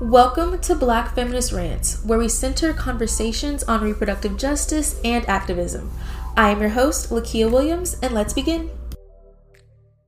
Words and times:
Welcome 0.00 0.60
to 0.60 0.76
Black 0.76 1.16
Feminist 1.16 1.50
Rants, 1.50 2.04
where 2.04 2.20
we 2.20 2.28
center 2.28 2.72
conversations 2.72 3.64
on 3.64 3.80
reproductive 3.80 4.36
justice 4.36 5.00
and 5.02 5.28
activism. 5.28 5.90
I 6.36 6.50
am 6.50 6.60
your 6.60 6.68
host, 6.68 7.10
LaKia 7.10 7.50
Williams, 7.50 7.96
and 8.00 8.14
let's 8.14 8.32
begin. 8.32 8.70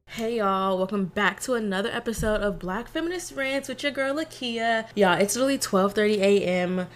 Hey 0.07 0.37
y'all, 0.37 0.79
welcome 0.79 1.07
back 1.07 1.41
to 1.41 1.55
another 1.55 1.91
episode 1.91 2.41
of 2.41 2.61
Black 2.61 2.87
Feminist 2.87 3.33
Rants 3.33 3.69
with 3.69 3.83
your 3.83 3.91
girl 3.91 4.15
LaKia. 4.15 4.87
Y'all, 4.95 5.19
it's 5.19 5.37
really 5.37 5.59
12:30 5.59 6.19
a.m 6.19 6.87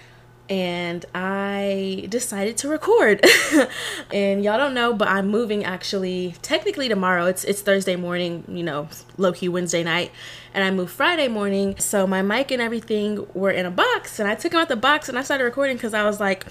and 0.49 1.05
I 1.15 2.07
decided 2.09 2.57
to 2.59 2.69
record. 2.69 3.25
and 4.13 4.45
y'all 4.45 4.59
don't 4.59 4.75
know, 4.75 4.93
but 4.93 5.09
I'm 5.09 5.29
moving 5.29 5.65
actually 5.65 6.35
technically 6.43 6.89
tomorrow. 6.89 7.27
It's 7.27 7.45
it's 7.45 7.63
Thursday 7.63 7.97
morning, 7.97 8.45
you 8.49 8.63
know, 8.63 8.89
low 9.17 9.33
key 9.33 9.49
Wednesday 9.49 9.83
night, 9.83 10.11
and 10.53 10.63
I 10.65 10.71
moved 10.71 10.93
Friday 10.93 11.29
morning. 11.29 11.79
So 11.79 12.07
my 12.07 12.23
mic 12.23 12.51
and 12.51 12.61
everything 12.61 13.27
were 13.35 13.51
in 13.51 13.67
a 13.67 13.71
box, 13.71 14.19
and 14.19 14.29
I 14.29 14.35
took 14.35 14.53
them 14.53 14.61
out 14.61 14.69
the 14.69 14.77
box 14.77 15.09
and 15.09 15.19
I 15.19 15.23
started 15.23 15.45
recording 15.45 15.77
because 15.77 15.95
I 15.95 16.05
was 16.05 16.21
like 16.21 16.47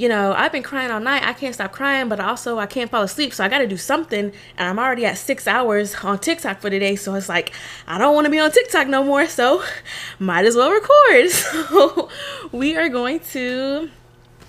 you 0.00 0.08
know, 0.08 0.32
I've 0.32 0.50
been 0.50 0.62
crying 0.62 0.90
all 0.90 0.98
night. 0.98 1.22
I 1.24 1.34
can't 1.34 1.54
stop 1.54 1.72
crying, 1.72 2.08
but 2.08 2.20
also 2.20 2.58
I 2.58 2.64
can't 2.64 2.90
fall 2.90 3.02
asleep. 3.02 3.34
So 3.34 3.44
I 3.44 3.48
got 3.48 3.58
to 3.58 3.66
do 3.66 3.76
something. 3.76 4.32
And 4.56 4.68
I'm 4.68 4.78
already 4.78 5.04
at 5.04 5.18
six 5.18 5.46
hours 5.46 5.94
on 5.96 6.18
TikTok 6.18 6.62
for 6.62 6.70
today. 6.70 6.96
So 6.96 7.14
it's 7.16 7.28
like, 7.28 7.52
I 7.86 7.98
don't 7.98 8.14
want 8.14 8.24
to 8.24 8.30
be 8.30 8.38
on 8.38 8.50
TikTok 8.50 8.88
no 8.88 9.04
more. 9.04 9.26
So 9.26 9.62
might 10.18 10.46
as 10.46 10.56
well 10.56 10.70
record. 10.70 11.30
So 11.70 12.08
we 12.50 12.76
are 12.76 12.88
going 12.88 13.20
to 13.32 13.90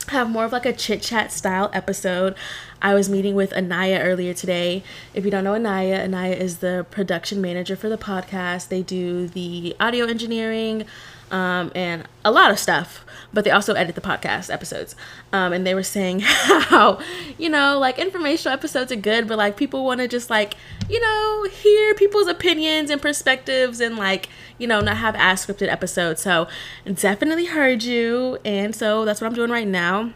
have 0.08 0.30
more 0.30 0.46
of 0.46 0.54
like 0.54 0.66
a 0.66 0.74
chit 0.74 1.02
chat 1.02 1.32
style 1.34 1.70
episode. 1.74 2.36
I 2.82 2.94
was 2.94 3.10
meeting 3.10 3.36
with 3.36 3.52
Annaya 3.52 4.04
earlier 4.04 4.34
today. 4.34 4.84
If 5.14 5.26
you 5.26 5.32
don't 5.32 5.44
know 5.44 5.54
Annaya, 5.54 6.08
Annaya 6.08 6.38
is 6.38 6.60
the 6.60 6.86
production 6.90 7.42
manager 7.42 7.76
for 7.76 7.90
the 7.90 7.98
podcast. 7.98 8.70
They 8.70 8.82
do 8.82 9.28
the 9.28 9.76
audio 9.80 10.06
engineering 10.06 10.86
um, 11.32 11.72
and 11.76 12.08
a 12.24 12.32
lot 12.32 12.52
of 12.52 12.60
stuff 12.60 13.04
but 13.34 13.44
they 13.44 13.52
also 13.52 13.74
edit 13.74 13.96
the 13.96 14.02
podcast 14.02 14.52
episodes. 14.54 14.96
Um, 15.32 15.54
and 15.54 15.66
they 15.66 15.74
were 15.74 15.84
saying 15.84 16.20
how, 16.24 17.00
you 17.38 17.50
know, 17.50 17.80
like 17.80 17.98
informational 17.98 18.54
episodes 18.54 18.92
are 18.92 18.98
good, 18.98 19.28
but 19.28 19.38
like 19.38 19.58
people 19.58 19.86
want 19.86 20.02
to 20.02 20.08
just 20.08 20.30
like, 20.30 20.56
you 20.90 21.00
know, 21.00 21.48
hear 21.50 21.96
people's 21.96 22.28
opinions 22.28 22.90
and 22.90 23.02
perspectives 23.02 23.80
and 23.80 23.98
like, 23.98 24.30
you 24.58 24.68
know, 24.68 24.82
not 24.82 24.98
have 24.98 25.16
as 25.18 25.46
scripted 25.46 25.70
episodes. 25.70 26.22
So 26.22 26.48
definitely 26.94 27.46
heard 27.46 27.84
you. 27.84 28.38
And 28.44 28.76
so 28.76 29.06
that's 29.06 29.22
what 29.22 29.28
I'm 29.28 29.34
doing 29.34 29.52
right 29.52 29.68
now. 29.68 30.14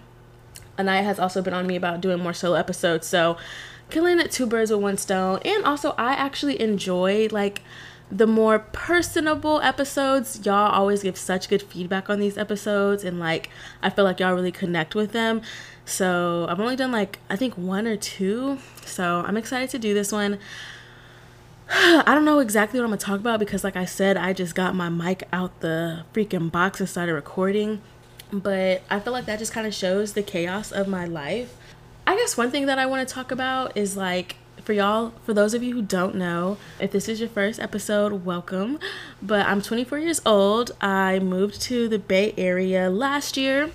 Annaya 0.78 1.04
has 1.04 1.20
also 1.20 1.42
been 1.42 1.54
on 1.54 1.66
me 1.66 1.78
about 1.78 2.02
doing 2.02 2.20
more 2.20 2.34
solo 2.34 2.56
episodes. 2.56 3.08
So 3.08 3.38
killing 3.90 4.20
two 4.28 4.46
birds 4.46 4.72
with 4.72 4.82
one 4.82 4.98
stone. 4.98 5.40
And 5.46 5.64
also, 5.64 5.92
I 5.98 6.14
actually 6.14 6.60
enjoy 6.60 7.30
like 7.32 7.62
the 8.12 8.28
more 8.28 8.60
personable 8.60 9.60
episodes. 9.62 10.46
Y'all 10.46 10.72
always 10.72 11.04
give 11.04 11.18
such 11.18 11.50
good 11.50 11.62
feedback 11.62 12.10
on 12.10 12.20
these 12.20 12.38
episodes 12.38 13.04
and 13.04 13.20
like 13.20 13.50
i 13.82 13.90
feel 13.90 14.06
like 14.06 14.20
y'all 14.20 14.34
really 14.34 14.52
connect 14.52 14.96
with 14.96 15.12
them. 15.12 15.42
So 15.86 16.46
i've 16.50 16.60
only 16.60 16.76
done 16.76 16.92
like 16.92 17.20
i 17.30 17.36
think 17.36 17.58
one 17.58 17.88
or 17.88 17.98
two. 17.98 18.60
So 18.86 19.24
i'm 19.26 19.38
excited 19.38 19.70
to 19.72 19.80
do 19.80 19.94
this 19.94 20.12
one. 20.12 20.40
I 21.70 22.14
don't 22.14 22.26
know 22.26 22.40
exactly 22.40 22.80
what 22.80 22.86
i'm 22.86 22.92
gonna 22.92 23.02
talk 23.02 23.20
about 23.20 23.40
because 23.40 23.64
like 23.64 23.76
i 23.76 23.86
said 23.86 24.18
i 24.18 24.34
just 24.34 24.54
got 24.54 24.76
my 24.76 24.90
mic 24.90 25.28
out 25.34 25.60
the 25.62 26.04
freaking 26.14 26.52
box 26.52 26.80
and 26.80 26.88
started 26.88 27.14
recording. 27.14 27.82
But 28.32 28.84
i 28.90 29.00
feel 29.00 29.14
like 29.14 29.26
that 29.26 29.40
just 29.40 29.52
kind 29.52 29.66
of 29.66 29.74
shows 29.74 30.14
the 30.14 30.24
chaos 30.24 30.72
of 30.72 30.88
my 30.88 31.06
life. 31.06 31.58
I 32.06 32.16
guess 32.16 32.38
one 32.38 32.52
thing 32.52 32.68
that 32.68 32.78
i 32.78 32.86
want 32.86 33.08
to 33.08 33.12
talk 33.12 33.32
about 33.32 33.76
is 33.76 33.98
like 33.98 34.36
for 34.66 34.74
y'all, 34.74 35.14
for 35.24 35.34
those 35.34 35.54
of 35.54 35.62
you 35.62 35.76
who 35.76 35.82
don't 35.84 36.16
know, 36.16 36.58
if 36.80 36.92
this 36.92 37.08
is 37.08 37.20
your 37.20 37.30
first 37.30 37.60
episode, 37.60 38.26
welcome. 38.26 38.80
But 39.22 39.46
I'm 39.46 39.62
24 39.62 40.00
years 40.00 40.22
old. 40.26 40.72
I 40.82 41.20
moved 41.20 41.62
to 41.64 41.88
the 41.88 42.00
Bay 42.00 42.34
Area 42.36 42.90
last 42.90 43.38
year. 43.38 43.70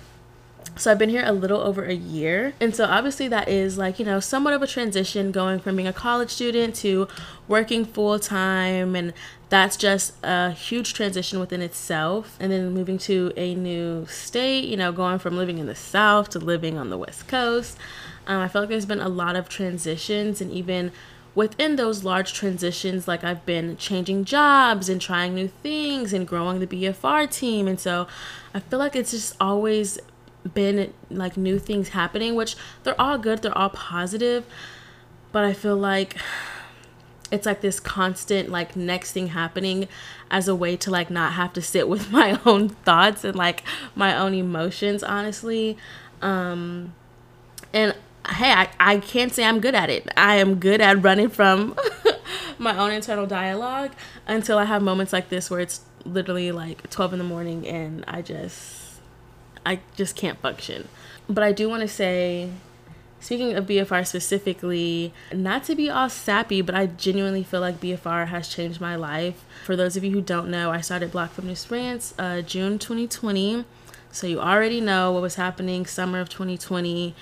So 0.75 0.91
I've 0.91 0.99
been 0.99 1.09
here 1.09 1.23
a 1.25 1.31
little 1.31 1.61
over 1.61 1.85
a 1.85 1.93
year. 1.93 2.53
And 2.59 2.75
so 2.75 2.85
obviously 2.85 3.29
that 3.29 3.47
is 3.47 3.77
like, 3.77 3.99
you 3.99 4.05
know, 4.05 4.19
somewhat 4.19 4.53
of 4.53 4.61
a 4.61 4.67
transition 4.67 5.31
going 5.31 5.59
from 5.59 5.77
being 5.77 5.87
a 5.87 5.93
college 5.93 6.29
student 6.29 6.75
to 6.75 7.07
working 7.47 7.85
full 7.85 8.19
time 8.19 8.95
and 8.95 9.13
that's 9.49 9.75
just 9.75 10.13
a 10.23 10.51
huge 10.51 10.93
transition 10.93 11.39
within 11.39 11.61
itself. 11.61 12.37
And 12.39 12.51
then 12.51 12.71
moving 12.71 12.97
to 12.99 13.31
a 13.37 13.55
new 13.55 14.05
state, 14.07 14.65
you 14.65 14.77
know, 14.77 14.91
going 14.91 15.19
from 15.19 15.37
living 15.37 15.57
in 15.57 15.67
the 15.67 15.75
south 15.75 16.29
to 16.31 16.39
living 16.39 16.77
on 16.77 16.89
the 16.89 16.97
west 16.97 17.27
coast. 17.27 17.77
Um, 18.27 18.41
I 18.41 18.47
feel 18.47 18.61
like 18.61 18.69
there's 18.69 18.85
been 18.85 19.01
a 19.01 19.09
lot 19.09 19.35
of 19.35 19.49
transitions, 19.49 20.41
and 20.41 20.51
even 20.51 20.91
within 21.33 21.75
those 21.75 22.03
large 22.03 22.33
transitions, 22.33 23.07
like 23.07 23.23
I've 23.23 23.45
been 23.45 23.77
changing 23.77 24.25
jobs 24.25 24.89
and 24.89 24.99
trying 24.99 25.33
new 25.33 25.47
things 25.47 26.13
and 26.13 26.27
growing 26.27 26.59
the 26.59 26.67
BFR 26.67 27.29
team. 27.31 27.67
And 27.67 27.79
so 27.79 28.07
I 28.53 28.59
feel 28.59 28.79
like 28.79 28.95
it's 28.95 29.11
just 29.11 29.35
always 29.39 29.97
been 30.53 30.93
like 31.09 31.37
new 31.37 31.59
things 31.59 31.89
happening, 31.89 32.35
which 32.35 32.55
they're 32.83 32.99
all 32.99 33.17
good, 33.17 33.41
they're 33.41 33.57
all 33.57 33.69
positive. 33.69 34.45
But 35.31 35.45
I 35.45 35.53
feel 35.53 35.77
like 35.77 36.17
it's 37.31 37.45
like 37.45 37.61
this 37.61 37.79
constant 37.79 38.49
like 38.49 38.75
next 38.75 39.13
thing 39.13 39.27
happening 39.27 39.87
as 40.29 40.49
a 40.49 40.55
way 40.55 40.75
to 40.75 40.91
like 40.91 41.09
not 41.09 41.33
have 41.33 41.53
to 41.53 41.61
sit 41.61 41.87
with 41.87 42.11
my 42.11 42.37
own 42.45 42.69
thoughts 42.69 43.23
and 43.23 43.35
like 43.35 43.63
my 43.95 44.15
own 44.17 44.33
emotions 44.33 45.01
honestly 45.01 45.77
um 46.21 46.93
and 47.73 47.95
hey, 48.29 48.51
I, 48.51 48.69
I 48.79 48.97
can't 48.97 49.33
say 49.33 49.43
I'm 49.43 49.59
good 49.59 49.75
at 49.75 49.89
it. 49.89 50.07
I 50.15 50.35
am 50.37 50.55
good 50.59 50.81
at 50.81 51.01
running 51.03 51.29
from 51.29 51.75
my 52.57 52.77
own 52.77 52.91
internal 52.91 53.25
dialogue 53.25 53.91
until 54.27 54.57
I 54.57 54.65
have 54.65 54.81
moments 54.81 55.13
like 55.13 55.29
this 55.29 55.49
where 55.49 55.59
it's 55.59 55.81
literally 56.05 56.51
like 56.51 56.89
12 56.89 57.13
in 57.13 57.19
the 57.19 57.25
morning 57.25 57.67
and 57.67 58.03
I 58.07 58.21
just 58.21 58.99
I 59.65 59.79
just 59.95 60.15
can't 60.15 60.39
function. 60.39 60.87
But 61.29 61.43
I 61.43 61.51
do 61.51 61.69
want 61.69 61.81
to 61.81 61.87
say 61.87 62.49
speaking 63.19 63.53
of 63.53 63.67
BFR 63.67 64.05
specifically, 64.05 65.13
not 65.31 65.63
to 65.65 65.75
be 65.75 65.89
all 65.89 66.09
sappy, 66.09 66.61
but 66.61 66.75
I 66.75 66.87
genuinely 66.87 67.43
feel 67.43 67.61
like 67.61 67.79
BFR 67.79 68.27
has 68.27 68.47
changed 68.47 68.81
my 68.81 68.95
life. 68.95 69.45
For 69.63 69.75
those 69.75 69.95
of 69.95 70.03
you 70.03 70.11
who 70.11 70.21
don't 70.21 70.49
know, 70.49 70.71
I 70.71 70.81
started 70.81 71.11
Black 71.11 71.31
Feminist 71.31 71.69
Rants 71.69 72.13
uh, 72.17 72.41
June 72.41 72.79
2020. 72.79 73.63
So 74.11 74.27
you 74.27 74.41
already 74.41 74.81
know 74.81 75.11
what 75.13 75.21
was 75.21 75.35
happening 75.35 75.85
summer 75.85 76.19
of 76.19 76.29
2020 76.29 77.15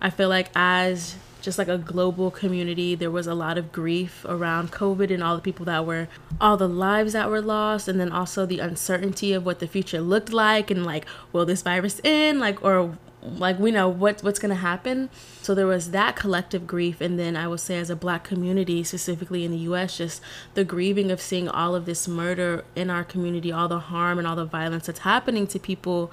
I 0.00 0.10
feel 0.10 0.28
like 0.28 0.50
as 0.54 1.16
just 1.40 1.58
like 1.58 1.68
a 1.68 1.78
global 1.78 2.30
community, 2.30 2.94
there 2.94 3.10
was 3.10 3.26
a 3.26 3.34
lot 3.34 3.58
of 3.58 3.72
grief 3.72 4.24
around 4.28 4.72
COVID 4.72 5.12
and 5.12 5.22
all 5.22 5.36
the 5.36 5.42
people 5.42 5.64
that 5.66 5.86
were, 5.86 6.08
all 6.40 6.56
the 6.56 6.68
lives 6.68 7.12
that 7.14 7.30
were 7.30 7.40
lost, 7.40 7.88
and 7.88 7.98
then 7.98 8.12
also 8.12 8.46
the 8.46 8.60
uncertainty 8.60 9.32
of 9.32 9.44
what 9.44 9.58
the 9.58 9.66
future 9.66 10.00
looked 10.00 10.32
like 10.32 10.70
and 10.70 10.84
like, 10.84 11.06
will 11.32 11.46
this 11.46 11.62
virus 11.62 12.00
end? 12.04 12.40
Like, 12.40 12.62
or 12.62 12.96
like 13.22 13.58
we 13.58 13.70
know 13.70 13.88
what 13.88 14.22
what's 14.22 14.38
gonna 14.38 14.54
happen. 14.54 15.10
So 15.42 15.54
there 15.54 15.66
was 15.66 15.90
that 15.90 16.16
collective 16.16 16.66
grief, 16.66 17.00
and 17.00 17.18
then 17.18 17.36
I 17.36 17.48
would 17.48 17.60
say 17.60 17.78
as 17.78 17.90
a 17.90 17.96
Black 17.96 18.24
community, 18.24 18.82
specifically 18.84 19.44
in 19.44 19.50
the 19.50 19.58
U.S., 19.58 19.98
just 19.98 20.22
the 20.54 20.64
grieving 20.64 21.10
of 21.10 21.20
seeing 21.20 21.48
all 21.48 21.74
of 21.74 21.86
this 21.86 22.08
murder 22.08 22.64
in 22.74 22.90
our 22.90 23.04
community, 23.04 23.52
all 23.52 23.68
the 23.68 23.78
harm 23.78 24.18
and 24.18 24.26
all 24.26 24.36
the 24.36 24.44
violence 24.44 24.86
that's 24.86 25.00
happening 25.00 25.46
to 25.48 25.58
people 25.58 26.10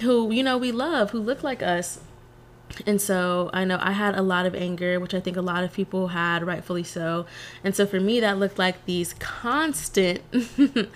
who 0.00 0.30
you 0.30 0.42
know 0.42 0.58
we 0.58 0.72
love, 0.72 1.10
who 1.10 1.20
look 1.20 1.42
like 1.42 1.62
us 1.62 2.00
and 2.86 3.00
so 3.00 3.50
I 3.52 3.64
know 3.64 3.78
I 3.80 3.92
had 3.92 4.14
a 4.14 4.22
lot 4.22 4.46
of 4.46 4.54
anger, 4.54 5.00
which 5.00 5.14
I 5.14 5.20
think 5.20 5.36
a 5.36 5.42
lot 5.42 5.64
of 5.64 5.72
people 5.72 6.08
had, 6.08 6.46
rightfully 6.46 6.84
so. 6.84 7.26
And 7.64 7.74
so 7.74 7.86
for 7.86 8.00
me, 8.00 8.20
that 8.20 8.38
looked 8.38 8.58
like 8.58 8.84
these 8.84 9.14
constant 9.14 10.20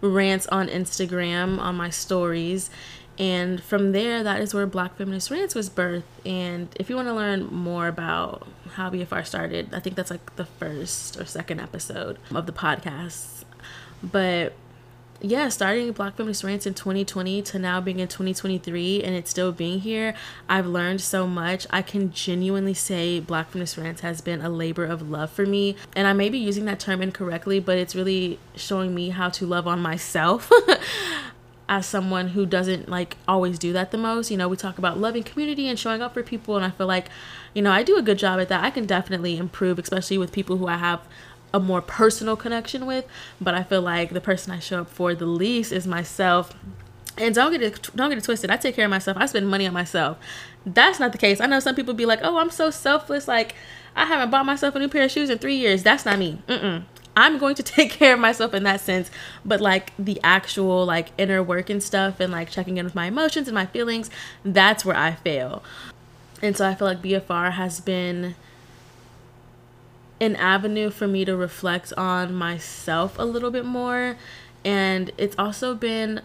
rants 0.00 0.46
on 0.48 0.68
Instagram, 0.68 1.58
on 1.58 1.76
my 1.76 1.90
stories. 1.90 2.70
And 3.18 3.62
from 3.62 3.92
there, 3.92 4.22
that 4.22 4.40
is 4.40 4.54
where 4.54 4.66
Black 4.66 4.96
Feminist 4.96 5.30
Rants 5.30 5.54
was 5.54 5.68
birthed. 5.68 6.02
And 6.24 6.68
if 6.76 6.88
you 6.88 6.96
want 6.96 7.08
to 7.08 7.14
learn 7.14 7.46
more 7.46 7.86
about 7.86 8.46
how 8.72 8.90
BFR 8.90 9.26
started, 9.26 9.74
I 9.74 9.80
think 9.80 9.96
that's 9.96 10.10
like 10.10 10.36
the 10.36 10.46
first 10.46 11.18
or 11.18 11.26
second 11.26 11.60
episode 11.60 12.18
of 12.34 12.46
the 12.46 12.52
podcast. 12.52 13.44
But 14.02 14.54
yeah, 15.22 15.48
starting 15.50 15.92
Black 15.92 16.16
Feminist 16.16 16.42
Rants 16.42 16.66
in 16.66 16.74
2020 16.74 17.42
to 17.42 17.58
now 17.58 17.80
being 17.80 17.98
in 17.98 18.08
2023 18.08 19.02
and 19.02 19.14
it's 19.14 19.30
still 19.30 19.52
being 19.52 19.80
here, 19.80 20.14
I've 20.48 20.66
learned 20.66 21.00
so 21.00 21.26
much. 21.26 21.66
I 21.70 21.82
can 21.82 22.10
genuinely 22.12 22.74
say 22.74 23.20
Black 23.20 23.50
Feminist 23.50 23.76
Rants 23.76 24.00
has 24.00 24.20
been 24.20 24.40
a 24.40 24.48
labor 24.48 24.84
of 24.84 25.10
love 25.10 25.30
for 25.30 25.44
me. 25.44 25.76
And 25.94 26.06
I 26.06 26.14
may 26.14 26.30
be 26.30 26.38
using 26.38 26.64
that 26.66 26.80
term 26.80 27.02
incorrectly, 27.02 27.60
but 27.60 27.76
it's 27.76 27.94
really 27.94 28.38
showing 28.56 28.94
me 28.94 29.10
how 29.10 29.28
to 29.30 29.46
love 29.46 29.66
on 29.66 29.80
myself. 29.80 30.50
as 31.70 31.86
someone 31.86 32.26
who 32.30 32.44
doesn't 32.44 32.88
like 32.88 33.16
always 33.28 33.56
do 33.56 33.72
that 33.72 33.92
the 33.92 33.96
most. 33.96 34.28
You 34.28 34.36
know, 34.36 34.48
we 34.48 34.56
talk 34.56 34.76
about 34.76 34.98
loving 34.98 35.22
community 35.22 35.68
and 35.68 35.78
showing 35.78 36.02
up 36.02 36.14
for 36.14 36.22
people, 36.24 36.56
and 36.56 36.64
I 36.64 36.70
feel 36.70 36.88
like, 36.88 37.08
you 37.54 37.62
know, 37.62 37.70
I 37.70 37.84
do 37.84 37.96
a 37.96 38.02
good 38.02 38.18
job 38.18 38.40
at 38.40 38.48
that. 38.48 38.64
I 38.64 38.70
can 38.70 38.86
definitely 38.86 39.38
improve, 39.38 39.78
especially 39.78 40.18
with 40.18 40.32
people 40.32 40.56
who 40.56 40.66
I 40.66 40.78
have 40.78 41.00
a 41.52 41.60
more 41.60 41.80
personal 41.82 42.36
connection 42.36 42.86
with, 42.86 43.06
but 43.40 43.54
I 43.54 43.62
feel 43.62 43.82
like 43.82 44.10
the 44.10 44.20
person 44.20 44.52
I 44.52 44.58
show 44.58 44.82
up 44.82 44.88
for 44.88 45.14
the 45.14 45.26
least 45.26 45.72
is 45.72 45.86
myself. 45.86 46.54
And 47.18 47.34
don't 47.34 47.52
get 47.52 47.62
it 47.62 47.90
don't 47.94 48.08
get 48.08 48.18
it 48.18 48.24
twisted. 48.24 48.50
I 48.50 48.56
take 48.56 48.76
care 48.76 48.84
of 48.84 48.90
myself. 48.90 49.16
I 49.18 49.26
spend 49.26 49.48
money 49.48 49.66
on 49.66 49.74
myself. 49.74 50.18
That's 50.64 51.00
not 51.00 51.12
the 51.12 51.18
case. 51.18 51.40
I 51.40 51.46
know 51.46 51.60
some 51.60 51.74
people 51.74 51.94
be 51.94 52.06
like, 52.06 52.20
"Oh, 52.22 52.38
I'm 52.38 52.50
so 52.50 52.70
selfless. 52.70 53.26
Like, 53.28 53.54
I 53.96 54.06
haven't 54.06 54.30
bought 54.30 54.46
myself 54.46 54.74
a 54.74 54.78
new 54.78 54.88
pair 54.88 55.04
of 55.04 55.10
shoes 55.10 55.28
in 55.28 55.38
three 55.38 55.56
years." 55.56 55.82
That's 55.82 56.06
not 56.06 56.18
me. 56.18 56.40
Mm-mm. 56.46 56.84
I'm 57.16 57.38
going 57.38 57.56
to 57.56 57.62
take 57.76 57.90
care 57.90 58.14
of 58.14 58.20
myself 58.20 58.54
in 58.54 58.62
that 58.62 58.80
sense. 58.80 59.10
But 59.44 59.60
like 59.60 59.92
the 59.98 60.20
actual 60.22 60.86
like 60.86 61.08
inner 61.18 61.42
work 61.42 61.68
and 61.68 61.82
stuff 61.82 62.20
and 62.20 62.32
like 62.32 62.50
checking 62.50 62.76
in 62.76 62.84
with 62.84 62.94
my 62.94 63.06
emotions 63.06 63.48
and 63.48 63.54
my 63.54 63.66
feelings, 63.66 64.08
that's 64.44 64.84
where 64.84 64.96
I 64.96 65.12
fail. 65.12 65.62
And 66.42 66.56
so 66.56 66.66
I 66.66 66.74
feel 66.74 66.88
like 66.88 67.02
BFR 67.02 67.52
has 67.52 67.80
been 67.80 68.34
an 70.20 70.36
avenue 70.36 70.90
for 70.90 71.08
me 71.08 71.24
to 71.24 71.36
reflect 71.36 71.92
on 71.96 72.34
myself 72.34 73.18
a 73.18 73.24
little 73.24 73.50
bit 73.50 73.64
more. 73.64 74.16
And 74.64 75.10
it's 75.16 75.34
also 75.38 75.74
been 75.74 76.22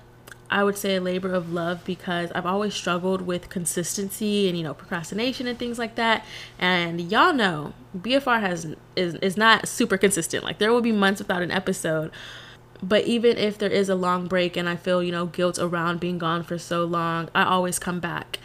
I 0.50 0.63
would 0.63 0.77
say 0.77 0.95
a 0.95 1.01
labor 1.01 1.33
of 1.33 1.51
love 1.51 1.83
because 1.86 2.31
I've 2.33 2.45
always 2.45 2.74
struggled 2.74 3.24
with 3.24 3.50
consistency 3.50 4.47
and 4.47 4.57
you 4.57 4.63
know 4.63 4.74
procrastination 4.74 5.47
and 5.47 5.57
things 5.57 5.80
like 5.80 5.95
that. 5.95 6.25
And 6.59 7.12
y'all 7.12 7.33
know 7.33 7.74
BFR 7.97 8.42
has 8.42 8.75
is 8.95 9.15
is 9.15 9.38
not 9.38 9.68
super 9.68 9.98
consistent. 9.98 10.44
Like 10.44 10.59
there 10.59 10.71
will 10.71 10.81
be 10.81 10.91
months 10.91 11.19
without 11.19 11.41
an 11.41 11.51
episode. 11.51 12.12
But 12.83 13.06
even 13.06 13.38
if 13.38 13.57
there 13.57 13.69
is 13.69 13.89
a 13.89 13.95
long 13.95 14.27
break 14.27 14.57
and 14.57 14.69
I 14.69 14.75
feel, 14.75 15.01
you 15.01 15.12
know, 15.12 15.25
guilt 15.25 15.57
around 15.57 16.00
being 16.00 16.18
gone 16.18 16.44
for 16.44 16.57
so 16.57 16.83
long, 16.83 17.30
I 17.33 17.44
always 17.44 17.80
come 17.80 18.00
back. 18.00 18.38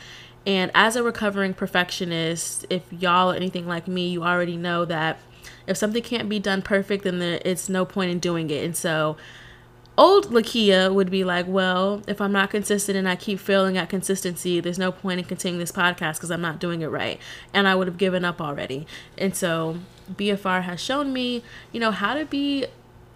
And 0.47 0.71
as 0.75 0.97
a 0.97 1.03
recovering 1.03 1.53
perfectionist, 1.53 2.65
if 2.71 2.83
y'all 2.91 3.33
are 3.33 3.35
anything 3.35 3.67
like 3.67 3.87
me, 3.87 4.09
you 4.09 4.23
already 4.23 4.57
know 4.57 4.85
that 4.87 5.19
if 5.71 5.77
something 5.77 6.03
can't 6.03 6.29
be 6.29 6.39
done 6.39 6.63
perfect, 6.63 7.05
then 7.05 7.21
there, 7.21 7.41
it's 7.45 7.69
no 7.69 7.85
point 7.85 8.11
in 8.11 8.19
doing 8.19 8.51
it. 8.51 8.65
And 8.65 8.77
so 8.77 9.17
old 9.97 10.27
LaKia 10.31 10.93
would 10.93 11.11
be 11.11 11.23
like, 11.25 11.47
well, 11.47 12.03
if 12.09 12.21
I'm 12.21 12.33
not 12.33 12.51
consistent 12.51 12.99
and 12.99 13.09
I 13.09 13.17
keep 13.17 13.39
failing 13.39 13.79
at 13.79 13.89
consistency, 13.89 14.59
there's 14.59 14.79
no 14.79 14.91
point 14.91 15.21
in 15.21 15.27
continuing 15.27 15.61
this 15.61 15.71
podcast 15.71 16.15
because 16.15 16.31
I'm 16.31 16.41
not 16.41 16.59
doing 16.59 16.83
it 16.83 16.89
right. 16.89 17.21
And 17.55 17.69
I 17.69 17.75
would 17.75 17.87
have 17.87 17.99
given 17.99 18.25
up 18.25 18.41
already. 18.41 18.87
And 19.17 19.35
so 19.35 19.77
BFR 20.13 20.63
has 20.63 20.81
shown 20.81 21.13
me, 21.13 21.45
you 21.71 21.79
know, 21.79 21.93
how 21.93 22.15
to 22.15 22.25
be 22.25 22.67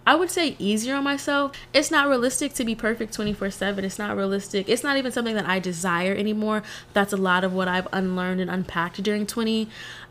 I 0.06 0.14
would 0.14 0.30
say 0.30 0.54
easier 0.58 0.96
on 0.96 1.04
myself. 1.04 1.52
It's 1.72 1.90
not 1.90 2.08
realistic 2.08 2.52
to 2.54 2.64
be 2.64 2.74
perfect 2.74 3.14
24 3.14 3.50
7. 3.50 3.84
It's 3.86 3.98
not 3.98 4.14
realistic. 4.16 4.68
It's 4.68 4.82
not 4.82 4.98
even 4.98 5.10
something 5.10 5.34
that 5.34 5.48
I 5.48 5.58
desire 5.58 6.14
anymore. 6.14 6.62
That's 6.92 7.14
a 7.14 7.16
lot 7.16 7.42
of 7.42 7.54
what 7.54 7.68
I've 7.68 7.88
unlearned 7.90 8.40
and 8.40 8.50
unpacked 8.50 9.02
during 9.02 9.26
20. 9.26 9.66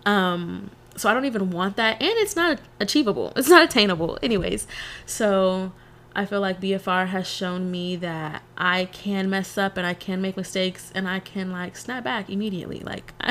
Um, 0.05 0.71
so 0.95 1.09
I 1.09 1.13
don't 1.13 1.25
even 1.25 1.49
want 1.51 1.75
that. 1.77 2.01
And 2.01 2.11
it's 2.17 2.35
not 2.35 2.59
achievable, 2.79 3.33
it's 3.35 3.49
not 3.49 3.63
attainable, 3.63 4.17
anyways. 4.21 4.67
So 5.05 5.71
I 6.15 6.25
feel 6.25 6.41
like 6.41 6.61
BFR 6.61 7.07
has 7.07 7.27
shown 7.27 7.71
me 7.71 7.95
that 7.97 8.43
I 8.57 8.85
can 8.85 9.29
mess 9.29 9.57
up 9.57 9.77
and 9.77 9.87
I 9.87 9.95
can 9.95 10.21
make 10.21 10.37
mistakes 10.37 10.91
and 10.93 11.07
I 11.07 11.19
can 11.19 11.51
like 11.51 11.75
snap 11.75 12.03
back 12.03 12.29
immediately. 12.29 12.81
Like 12.81 13.13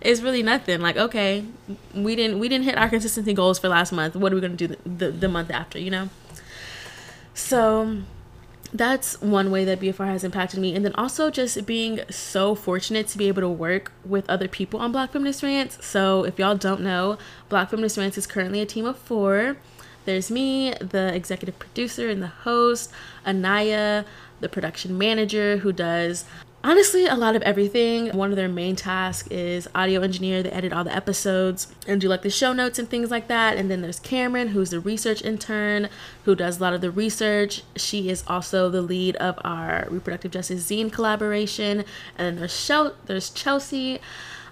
it's 0.00 0.20
really 0.20 0.42
nothing. 0.42 0.80
Like 0.80 0.96
okay, 0.96 1.44
we 1.94 2.14
didn't 2.14 2.38
we 2.38 2.48
didn't 2.48 2.64
hit 2.64 2.78
our 2.78 2.88
consistency 2.88 3.34
goals 3.34 3.58
for 3.58 3.68
last 3.68 3.92
month. 3.92 4.14
What 4.14 4.32
are 4.32 4.36
we 4.36 4.40
gonna 4.40 4.54
do 4.54 4.68
the, 4.68 4.78
the, 4.84 5.10
the 5.10 5.28
month 5.28 5.50
after? 5.50 5.78
You 5.78 5.90
know. 5.90 6.10
So 7.34 7.98
that's 8.78 9.20
one 9.20 9.50
way 9.50 9.64
that 9.64 9.80
BFR 9.80 10.06
has 10.06 10.24
impacted 10.24 10.60
me. 10.60 10.74
And 10.74 10.84
then 10.84 10.94
also 10.94 11.30
just 11.30 11.66
being 11.66 12.00
so 12.10 12.54
fortunate 12.54 13.06
to 13.08 13.18
be 13.18 13.28
able 13.28 13.42
to 13.42 13.48
work 13.48 13.92
with 14.04 14.28
other 14.28 14.48
people 14.48 14.80
on 14.80 14.92
Black 14.92 15.12
Feminist 15.12 15.42
Rants. 15.42 15.84
So 15.84 16.24
if 16.24 16.38
y'all 16.38 16.56
don't 16.56 16.80
know, 16.80 17.18
Black 17.48 17.70
Feminist 17.70 17.96
Rants 17.96 18.18
is 18.18 18.26
currently 18.26 18.60
a 18.60 18.66
team 18.66 18.84
of 18.84 18.98
four. 18.98 19.56
There's 20.04 20.30
me, 20.30 20.72
the 20.74 21.12
executive 21.14 21.58
producer 21.58 22.08
and 22.08 22.22
the 22.22 22.28
host, 22.28 22.92
Annaya, 23.24 24.04
the 24.40 24.48
production 24.48 24.96
manager 24.96 25.58
who 25.58 25.72
does 25.72 26.24
honestly 26.64 27.06
a 27.06 27.14
lot 27.14 27.36
of 27.36 27.42
everything. 27.42 28.08
One 28.16 28.30
of 28.30 28.36
their 28.36 28.48
main 28.48 28.76
tasks 28.76 29.28
is 29.28 29.68
audio 29.74 30.00
engineer. 30.02 30.42
They 30.42 30.50
edit 30.50 30.72
all 30.72 30.84
the 30.84 30.94
episodes 30.94 31.68
and 31.86 32.00
do 32.00 32.08
like 32.08 32.22
the 32.22 32.30
show 32.30 32.52
notes 32.52 32.78
and 32.78 32.88
things 32.88 33.10
like 33.10 33.28
that. 33.28 33.56
And 33.56 33.70
then 33.70 33.82
there's 33.82 34.00
Cameron, 34.00 34.48
who's 34.48 34.70
the 34.70 34.80
research 34.80 35.22
intern 35.22 35.88
who 36.24 36.34
does 36.34 36.58
a 36.58 36.62
lot 36.62 36.74
of 36.74 36.80
the 36.80 36.90
research. 36.90 37.62
She 37.76 38.08
is 38.08 38.24
also 38.26 38.68
the 38.68 38.82
lead 38.82 39.16
of 39.16 39.38
our 39.44 39.86
reproductive 39.90 40.32
justice 40.32 40.68
zine 40.68 40.92
collaboration. 40.92 41.84
And 42.18 42.26
then 42.26 42.36
there's 42.36 42.58
Shel- 42.58 42.96
there's 43.06 43.30
Chelsea 43.30 44.00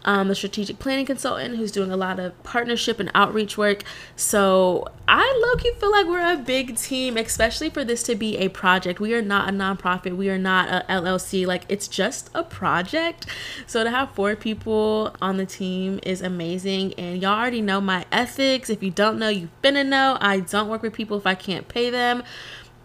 um, 0.04 0.30
a 0.30 0.34
strategic 0.34 0.78
planning 0.78 1.06
consultant 1.06 1.56
who's 1.56 1.72
doing 1.72 1.90
a 1.90 1.96
lot 1.96 2.18
of 2.18 2.40
partnership 2.42 3.00
and 3.00 3.10
outreach 3.14 3.56
work. 3.56 3.82
So 4.16 4.88
I 5.08 5.40
low 5.42 5.56
key 5.56 5.72
feel 5.78 5.90
like 5.90 6.06
we're 6.06 6.32
a 6.32 6.36
big 6.36 6.76
team, 6.76 7.16
especially 7.16 7.70
for 7.70 7.84
this 7.84 8.02
to 8.04 8.14
be 8.14 8.38
a 8.38 8.48
project. 8.48 9.00
We 9.00 9.14
are 9.14 9.22
not 9.22 9.48
a 9.48 9.52
nonprofit, 9.52 10.16
we 10.16 10.28
are 10.30 10.38
not 10.38 10.68
a 10.68 10.84
LLC. 10.88 11.46
Like 11.46 11.64
it's 11.68 11.88
just 11.88 12.30
a 12.34 12.42
project. 12.42 13.26
So 13.66 13.84
to 13.84 13.90
have 13.90 14.10
four 14.12 14.36
people 14.36 15.14
on 15.20 15.36
the 15.36 15.46
team 15.46 16.00
is 16.02 16.20
amazing. 16.20 16.94
And 16.94 17.20
y'all 17.20 17.38
already 17.38 17.62
know 17.62 17.80
my 17.80 18.04
ethics. 18.12 18.70
If 18.70 18.82
you 18.82 18.90
don't 18.90 19.18
know, 19.18 19.28
you've 19.28 19.62
been 19.62 19.74
to 19.74 19.84
know. 19.84 20.18
I 20.20 20.40
don't 20.40 20.68
work 20.68 20.82
with 20.82 20.92
people 20.92 21.16
if 21.16 21.26
I 21.26 21.34
can't 21.34 21.68
pay 21.68 21.90
them. 21.90 22.22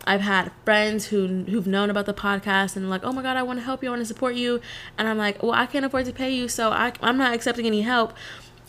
I've 0.06 0.22
had 0.22 0.52
friends 0.66 1.08
who 1.08 1.44
who've 1.44 1.68
known 1.68 1.90
about 1.90 2.06
the 2.06 2.14
podcast 2.14 2.76
and 2.76 2.90
like, 2.90 3.04
oh 3.04 3.12
my 3.12 3.22
god, 3.22 3.38
I 3.38 3.44
want 3.44 3.60
to 3.60 3.66
help 3.66 3.84
you, 3.84 3.90
I 3.90 3.92
want 3.92 4.02
to 4.02 4.06
support 4.06 4.36
you, 4.36 4.62
and 4.98 5.08
I'm 5.08 5.18
like, 5.18 5.44
well, 5.44 5.52
I 5.52 5.66
can't 5.66 5.86
afford 5.86 6.06
to 6.06 6.14
pay 6.14 6.34
you, 6.34 6.48
so 6.48 6.72
I, 6.72 6.94
I'm 7.02 7.18
not 7.18 7.34
accepting 7.34 7.66
any 7.66 7.82
help. 7.82 8.14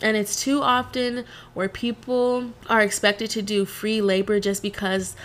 And 0.01 0.17
it's 0.17 0.41
too 0.41 0.61
often 0.61 1.25
where 1.53 1.69
people 1.69 2.51
are 2.69 2.81
expected 2.81 3.29
to 3.31 3.41
do 3.41 3.65
free 3.65 4.01
labor 4.01 4.39
just 4.39 4.63
because 4.63 5.15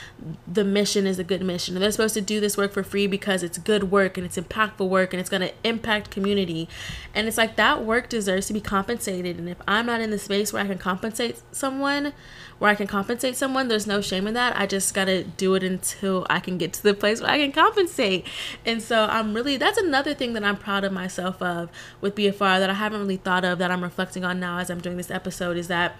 the 0.46 0.64
mission 0.64 1.06
is 1.06 1.18
a 1.18 1.24
good 1.24 1.42
mission. 1.42 1.74
And 1.74 1.82
they're 1.82 1.90
supposed 1.90 2.14
to 2.14 2.20
do 2.20 2.40
this 2.40 2.56
work 2.56 2.72
for 2.72 2.82
free 2.82 3.06
because 3.06 3.42
it's 3.42 3.58
good 3.58 3.90
work 3.90 4.18
and 4.18 4.26
it's 4.26 4.36
impactful 4.36 4.88
work 4.88 5.14
and 5.14 5.20
it's 5.20 5.30
going 5.30 5.42
to 5.42 5.52
impact 5.64 6.10
community. 6.10 6.68
And 7.14 7.26
it's 7.26 7.38
like 7.38 7.56
that 7.56 7.84
work 7.84 8.08
deserves 8.08 8.48
to 8.48 8.52
be 8.52 8.60
compensated. 8.60 9.38
And 9.38 9.48
if 9.48 9.58
I'm 9.66 9.86
not 9.86 10.00
in 10.00 10.10
the 10.10 10.18
space 10.18 10.52
where 10.52 10.62
I 10.62 10.66
can 10.66 10.78
compensate 10.78 11.40
someone, 11.52 12.12
where 12.58 12.70
I 12.70 12.74
can 12.74 12.86
compensate 12.86 13.36
someone, 13.36 13.68
there's 13.68 13.86
no 13.86 14.00
shame 14.00 14.26
in 14.26 14.34
that. 14.34 14.58
I 14.58 14.66
just 14.66 14.92
got 14.94 15.06
to 15.06 15.24
do 15.24 15.54
it 15.54 15.62
until 15.62 16.26
I 16.28 16.40
can 16.40 16.58
get 16.58 16.72
to 16.74 16.82
the 16.82 16.94
place 16.94 17.20
where 17.20 17.30
I 17.30 17.38
can 17.38 17.52
compensate. 17.52 18.26
And 18.64 18.82
so 18.82 19.04
I'm 19.04 19.32
really, 19.32 19.56
that's 19.56 19.78
another 19.78 20.14
thing 20.14 20.32
that 20.32 20.44
I'm 20.44 20.56
proud 20.56 20.84
of 20.84 20.92
myself 20.92 21.40
of 21.40 21.70
with 22.00 22.14
BFR 22.14 22.58
that 22.58 22.70
I 22.70 22.74
haven't 22.74 23.00
really 23.00 23.16
thought 23.16 23.44
of 23.44 23.58
that 23.58 23.70
I'm 23.70 23.82
reflecting 23.82 24.24
on 24.24 24.40
now 24.40 24.65
I'm 24.70 24.80
doing 24.80 24.96
this 24.96 25.10
episode 25.10 25.56
is 25.56 25.68
that 25.68 25.96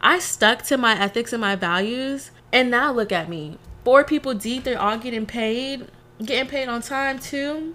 I 0.00 0.18
stuck 0.18 0.62
to 0.64 0.76
my 0.76 1.00
ethics 1.00 1.32
and 1.32 1.40
my 1.40 1.56
values. 1.56 2.30
And 2.52 2.70
now 2.70 2.92
look 2.92 3.10
at 3.10 3.28
me. 3.28 3.58
Four 3.84 4.04
people 4.04 4.34
deep, 4.34 4.64
they're 4.64 4.80
all 4.80 4.98
getting 4.98 5.26
paid, 5.26 5.88
getting 6.22 6.48
paid 6.48 6.68
on 6.68 6.82
time 6.82 7.18
too. 7.18 7.74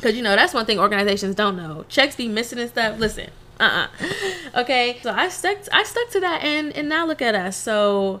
Cause 0.00 0.14
you 0.14 0.22
know 0.22 0.36
that's 0.36 0.54
one 0.54 0.64
thing 0.64 0.78
organizations 0.78 1.34
don't 1.34 1.56
know. 1.56 1.84
Checks 1.88 2.14
be 2.14 2.28
missing 2.28 2.60
and 2.60 2.70
stuff. 2.70 2.98
Listen, 2.98 3.30
uh 3.58 3.88
uh 4.04 4.06
Okay, 4.60 4.98
so 5.02 5.12
I 5.12 5.28
stuck 5.28 5.58
I 5.72 5.82
stuck 5.82 6.08
to 6.10 6.20
that 6.20 6.42
and 6.44 6.72
and 6.76 6.88
now 6.88 7.04
look 7.04 7.20
at 7.20 7.34
us. 7.34 7.56
So 7.56 8.20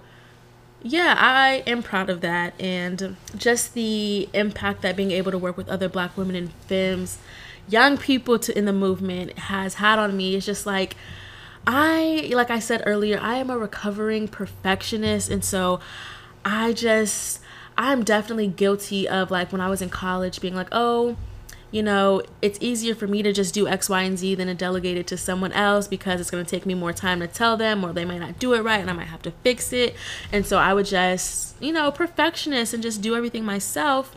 yeah, 0.82 1.14
I 1.16 1.62
am 1.66 1.82
proud 1.82 2.10
of 2.10 2.20
that 2.20 2.60
and 2.60 3.16
just 3.36 3.74
the 3.74 4.28
impact 4.32 4.82
that 4.82 4.96
being 4.96 5.10
able 5.12 5.30
to 5.30 5.38
work 5.38 5.56
with 5.56 5.68
other 5.68 5.88
black 5.88 6.16
women 6.16 6.36
and 6.36 6.52
femmes, 6.66 7.18
young 7.68 7.96
people 7.98 8.38
to 8.40 8.56
in 8.56 8.64
the 8.64 8.72
movement 8.72 9.38
has 9.38 9.74
had 9.74 9.98
on 9.98 10.16
me. 10.16 10.34
It's 10.34 10.46
just 10.46 10.66
like 10.66 10.96
I 11.66 12.30
like 12.32 12.50
I 12.50 12.58
said 12.58 12.82
earlier, 12.86 13.18
I 13.20 13.36
am 13.36 13.50
a 13.50 13.58
recovering 13.58 14.28
perfectionist 14.28 15.30
and 15.30 15.44
so 15.44 15.80
I 16.44 16.72
just 16.72 17.40
I'm 17.76 18.04
definitely 18.04 18.48
guilty 18.48 19.08
of 19.08 19.30
like 19.30 19.52
when 19.52 19.60
I 19.60 19.68
was 19.68 19.82
in 19.82 19.88
college 19.88 20.40
being 20.40 20.54
like, 20.54 20.68
"Oh, 20.72 21.16
you 21.70 21.82
know, 21.82 22.22
it's 22.40 22.58
easier 22.62 22.94
for 22.94 23.06
me 23.06 23.22
to 23.22 23.32
just 23.32 23.52
do 23.52 23.68
X, 23.68 23.90
Y, 23.90 24.02
and 24.02 24.18
Z 24.18 24.36
than 24.36 24.46
to 24.46 24.54
delegate 24.54 24.96
it 24.96 25.06
to 25.08 25.18
someone 25.18 25.52
else 25.52 25.86
because 25.86 26.20
it's 26.20 26.30
going 26.30 26.44
to 26.44 26.50
take 26.50 26.64
me 26.64 26.74
more 26.74 26.94
time 26.94 27.20
to 27.20 27.26
tell 27.26 27.56
them, 27.56 27.84
or 27.84 27.92
they 27.92 28.06
might 28.06 28.20
not 28.20 28.38
do 28.38 28.54
it 28.54 28.62
right 28.62 28.80
and 28.80 28.88
I 28.88 28.94
might 28.94 29.08
have 29.08 29.22
to 29.22 29.30
fix 29.30 29.72
it. 29.72 29.94
And 30.32 30.46
so 30.46 30.56
I 30.56 30.72
would 30.72 30.86
just, 30.86 31.60
you 31.60 31.72
know, 31.72 31.90
perfectionist 31.90 32.72
and 32.72 32.82
just 32.82 33.02
do 33.02 33.14
everything 33.14 33.44
myself. 33.44 34.16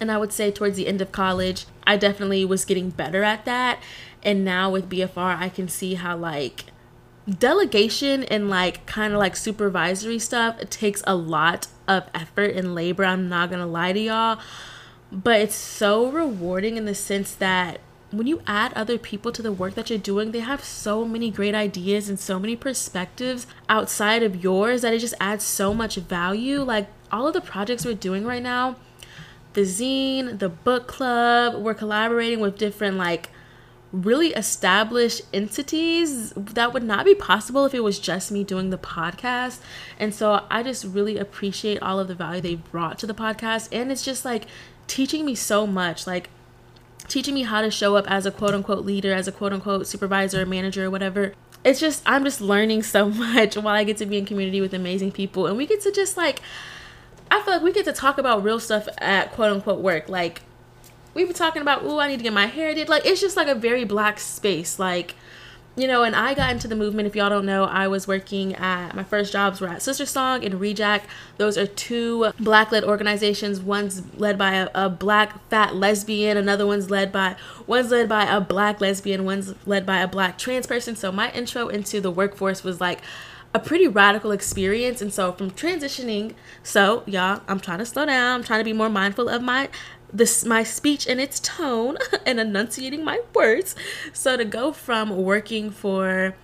And 0.00 0.10
I 0.10 0.18
would 0.18 0.32
say 0.32 0.50
towards 0.50 0.76
the 0.76 0.88
end 0.88 1.00
of 1.00 1.12
college, 1.12 1.66
I 1.86 1.96
definitely 1.96 2.44
was 2.44 2.64
getting 2.64 2.90
better 2.90 3.22
at 3.22 3.44
that. 3.44 3.80
And 4.24 4.44
now 4.44 4.70
with 4.70 4.88
BFR, 4.88 5.38
I 5.38 5.48
can 5.48 5.68
see 5.68 5.94
how, 5.94 6.16
like, 6.16 6.64
delegation 7.28 8.22
and 8.24 8.50
like 8.50 8.84
kind 8.84 9.14
of 9.14 9.18
like 9.18 9.34
supervisory 9.34 10.18
stuff 10.18 10.60
it 10.60 10.70
takes 10.70 11.02
a 11.06 11.16
lot 11.16 11.66
of 11.88 12.04
effort 12.12 12.50
and 12.54 12.74
labor 12.74 13.02
i'm 13.02 13.30
not 13.30 13.48
gonna 13.50 13.66
lie 13.66 13.94
to 13.94 13.98
y'all 13.98 14.38
but 15.10 15.40
it's 15.40 15.54
so 15.54 16.10
rewarding 16.10 16.76
in 16.76 16.84
the 16.84 16.94
sense 16.94 17.34
that 17.34 17.80
when 18.10 18.26
you 18.26 18.42
add 18.46 18.72
other 18.74 18.98
people 18.98 19.32
to 19.32 19.42
the 19.42 19.52
work 19.52 19.74
that 19.74 19.90
you're 19.90 19.98
doing, 19.98 20.30
they 20.32 20.40
have 20.40 20.62
so 20.62 21.04
many 21.04 21.30
great 21.30 21.54
ideas 21.54 22.08
and 22.08 22.18
so 22.18 22.38
many 22.38 22.54
perspectives 22.54 23.46
outside 23.68 24.22
of 24.22 24.42
yours 24.42 24.82
that 24.82 24.94
it 24.94 25.00
just 25.00 25.14
adds 25.20 25.44
so 25.44 25.74
much 25.74 25.96
value. 25.96 26.62
Like 26.62 26.88
all 27.10 27.26
of 27.26 27.34
the 27.34 27.40
projects 27.40 27.84
we're 27.84 27.94
doing 27.94 28.24
right 28.24 28.42
now, 28.42 28.76
the 29.54 29.62
zine, 29.62 30.38
the 30.38 30.48
book 30.48 30.86
club, 30.86 31.60
we're 31.62 31.74
collaborating 31.74 32.40
with 32.40 32.56
different 32.56 32.96
like 32.96 33.30
really 33.94 34.28
established 34.28 35.22
entities 35.32 36.32
that 36.32 36.72
would 36.72 36.82
not 36.82 37.04
be 37.04 37.14
possible 37.14 37.64
if 37.64 37.74
it 37.74 37.80
was 37.80 37.98
just 37.98 38.32
me 38.32 38.44
doing 38.44 38.70
the 38.70 38.78
podcast. 38.78 39.60
And 39.98 40.14
so 40.14 40.44
I 40.50 40.62
just 40.62 40.84
really 40.84 41.18
appreciate 41.18 41.80
all 41.80 42.00
of 42.00 42.08
the 42.08 42.14
value 42.14 42.40
they've 42.40 42.70
brought 42.72 42.98
to 43.00 43.06
the 43.06 43.14
podcast. 43.14 43.68
And 43.72 43.92
it's 43.92 44.04
just 44.04 44.24
like 44.24 44.46
teaching 44.86 45.24
me 45.24 45.34
so 45.34 45.66
much 45.66 46.06
like 46.06 46.28
teaching 47.08 47.34
me 47.34 47.42
how 47.42 47.62
to 47.62 47.70
show 47.70 47.96
up 47.96 48.10
as 48.10 48.26
a 48.26 48.30
quote 48.30 48.54
unquote 48.54 48.84
leader 48.84 49.14
as 49.14 49.26
a 49.26 49.32
quote 49.32 49.52
unquote 49.52 49.86
supervisor 49.86 50.44
manager 50.44 50.84
or 50.84 50.90
whatever 50.90 51.32
it's 51.64 51.80
just 51.80 52.02
I'm 52.04 52.22
just 52.22 52.42
learning 52.42 52.82
so 52.82 53.08
much 53.10 53.56
while 53.56 53.74
I 53.74 53.84
get 53.84 53.96
to 53.98 54.06
be 54.06 54.18
in 54.18 54.26
community 54.26 54.60
with 54.60 54.74
amazing 54.74 55.12
people 55.12 55.46
and 55.46 55.56
we 55.56 55.66
get 55.66 55.80
to 55.82 55.92
just 55.92 56.18
like 56.18 56.42
I 57.30 57.40
feel 57.42 57.54
like 57.54 57.62
we 57.62 57.72
get 57.72 57.84
to 57.86 57.92
talk 57.92 58.18
about 58.18 58.44
real 58.44 58.60
stuff 58.60 58.88
at 58.98 59.32
quote 59.32 59.50
unquote 59.50 59.80
work. 59.80 60.08
Like 60.08 60.42
we 61.14 61.24
were 61.24 61.32
talking 61.32 61.62
about, 61.62 61.82
oh, 61.84 61.98
I 61.98 62.08
need 62.08 62.18
to 62.18 62.22
get 62.22 62.32
my 62.32 62.46
hair 62.46 62.74
did. 62.74 62.88
Like 62.88 63.06
it's 63.06 63.20
just 63.20 63.36
like 63.36 63.48
a 63.48 63.54
very 63.54 63.84
black 63.84 64.20
space. 64.20 64.78
Like 64.78 65.14
you 65.76 65.88
know, 65.88 66.04
and 66.04 66.14
I 66.14 66.34
got 66.34 66.52
into 66.52 66.68
the 66.68 66.76
movement. 66.76 67.08
If 67.08 67.16
y'all 67.16 67.28
don't 67.28 67.46
know, 67.46 67.64
I 67.64 67.88
was 67.88 68.06
working 68.06 68.54
at 68.54 68.94
my 68.94 69.02
first 69.02 69.32
jobs 69.32 69.60
were 69.60 69.66
at 69.66 69.82
Sister 69.82 70.06
Song 70.06 70.44
and 70.44 70.54
Rejack. 70.54 71.02
Those 71.36 71.58
are 71.58 71.66
two 71.66 72.30
black 72.38 72.70
led 72.70 72.84
organizations. 72.84 73.60
One's 73.60 74.02
led 74.16 74.38
by 74.38 74.54
a, 74.54 74.68
a, 74.74 74.88
black 74.88 75.48
fat 75.48 75.74
lesbian, 75.74 76.36
another 76.36 76.64
one's 76.64 76.90
led 76.90 77.10
by 77.10 77.34
one's 77.66 77.90
led 77.90 78.08
by 78.08 78.24
a 78.24 78.40
black 78.40 78.80
lesbian, 78.80 79.24
one's 79.24 79.54
led 79.66 79.84
by 79.84 79.98
a 79.98 80.06
black 80.06 80.38
trans 80.38 80.68
person. 80.68 80.94
So 80.94 81.10
my 81.10 81.32
intro 81.32 81.66
into 81.68 82.00
the 82.00 82.10
workforce 82.10 82.62
was 82.62 82.80
like 82.80 83.00
a 83.52 83.58
pretty 83.58 83.88
radical 83.88 84.30
experience. 84.30 85.02
And 85.02 85.12
so 85.12 85.32
from 85.32 85.50
transitioning, 85.50 86.34
so 86.62 87.02
y'all, 87.06 87.42
I'm 87.48 87.58
trying 87.58 87.78
to 87.78 87.86
slow 87.86 88.06
down. 88.06 88.40
I'm 88.40 88.44
trying 88.44 88.60
to 88.60 88.64
be 88.64 88.72
more 88.72 88.88
mindful 88.88 89.28
of 89.28 89.42
my 89.42 89.68
this 90.14 90.44
my 90.44 90.62
speech 90.62 91.06
and 91.06 91.20
its 91.20 91.40
tone 91.40 91.98
and 92.26 92.38
enunciating 92.38 93.04
my 93.04 93.20
words. 93.34 93.74
So 94.12 94.36
to 94.36 94.44
go 94.44 94.72
from 94.72 95.16
working 95.16 95.70
for 95.70 96.34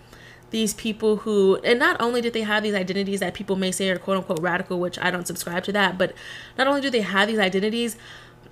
these 0.50 0.74
people 0.74 1.18
who 1.18 1.60
and 1.62 1.78
not 1.78 2.00
only 2.00 2.20
did 2.20 2.32
they 2.32 2.42
have 2.42 2.64
these 2.64 2.74
identities 2.74 3.20
that 3.20 3.34
people 3.34 3.54
may 3.54 3.70
say 3.70 3.88
are 3.88 3.98
quote 3.98 4.18
unquote 4.18 4.40
radical, 4.40 4.80
which 4.80 4.98
I 4.98 5.10
don't 5.10 5.26
subscribe 5.26 5.62
to 5.64 5.72
that, 5.72 5.96
but 5.96 6.12
not 6.58 6.66
only 6.66 6.80
do 6.80 6.90
they 6.90 7.02
have 7.02 7.28
these 7.28 7.38
identities, 7.38 7.96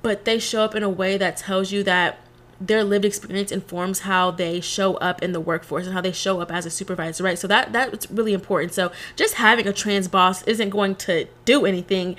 but 0.00 0.24
they 0.24 0.38
show 0.38 0.62
up 0.62 0.76
in 0.76 0.84
a 0.84 0.88
way 0.88 1.18
that 1.18 1.36
tells 1.36 1.72
you 1.72 1.82
that 1.82 2.20
their 2.60 2.82
lived 2.82 3.04
experience 3.04 3.52
informs 3.52 4.00
how 4.00 4.30
they 4.30 4.60
show 4.60 4.94
up 4.94 5.22
in 5.22 5.32
the 5.32 5.40
workforce 5.40 5.86
and 5.86 5.94
how 5.94 6.00
they 6.00 6.12
show 6.12 6.40
up 6.40 6.50
as 6.50 6.66
a 6.66 6.70
supervisor, 6.70 7.22
right? 7.22 7.38
So 7.38 7.46
that 7.46 7.72
that's 7.72 8.10
really 8.10 8.32
important. 8.32 8.74
So 8.74 8.90
just 9.16 9.34
having 9.34 9.68
a 9.68 9.72
trans 9.72 10.08
boss 10.08 10.42
isn't 10.42 10.70
going 10.70 10.96
to 10.96 11.26
do 11.44 11.66
anything 11.66 12.16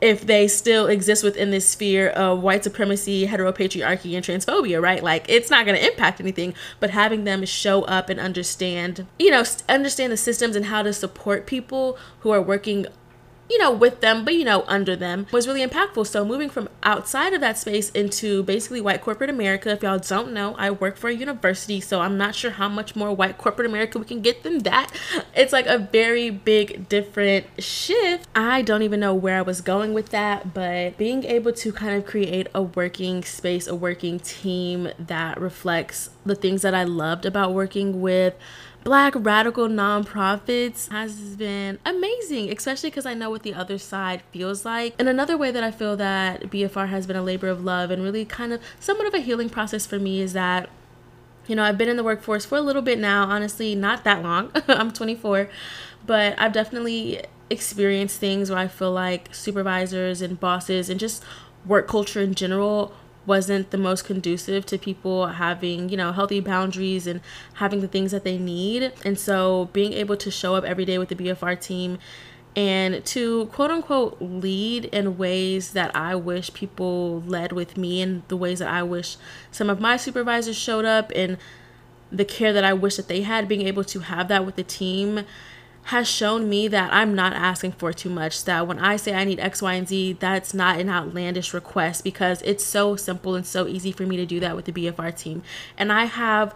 if 0.00 0.26
they 0.26 0.48
still 0.48 0.86
exist 0.88 1.22
within 1.22 1.50
this 1.50 1.68
sphere 1.68 2.08
of 2.08 2.42
white 2.42 2.64
supremacy, 2.64 3.26
heteropatriarchy, 3.26 4.16
and 4.16 4.24
transphobia, 4.24 4.82
right? 4.82 5.02
Like 5.02 5.26
it's 5.28 5.50
not 5.50 5.66
going 5.66 5.78
to 5.78 5.86
impact 5.86 6.20
anything, 6.20 6.54
but 6.80 6.90
having 6.90 7.24
them 7.24 7.44
show 7.44 7.82
up 7.82 8.08
and 8.08 8.18
understand, 8.18 9.06
you 9.18 9.30
know, 9.30 9.44
understand 9.68 10.12
the 10.12 10.16
systems 10.16 10.56
and 10.56 10.66
how 10.66 10.82
to 10.82 10.92
support 10.92 11.46
people 11.46 11.98
who 12.20 12.30
are 12.30 12.42
working 12.42 12.86
you 13.50 13.58
know, 13.58 13.70
with 13.70 14.00
them, 14.00 14.24
but 14.24 14.34
you 14.34 14.44
know, 14.44 14.64
under 14.66 14.96
them 14.96 15.26
was 15.30 15.46
really 15.46 15.64
impactful. 15.66 16.06
So 16.06 16.24
moving 16.24 16.48
from 16.48 16.68
outside 16.82 17.34
of 17.34 17.40
that 17.42 17.58
space 17.58 17.90
into 17.90 18.42
basically 18.42 18.80
white 18.80 19.02
corporate 19.02 19.28
America, 19.28 19.70
if 19.70 19.82
y'all 19.82 19.98
don't 19.98 20.32
know, 20.32 20.54
I 20.56 20.70
work 20.70 20.96
for 20.96 21.08
a 21.08 21.12
university, 21.12 21.80
so 21.80 22.00
I'm 22.00 22.16
not 22.16 22.34
sure 22.34 22.52
how 22.52 22.68
much 22.68 22.96
more 22.96 23.14
white 23.14 23.38
corporate 23.38 23.66
America 23.66 23.98
we 23.98 24.04
can 24.04 24.22
get 24.22 24.42
than 24.42 24.60
that. 24.60 24.90
It's 25.34 25.52
like 25.52 25.66
a 25.66 25.78
very 25.78 26.30
big 26.30 26.88
different 26.88 27.46
shift. 27.58 28.28
I 28.34 28.62
don't 28.62 28.82
even 28.82 29.00
know 29.00 29.14
where 29.14 29.36
I 29.36 29.42
was 29.42 29.60
going 29.60 29.92
with 29.92 30.10
that, 30.10 30.54
but 30.54 30.96
being 30.96 31.24
able 31.24 31.52
to 31.52 31.72
kind 31.72 31.96
of 31.96 32.06
create 32.06 32.48
a 32.54 32.62
working 32.62 33.22
space, 33.22 33.66
a 33.66 33.74
working 33.74 34.18
team 34.20 34.88
that 34.98 35.40
reflects 35.40 36.10
the 36.24 36.34
things 36.34 36.62
that 36.62 36.74
I 36.74 36.84
loved 36.84 37.26
about 37.26 37.52
working 37.52 38.00
with 38.00 38.34
black 38.84 39.14
radical 39.16 39.68
nonprofits 39.68 40.88
has 40.90 41.36
been 41.36 41.78
amazing, 41.84 42.50
especially 42.50 42.90
because 42.90 43.06
I 43.06 43.14
know 43.14 43.30
what 43.30 43.42
the 43.42 43.54
other 43.54 43.78
side 43.78 44.22
feels 44.32 44.64
like. 44.64 44.94
And 44.98 45.08
another 45.08 45.36
way 45.36 45.50
that 45.50 45.62
I 45.62 45.70
feel 45.70 45.96
that 45.96 46.42
BFR 46.42 46.88
has 46.88 47.06
been 47.06 47.16
a 47.16 47.22
labor 47.22 47.48
of 47.48 47.64
love 47.64 47.90
and 47.90 48.02
really 48.02 48.24
kind 48.24 48.52
of 48.52 48.60
somewhat 48.80 49.06
of 49.06 49.14
a 49.14 49.20
healing 49.20 49.48
process 49.48 49.86
for 49.86 49.98
me 49.98 50.20
is 50.20 50.32
that 50.32 50.68
you 51.46 51.56
know, 51.56 51.64
I've 51.64 51.78
been 51.78 51.88
in 51.88 51.96
the 51.96 52.04
workforce 52.04 52.44
for 52.44 52.56
a 52.56 52.60
little 52.60 52.82
bit 52.82 52.98
now, 52.98 53.24
honestly, 53.24 53.74
not 53.74 54.04
that 54.04 54.22
long. 54.22 54.52
I'm 54.68 54.92
24, 54.92 55.48
but 56.06 56.38
I've 56.38 56.52
definitely 56.52 57.24
experienced 57.50 58.20
things 58.20 58.48
where 58.48 58.58
I 58.58 58.68
feel 58.68 58.92
like 58.92 59.34
supervisors 59.34 60.22
and 60.22 60.38
bosses 60.38 60.88
and 60.88 61.00
just 61.00 61.24
work 61.66 61.88
culture 61.88 62.20
in 62.20 62.34
general 62.34 62.94
wasn't 63.26 63.70
the 63.70 63.78
most 63.78 64.04
conducive 64.04 64.66
to 64.66 64.78
people 64.78 65.26
having, 65.26 65.88
you 65.88 65.96
know, 65.96 66.12
healthy 66.12 66.40
boundaries 66.40 67.06
and 67.06 67.20
having 67.54 67.80
the 67.80 67.88
things 67.88 68.10
that 68.10 68.24
they 68.24 68.38
need. 68.38 68.92
And 69.04 69.18
so 69.18 69.68
being 69.72 69.92
able 69.92 70.16
to 70.16 70.30
show 70.30 70.54
up 70.54 70.64
every 70.64 70.84
day 70.84 70.98
with 70.98 71.08
the 71.08 71.14
BFR 71.14 71.60
team 71.60 71.98
and 72.54 73.04
to 73.06 73.46
quote 73.46 73.70
unquote 73.70 74.20
lead 74.20 74.86
in 74.86 75.16
ways 75.16 75.72
that 75.72 75.94
I 75.96 76.14
wish 76.14 76.52
people 76.52 77.22
led 77.22 77.52
with 77.52 77.76
me 77.76 78.02
and 78.02 78.22
the 78.28 78.36
ways 78.36 78.58
that 78.58 78.68
I 78.68 78.82
wish 78.82 79.16
some 79.50 79.70
of 79.70 79.80
my 79.80 79.96
supervisors 79.96 80.56
showed 80.56 80.84
up 80.84 81.10
and 81.14 81.38
the 82.10 82.24
care 82.26 82.52
that 82.52 82.64
I 82.64 82.74
wish 82.74 82.96
that 82.96 83.08
they 83.08 83.22
had, 83.22 83.48
being 83.48 83.66
able 83.66 83.84
to 83.84 84.00
have 84.00 84.28
that 84.28 84.44
with 84.44 84.56
the 84.56 84.62
team 84.62 85.24
has 85.84 86.08
shown 86.08 86.48
me 86.48 86.68
that 86.68 86.92
I'm 86.92 87.14
not 87.14 87.32
asking 87.32 87.72
for 87.72 87.92
too 87.92 88.10
much. 88.10 88.44
That 88.44 88.66
when 88.66 88.78
I 88.78 88.96
say 88.96 89.14
I 89.14 89.24
need 89.24 89.40
X, 89.40 89.60
Y, 89.60 89.74
and 89.74 89.88
Z, 89.88 90.14
that's 90.20 90.54
not 90.54 90.80
an 90.80 90.88
outlandish 90.88 91.52
request 91.52 92.04
because 92.04 92.40
it's 92.42 92.64
so 92.64 92.96
simple 92.96 93.34
and 93.34 93.44
so 93.44 93.66
easy 93.66 93.92
for 93.92 94.04
me 94.04 94.16
to 94.16 94.26
do 94.26 94.40
that 94.40 94.54
with 94.54 94.66
the 94.66 94.72
BFR 94.72 95.16
team. 95.16 95.42
And 95.76 95.92
I 95.92 96.04
have 96.04 96.54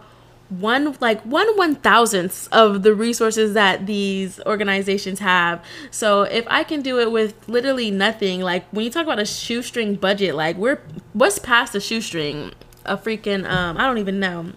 one 0.49 0.95
like 1.01 1.21
one 1.23 1.47
one 1.57 1.75
thousandth 1.75 2.47
of 2.53 2.83
the 2.83 2.93
resources 2.93 3.53
that 3.53 3.85
these 3.85 4.39
organizations 4.45 5.19
have. 5.19 5.63
So 5.91 6.23
if 6.23 6.45
I 6.47 6.63
can 6.63 6.81
do 6.81 6.99
it 6.99 7.11
with 7.11 7.35
literally 7.49 7.91
nothing, 7.91 8.41
like 8.41 8.65
when 8.71 8.85
you 8.85 8.91
talk 8.91 9.03
about 9.03 9.19
a 9.19 9.25
shoestring 9.25 9.95
budget, 9.95 10.35
like 10.35 10.55
we're 10.55 10.81
what's 11.13 11.39
past 11.39 11.75
a 11.75 11.81
shoestring? 11.81 12.53
A 12.85 12.97
freaking 12.97 13.47
um 13.49 13.77
I 13.77 13.81
don't 13.81 13.97
even 13.97 14.19
know 14.19 14.53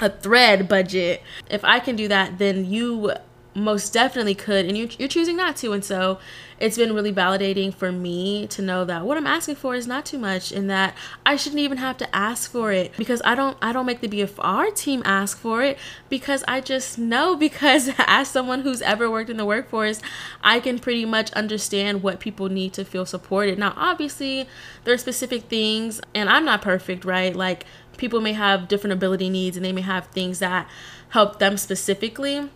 a 0.00 0.10
thread 0.10 0.68
budget. 0.68 1.22
If 1.48 1.64
I 1.64 1.78
can 1.78 1.94
do 1.94 2.08
that, 2.08 2.38
then 2.38 2.64
you 2.64 3.12
most 3.54 3.92
definitely 3.92 4.34
could 4.34 4.66
and 4.66 4.76
you're, 4.76 4.88
you're 4.98 5.08
choosing 5.08 5.36
not 5.36 5.56
to 5.56 5.72
and 5.72 5.84
so 5.84 6.18
it's 6.60 6.76
been 6.76 6.92
really 6.92 7.12
validating 7.12 7.72
for 7.72 7.90
me 7.90 8.46
to 8.46 8.62
know 8.62 8.84
that 8.84 9.04
what 9.04 9.16
i'm 9.16 9.26
asking 9.26 9.54
for 9.54 9.74
is 9.74 9.86
not 9.86 10.04
too 10.04 10.18
much 10.18 10.52
and 10.52 10.68
that 10.70 10.94
i 11.26 11.34
shouldn't 11.34 11.60
even 11.60 11.78
have 11.78 11.96
to 11.96 12.14
ask 12.14 12.50
for 12.50 12.72
it 12.72 12.92
because 12.96 13.20
i 13.24 13.34
don't 13.34 13.56
i 13.60 13.72
don't 13.72 13.86
make 13.86 14.00
the 14.00 14.08
bfr 14.08 14.74
team 14.74 15.02
ask 15.04 15.38
for 15.38 15.62
it 15.62 15.76
because 16.08 16.44
i 16.46 16.60
just 16.60 16.98
know 16.98 17.34
because 17.48 17.90
as 17.98 18.28
someone 18.28 18.60
who's 18.60 18.82
ever 18.82 19.10
worked 19.10 19.30
in 19.30 19.36
the 19.36 19.46
workforce 19.46 20.00
i 20.42 20.60
can 20.60 20.78
pretty 20.78 21.04
much 21.04 21.32
understand 21.32 22.02
what 22.02 22.20
people 22.20 22.48
need 22.48 22.72
to 22.72 22.84
feel 22.84 23.06
supported. 23.06 23.58
Now 23.58 23.74
obviously 23.76 24.48
there 24.84 24.94
are 24.94 24.98
specific 24.98 25.44
things 25.44 26.00
and 26.14 26.28
i'm 26.28 26.44
not 26.44 26.62
perfect 26.62 27.04
right? 27.04 27.34
Like 27.34 27.64
people 27.96 28.20
may 28.20 28.32
have 28.32 28.68
different 28.68 28.92
ability 28.92 29.28
needs 29.28 29.56
and 29.56 29.64
they 29.64 29.72
may 29.72 29.80
have 29.80 30.06
things 30.06 30.38
that 30.38 30.68
help 31.10 31.38
them 31.38 31.56
specifically 31.56 32.48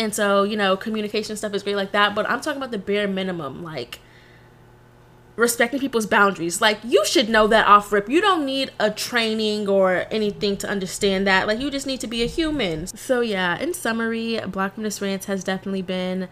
and 0.00 0.14
so, 0.14 0.44
you 0.44 0.56
know, 0.56 0.78
communication 0.78 1.36
stuff 1.36 1.52
is 1.52 1.62
great 1.62 1.76
like 1.76 1.92
that. 1.92 2.14
But 2.14 2.28
I'm 2.28 2.40
talking 2.40 2.56
about 2.56 2.70
the 2.70 2.78
bare 2.78 3.06
minimum, 3.06 3.62
like 3.62 4.00
respecting 5.36 5.78
people's 5.78 6.06
boundaries. 6.06 6.62
Like 6.62 6.78
you 6.82 7.04
should 7.04 7.28
know 7.28 7.46
that 7.48 7.66
off 7.66 7.92
rip. 7.92 8.08
You 8.08 8.22
don't 8.22 8.46
need 8.46 8.72
a 8.80 8.90
training 8.90 9.68
or 9.68 10.06
anything 10.10 10.56
to 10.58 10.68
understand 10.68 11.26
that. 11.26 11.46
Like 11.46 11.60
you 11.60 11.70
just 11.70 11.86
need 11.86 12.00
to 12.00 12.06
be 12.06 12.22
a 12.22 12.26
human. 12.26 12.86
So 12.86 13.20
yeah, 13.20 13.58
in 13.58 13.74
summary, 13.74 14.40
Black 14.46 14.74
Feminist 14.74 15.02
Rants 15.02 15.26
has 15.26 15.44
definitely 15.44 15.82
been 15.82 16.28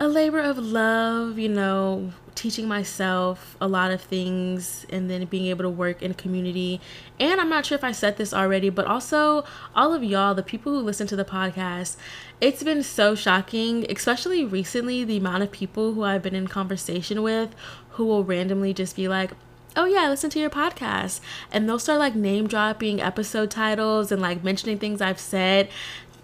a 0.00 0.06
labor 0.06 0.40
of 0.40 0.58
love, 0.58 1.38
you 1.38 1.48
know, 1.48 2.12
teaching 2.36 2.68
myself 2.68 3.56
a 3.60 3.66
lot 3.66 3.90
of 3.90 4.00
things 4.00 4.86
and 4.90 5.10
then 5.10 5.24
being 5.24 5.46
able 5.46 5.64
to 5.64 5.70
work 5.70 6.00
in 6.02 6.14
community. 6.14 6.80
And 7.18 7.40
I'm 7.40 7.48
not 7.48 7.66
sure 7.66 7.74
if 7.74 7.82
I 7.82 7.90
said 7.90 8.16
this 8.16 8.32
already, 8.32 8.70
but 8.70 8.86
also 8.86 9.44
all 9.74 9.92
of 9.92 10.04
y'all, 10.04 10.34
the 10.34 10.42
people 10.44 10.72
who 10.72 10.78
listen 10.78 11.08
to 11.08 11.16
the 11.16 11.24
podcast, 11.24 11.96
it's 12.40 12.62
been 12.62 12.84
so 12.84 13.16
shocking, 13.16 13.90
especially 13.90 14.44
recently, 14.44 15.02
the 15.02 15.16
amount 15.16 15.42
of 15.42 15.50
people 15.50 15.94
who 15.94 16.04
I've 16.04 16.22
been 16.22 16.36
in 16.36 16.46
conversation 16.46 17.22
with 17.22 17.56
who 17.90 18.04
will 18.04 18.22
randomly 18.22 18.72
just 18.72 18.94
be 18.94 19.08
like, 19.08 19.32
oh 19.74 19.84
yeah, 19.84 20.08
listen 20.08 20.30
to 20.30 20.38
your 20.38 20.50
podcast. 20.50 21.20
And 21.50 21.68
they'll 21.68 21.80
start 21.80 21.98
like 21.98 22.14
name 22.14 22.46
dropping 22.46 23.00
episode 23.00 23.50
titles 23.50 24.12
and 24.12 24.22
like 24.22 24.44
mentioning 24.44 24.78
things 24.78 25.00
I've 25.00 25.18
said. 25.20 25.68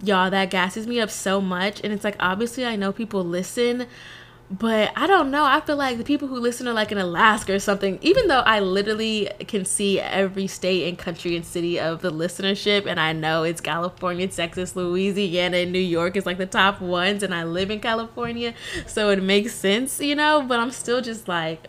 Y'all, 0.05 0.29
that 0.29 0.49
gasses 0.49 0.85
me 0.85 0.99
up 0.99 1.09
so 1.09 1.41
much. 1.41 1.81
And 1.83 1.91
it's 1.91 2.03
like, 2.03 2.15
obviously, 2.19 2.65
I 2.65 2.75
know 2.75 2.91
people 2.91 3.23
listen, 3.23 3.87
but 4.51 4.91
I 4.95 5.07
don't 5.07 5.31
know. 5.31 5.43
I 5.43 5.61
feel 5.61 5.77
like 5.77 5.97
the 5.97 6.03
people 6.03 6.27
who 6.27 6.39
listen 6.39 6.67
are 6.67 6.73
like 6.73 6.91
in 6.91 6.99
Alaska 6.99 7.55
or 7.55 7.59
something, 7.59 7.97
even 8.03 8.27
though 8.27 8.41
I 8.41 8.59
literally 8.59 9.31
can 9.47 9.65
see 9.65 9.99
every 9.99 10.45
state 10.45 10.87
and 10.87 10.97
country 10.97 11.35
and 11.35 11.43
city 11.43 11.79
of 11.79 12.01
the 12.01 12.11
listenership. 12.11 12.85
And 12.85 12.99
I 12.99 13.13
know 13.13 13.43
it's 13.43 13.59
California, 13.61 14.27
Texas, 14.27 14.75
Louisiana, 14.75 15.57
and 15.57 15.71
New 15.71 15.79
York 15.79 16.15
is 16.15 16.27
like 16.27 16.37
the 16.37 16.45
top 16.45 16.79
ones. 16.79 17.23
And 17.23 17.33
I 17.33 17.43
live 17.43 17.71
in 17.71 17.79
California. 17.79 18.53
So 18.85 19.09
it 19.09 19.23
makes 19.23 19.55
sense, 19.55 19.99
you 19.99 20.15
know? 20.15 20.43
But 20.47 20.59
I'm 20.59 20.71
still 20.71 21.01
just 21.01 21.27
like, 21.27 21.67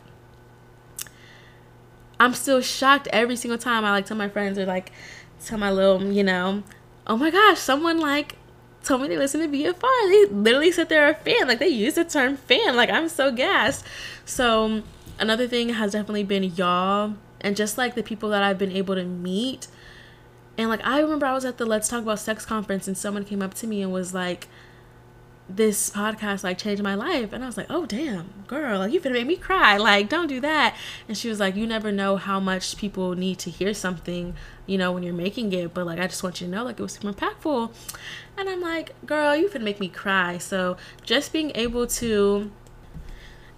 I'm 2.21 2.35
still 2.35 2.61
shocked 2.61 3.09
every 3.13 3.37
single 3.37 3.59
time 3.59 3.85
I 3.85 3.91
like 3.91 4.07
tell 4.07 4.17
my 4.17 4.29
friends 4.29 4.59
or 4.59 4.67
like 4.67 4.93
tell 5.45 5.59
my 5.59 5.71
little, 5.71 6.03
you 6.13 6.25
know, 6.25 6.63
oh 7.07 7.17
my 7.17 7.31
gosh, 7.31 7.59
someone 7.59 7.99
like 8.01 8.37
told 8.83 9.03
me 9.03 9.09
they 9.09 9.17
listen 9.17 9.41
to 9.41 9.49
BFR. 9.49 10.09
They 10.09 10.35
literally 10.35 10.73
said 10.73 10.89
they're 10.89 11.11
a 11.11 11.15
fan. 11.15 11.49
Like 11.49 11.59
they 11.59 11.69
use 11.69 11.95
the 11.95 12.05
term 12.05 12.37
fan. 12.37 12.77
Like 12.77 12.91
I'm 12.91 13.09
so 13.09 13.33
gassed. 13.33 13.85
So 14.25 14.83
another 15.19 15.49
thing 15.49 15.71
has 15.71 15.93
definitely 15.93 16.25
been 16.25 16.45
y'all 16.45 17.15
and 17.41 17.57
just 17.57 17.77
like 17.79 17.95
the 17.95 18.03
people 18.03 18.31
that 18.31 18.43
I've 18.43 18.59
been 18.59 18.73
able 18.73 18.95
to 18.95 19.05
meet 19.05 19.69
And 20.59 20.69
like 20.69 20.85
I 20.87 21.01
remember 21.01 21.27
I 21.27 21.33
was 21.33 21.45
at 21.45 21.59
the 21.59 21.67
Let's 21.67 21.89
Talk 21.89 22.03
About 22.03 22.19
Sex 22.19 22.45
conference 22.45 22.89
and 22.89 22.97
someone 22.97 23.25
came 23.25 23.43
up 23.43 23.55
to 23.55 23.67
me 23.67 23.83
and 23.83 23.93
was 23.93 24.15
like, 24.15 24.49
this 25.49 25.91
podcast 25.91 26.43
like 26.43 26.59
changed 26.59 26.83
my 26.83 26.97
life 26.97 27.33
and 27.33 27.45
i 27.45 27.47
was 27.47 27.57
like 27.57 27.69
oh 27.71 27.87
damn 27.87 28.29
girl 28.49 28.81
like 28.81 28.93
you 28.93 29.01
finna 29.01 29.13
make 29.13 29.27
me 29.27 29.37
cry 29.37 29.77
like 29.77 30.09
don't 30.09 30.27
do 30.27 30.41
that 30.41 30.75
and 31.07 31.17
she 31.17 31.29
was 31.29 31.39
like 31.39 31.55
you 31.55 31.67
never 31.67 31.93
know 31.93 32.17
how 32.17 32.41
much 32.41 32.77
people 32.77 33.15
need 33.15 33.39
to 33.39 33.49
hear 33.49 33.73
something 33.73 34.35
you 34.67 34.77
know 34.77 34.93
when 34.93 35.03
you're 35.03 35.15
making 35.15 35.53
it 35.53 35.73
but 35.73 35.87
like 35.87 35.99
i 35.99 36.07
just 36.07 36.23
want 36.23 36.41
you 36.41 36.47
to 36.47 36.53
know 36.53 36.65
like 36.65 36.79
it 36.79 36.83
was 36.83 36.93
super 36.93 37.13
impactful. 37.13 37.73
And 38.37 38.49
i'm 38.49 38.61
like 38.61 38.95
girl 39.07 39.35
you 39.37 39.49
finna 39.49 39.63
make 39.63 39.81
me 39.81 39.89
cry. 39.89 40.39
So 40.39 40.77
just 41.03 41.33
being 41.33 41.53
able 41.55 41.87
to 41.87 42.51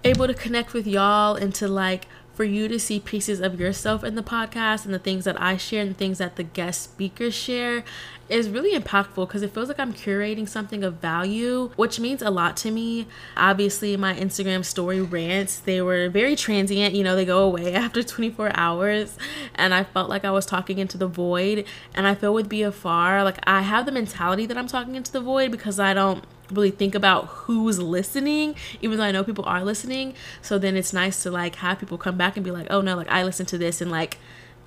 able 0.05 0.27
to 0.27 0.35
connect 0.35 0.73
with 0.73 0.87
y'all 0.87 1.35
and 1.35 1.55
to 1.57 1.67
like 1.67 2.07
for 2.39 2.45
you 2.45 2.69
to 2.69 2.79
see 2.79 3.01
pieces 3.01 3.41
of 3.41 3.59
yourself 3.59 4.05
in 4.05 4.15
the 4.15 4.23
podcast 4.23 4.85
and 4.85 4.95
the 4.95 4.99
things 5.01 5.25
that 5.25 5.43
I 5.43 5.57
share 5.57 5.83
and 5.83 5.91
the 5.91 5.95
things 5.95 6.19
that 6.19 6.37
the 6.37 6.45
guest 6.45 6.83
speakers 6.83 7.35
share 7.35 7.83
is 8.29 8.49
really 8.49 8.79
impactful 8.79 9.27
because 9.27 9.43
it 9.43 9.53
feels 9.53 9.67
like 9.67 9.81
I'm 9.81 9.93
curating 9.93 10.49
something 10.49 10.85
of 10.85 11.01
value, 11.01 11.73
which 11.75 11.99
means 11.99 12.23
a 12.23 12.31
lot 12.31 12.57
to 12.59 12.71
me. 12.71 13.09
Obviously, 13.37 13.97
my 13.97 14.15
Instagram 14.15 14.65
story 14.65 15.01
rants, 15.01 15.59
they 15.59 15.83
were 15.83 16.09
very 16.09 16.37
transient, 16.37 16.95
you 16.95 17.03
know, 17.03 17.17
they 17.17 17.25
go 17.25 17.43
away 17.43 17.75
after 17.75 18.05
24 18.05 18.53
hours. 18.55 19.19
And 19.57 19.75
I 19.75 19.83
felt 19.83 20.09
like 20.09 20.25
I 20.25 20.31
was 20.31 20.47
talking 20.47 20.79
into 20.79 20.97
the 20.97 21.09
void. 21.09 21.65
And 21.93 22.07
I 22.07 22.15
feel 22.15 22.33
with 22.33 22.49
BFR, 22.49 23.25
like 23.25 23.39
I 23.49 23.63
have 23.63 23.85
the 23.85 23.91
mentality 23.91 24.47
that 24.47 24.57
I'm 24.57 24.69
talking 24.69 24.95
into 24.95 25.11
the 25.11 25.21
void 25.21 25.51
because 25.51 25.81
I 25.81 25.93
don't 25.93 26.23
really 26.51 26.71
think 26.71 26.95
about 26.95 27.27
who's 27.27 27.79
listening 27.79 28.55
even 28.81 28.99
though 28.99 29.05
i 29.05 29.11
know 29.11 29.25
people 29.25 29.45
are 29.45 29.65
listening. 29.65 30.15
So 30.43 30.59
then 30.59 30.77
it's 30.77 30.93
nice 30.93 31.23
to 31.23 31.31
like 31.31 31.57
have 31.57 31.79
people 31.79 31.99
come 31.99 32.17
back 32.17 32.37
and 32.37 32.45
be 32.45 32.51
like 32.51 32.67
oh 32.71 32.81
no 32.81 32.97
like 32.97 33.09
i 33.09 33.23
listened 33.23 33.49
to 33.51 33.59
this 33.59 33.81
and 33.81 33.91
like 33.91 34.19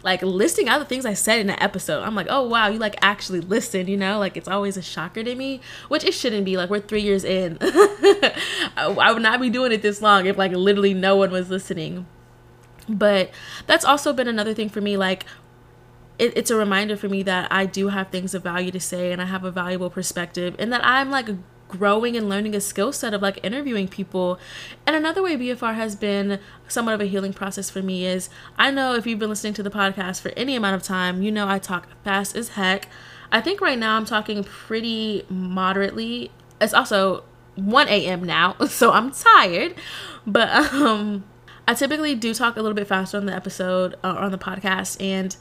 like 0.04 0.24
listing 0.24 0.68
out 0.68 0.80
the 0.80 0.86
things 0.86 1.06
i 1.06 1.14
said 1.14 1.40
in 1.40 1.48
the 1.48 1.62
episode. 1.62 2.04
I'm 2.04 2.16
like 2.16 2.28
oh 2.30 2.48
wow 2.48 2.68
you 2.68 2.80
like 2.80 2.96
actually 3.02 3.42
listened 3.42 3.90
you 3.90 3.98
know? 3.98 4.20
Like 4.20 4.38
it's 4.38 4.48
always 4.48 4.78
a 4.78 4.82
shocker 4.82 5.24
to 5.24 5.36
me 5.36 5.62
which 5.88 6.04
it 6.04 6.14
shouldn't 6.14 6.46
be 6.46 6.58
like 6.58 6.70
we're 6.70 6.80
three 6.80 7.02
years 7.02 7.24
in. 7.24 7.58
I 8.78 9.12
would 9.12 9.22
not 9.22 9.40
be 9.40 9.50
doing 9.50 9.72
it 9.72 9.82
this 9.82 10.02
long 10.02 10.26
if 10.26 10.38
like 10.38 10.52
literally 10.52 10.94
no 10.94 11.16
one 11.16 11.32
was 11.32 11.50
listening. 11.50 12.06
But 12.90 13.30
that's 13.68 13.86
also 13.86 14.12
been 14.12 14.28
another 14.28 14.54
thing 14.54 14.70
for 14.70 14.82
me 14.82 14.98
like 14.98 15.26
it, 16.22 16.38
it's 16.38 16.52
a 16.52 16.56
reminder 16.56 16.96
for 16.96 17.10
me 17.10 17.24
that 17.24 17.52
I 17.52 17.66
do 17.66 17.88
have 17.88 18.10
things 18.10 18.36
of 18.36 18.44
value 18.44 18.72
to 18.72 18.80
say 18.80 19.12
and 19.12 19.22
I 19.22 19.26
have 19.26 19.44
a 19.44 19.52
valuable 19.52 19.90
perspective 19.90 20.56
and 20.60 20.72
that 20.72 20.86
I'm 20.86 21.10
like 21.10 21.30
growing 21.72 22.16
and 22.16 22.30
learning 22.30 22.54
a 22.54 22.62
skill 22.62 22.92
set 22.92 23.14
of 23.14 23.22
like 23.22 23.40
interviewing 23.44 23.88
people. 23.88 24.40
And 24.86 24.96
another 24.96 25.24
way 25.24 25.36
BFR 25.36 25.74
has 25.76 25.96
been 25.96 26.40
somewhat 26.68 26.94
of 26.94 27.02
a 27.02 27.06
healing 27.06 27.34
process 27.34 27.70
for 27.70 27.82
me 27.82 28.06
is 28.06 28.30
I 28.58 28.70
know 28.70 28.94
if 28.94 29.08
you've 29.08 29.20
been 29.20 29.30
listening 29.30 29.54
to 29.56 29.64
the 29.64 29.72
podcast 29.72 30.22
for 30.22 30.32
any 30.38 30.56
amount 30.56 30.76
of 30.76 30.84
time, 30.84 31.24
you 31.24 31.32
know 31.32 31.48
I 31.48 31.58
talk 31.58 31.88
fast 32.04 32.36
as 32.36 32.50
heck. 32.50 32.88
I 33.32 33.42
think 33.42 33.62
right 33.62 33.80
now 33.80 33.96
I'm 33.96 34.06
talking 34.06 34.44
pretty 34.44 35.26
moderately. 35.30 36.32
It's 36.60 36.74
also 36.74 37.24
1 37.56 37.88
a.m. 37.88 38.24
now, 38.24 38.56
so 38.68 38.92
I'm 38.92 39.12
tired. 39.12 39.76
But 40.28 40.50
um 40.74 41.24
I 41.68 41.74
typically 41.74 42.16
do 42.16 42.34
talk 42.34 42.58
a 42.58 42.62
little 42.62 42.76
bit 42.76 42.88
faster 42.88 43.18
on 43.18 43.26
the 43.26 43.34
episode 43.34 43.96
uh, 44.04 44.16
on 44.18 44.32
the 44.32 44.38
podcast 44.38 45.02
and 45.02 45.36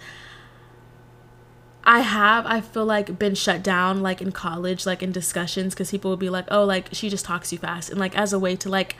I 1.91 2.01
have, 2.03 2.47
I 2.47 2.61
feel 2.61 2.85
like, 2.85 3.19
been 3.19 3.35
shut 3.35 3.65
down 3.65 4.01
like 4.01 4.23
in 4.23 4.31
college, 4.31 4.87
like 4.87 5.03
in 5.03 5.11
discussions, 5.11 5.75
because 5.75 5.91
people 5.91 6.13
would 6.13 6.21
be 6.21 6.31
like, 6.31 6.45
oh, 6.49 6.65
like 6.65 6.89
she 6.93 7.11
just 7.11 7.25
talks 7.25 7.51
too 7.51 7.59
fast. 7.59 7.91
And 7.91 7.99
like 7.99 8.17
as 8.17 8.33
a 8.33 8.39
way 8.39 8.55
to 8.55 8.69
like 8.69 8.95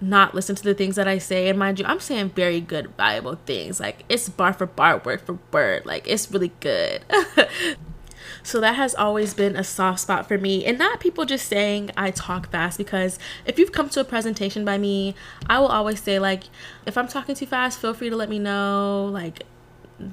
not 0.00 0.32
listen 0.32 0.54
to 0.54 0.62
the 0.62 0.72
things 0.72 0.94
that 0.94 1.08
I 1.08 1.18
say. 1.18 1.48
And 1.48 1.58
mind 1.58 1.80
you, 1.80 1.84
I'm 1.84 1.98
saying 1.98 2.28
very 2.28 2.60
good, 2.60 2.94
valuable 2.96 3.40
things. 3.44 3.80
Like 3.80 4.04
it's 4.08 4.28
bar 4.28 4.52
for 4.52 4.66
bar, 4.66 4.98
word 4.98 5.20
for 5.22 5.40
word. 5.50 5.84
Like 5.84 6.06
it's 6.06 6.30
really 6.30 6.52
good. 6.60 7.04
so 8.44 8.60
that 8.60 8.76
has 8.76 8.94
always 8.94 9.34
been 9.34 9.56
a 9.56 9.64
soft 9.64 9.98
spot 9.98 10.28
for 10.28 10.38
me. 10.38 10.64
And 10.64 10.78
not 10.78 11.00
people 11.00 11.24
just 11.24 11.48
saying 11.48 11.90
I 11.96 12.12
talk 12.12 12.52
fast 12.52 12.78
because 12.78 13.18
if 13.44 13.58
you've 13.58 13.72
come 13.72 13.88
to 13.88 14.00
a 14.00 14.04
presentation 14.04 14.64
by 14.64 14.78
me, 14.78 15.16
I 15.48 15.58
will 15.58 15.66
always 15.66 16.00
say, 16.00 16.20
like, 16.20 16.44
if 16.86 16.96
I'm 16.96 17.08
talking 17.08 17.34
too 17.34 17.46
fast, 17.46 17.80
feel 17.80 17.94
free 17.94 18.10
to 18.10 18.16
let 18.16 18.30
me 18.30 18.38
know. 18.38 19.10
Like, 19.12 19.42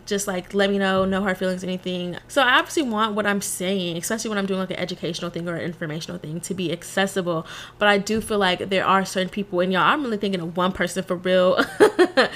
just 0.06 0.28
like 0.28 0.54
let 0.54 0.70
me 0.70 0.78
know 0.78 1.06
no 1.06 1.22
hard 1.22 1.38
feelings 1.38 1.64
anything. 1.64 2.18
So 2.28 2.42
i 2.42 2.58
obviously 2.58 2.84
want 2.84 3.16
what 3.16 3.26
i'm 3.26 3.42
saying 3.42 3.98
especially 3.98 4.30
when 4.30 4.38
i'm 4.38 4.46
doing 4.46 4.60
like 4.60 4.72
an 4.72 4.78
educational 4.78 5.32
thing 5.32 5.48
or 5.48 5.56
an 5.56 5.62
informational 5.62 6.18
thing 6.18 6.40
to 6.42 6.54
be 6.54 6.72
accessible. 6.72 7.46
But 7.80 7.88
i 7.88 7.98
do 7.98 8.22
feel 8.22 8.38
like 8.40 8.70
there 8.70 8.86
are 8.86 9.06
certain 9.06 9.30
people 9.30 9.60
and 9.60 9.72
y'all 9.72 9.84
i'm 9.84 10.04
really 10.04 10.18
thinking 10.18 10.42
of 10.42 10.58
one 10.58 10.72
person 10.72 11.04
for 11.04 11.16
real. 11.16 11.64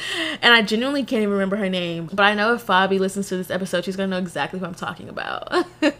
And 0.43 0.53
i 0.53 0.61
genuinely 0.61 1.03
can't 1.03 1.21
even 1.21 1.33
remember 1.33 1.55
her 1.57 1.69
name. 1.69 2.09
But 2.11 2.23
i 2.23 2.33
know 2.33 2.53
if 2.55 2.65
fabi 2.65 2.99
listens 2.99 3.27
to 3.29 3.37
this 3.37 3.51
episode 3.51 3.85
she's 3.85 3.95
gonna 3.95 4.07
know 4.07 4.17
exactly 4.17 4.59
who 4.59 4.65
i'm 4.65 4.75
talking 4.75 5.09
about. 5.09 5.51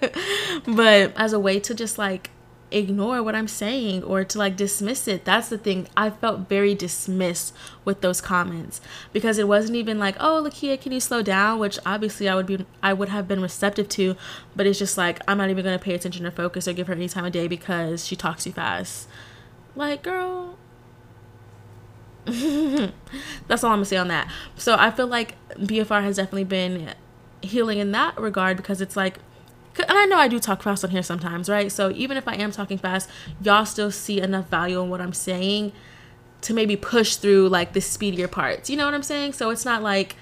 But 0.66 1.14
as 1.16 1.34
a 1.34 1.40
way 1.40 1.60
to 1.62 1.74
just 1.74 1.98
like 1.98 2.30
ignore 2.72 3.22
what 3.22 3.36
I'm 3.36 3.48
saying 3.48 4.04
or 4.04 4.24
to 4.24 4.38
like 4.38 4.56
dismiss 4.56 5.08
it. 5.08 5.26
That's 5.26 5.50
the 5.50 5.58
thing. 5.58 5.88
I 5.96 6.10
felt 6.10 6.48
very 6.48 6.74
dismissed 6.74 7.54
with 7.84 8.02
those 8.02 8.22
comments 8.22 8.82
because 9.14 9.38
it 9.38 9.48
wasn't 9.48 9.76
even 9.78 10.00
like, 10.00 10.16
"Oh, 10.20 10.44
LaKia, 10.46 10.80
can 10.80 10.92
you 10.92 11.00
slow 11.00 11.22
down?" 11.22 11.60
which 11.60 11.78
obviously 11.86 12.30
I 12.30 12.36
would 12.36 12.46
be 12.46 12.66
I 12.82 12.94
would 12.94 13.10
have 13.10 13.28
been 13.28 13.42
receptive 13.42 13.90
to, 13.90 14.16
but 14.56 14.66
it's 14.66 14.80
just 14.80 14.98
like 14.98 15.20
I'm 15.28 15.38
not 15.38 15.50
even 15.50 15.64
going 15.64 15.78
to 15.78 15.84
pay 15.84 15.94
attention 15.94 16.26
or 16.26 16.32
focus 16.32 16.68
or 16.68 16.74
give 16.74 16.88
her 16.88 16.94
any 16.94 17.10
time 17.10 17.26
of 17.26 17.32
day 17.32 17.48
because 17.48 18.06
she 18.06 18.16
talks 18.16 18.44
too 18.44 18.52
fast. 18.52 19.08
Like, 19.76 20.04
girl, 20.04 20.58
that's 22.26 23.64
all 23.64 23.72
I'm 23.72 23.78
gonna 23.78 23.86
say 23.86 23.98
on 23.98 24.08
that. 24.10 24.32
So 24.56 24.76
I 24.78 24.92
feel 24.92 25.08
like 25.08 25.36
BFR 25.56 26.04
has 26.04 26.18
definitely 26.18 26.44
been 26.44 26.94
healing 27.42 27.80
in 27.80 27.92
that 27.92 28.20
regard 28.20 28.58
because 28.58 28.82
it's 28.82 28.96
like 28.96 29.18
and 29.78 29.98
I 29.98 30.06
know 30.06 30.18
I 30.18 30.28
do 30.28 30.40
talk 30.40 30.62
fast 30.62 30.84
on 30.84 30.92
here 30.92 31.04
sometimes, 31.04 31.50
right? 31.50 31.72
So 31.72 31.92
even 31.92 32.18
if 32.18 32.28
I 32.28 32.36
am 32.36 32.52
talking 32.52 32.78
fast, 32.78 33.10
y'all 33.42 33.66
still 33.66 33.92
see 33.92 34.20
enough 34.20 34.50
value 34.50 34.82
in 34.82 34.90
what 34.90 35.02
I'm 35.02 35.14
saying 35.14 35.72
to 36.42 36.54
maybe 36.54 36.76
push 36.76 37.16
through 37.16 37.50
like 37.50 37.74
the 37.74 37.82
speedier 37.82 38.28
parts. 38.28 38.70
You 38.70 38.78
know 38.78 38.86
what 38.86 38.94
I'm 38.94 39.04
saying? 39.04 39.34
So 39.34 39.50
it's 39.50 39.66
not 39.66 39.84
like 39.84 40.16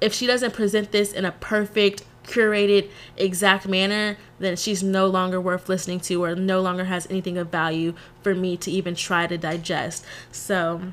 if 0.00 0.12
she 0.12 0.26
doesn't 0.26 0.54
present 0.54 0.92
this 0.92 1.12
in 1.12 1.24
a 1.24 1.32
perfect, 1.32 2.04
curated, 2.24 2.90
exact 3.16 3.66
manner, 3.66 4.16
then 4.38 4.56
she's 4.56 4.82
no 4.82 5.06
longer 5.06 5.40
worth 5.40 5.68
listening 5.68 6.00
to 6.00 6.24
or 6.24 6.34
no 6.34 6.60
longer 6.60 6.84
has 6.84 7.06
anything 7.10 7.38
of 7.38 7.48
value 7.50 7.94
for 8.22 8.34
me 8.34 8.56
to 8.58 8.70
even 8.70 8.94
try 8.94 9.26
to 9.26 9.38
digest. 9.38 10.04
So 10.32 10.92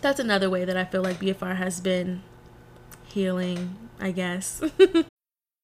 that's 0.00 0.20
another 0.20 0.48
way 0.48 0.64
that 0.64 0.76
I 0.76 0.84
feel 0.84 1.02
like 1.02 1.20
BFR 1.20 1.56
has 1.56 1.80
been 1.80 2.22
healing, 3.06 3.76
I 4.00 4.12
guess. 4.12 4.62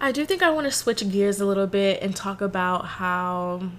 I 0.00 0.12
do 0.12 0.24
think 0.24 0.42
I 0.42 0.50
want 0.50 0.66
to 0.66 0.70
switch 0.70 1.08
gears 1.10 1.40
a 1.40 1.46
little 1.46 1.66
bit 1.66 2.02
and 2.02 2.14
talk 2.14 2.40
about 2.40 2.86
how, 2.86 3.70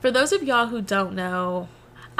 for 0.00 0.10
those 0.10 0.32
of 0.32 0.42
y'all 0.42 0.66
who 0.66 0.82
don't 0.82 1.14
know, 1.14 1.68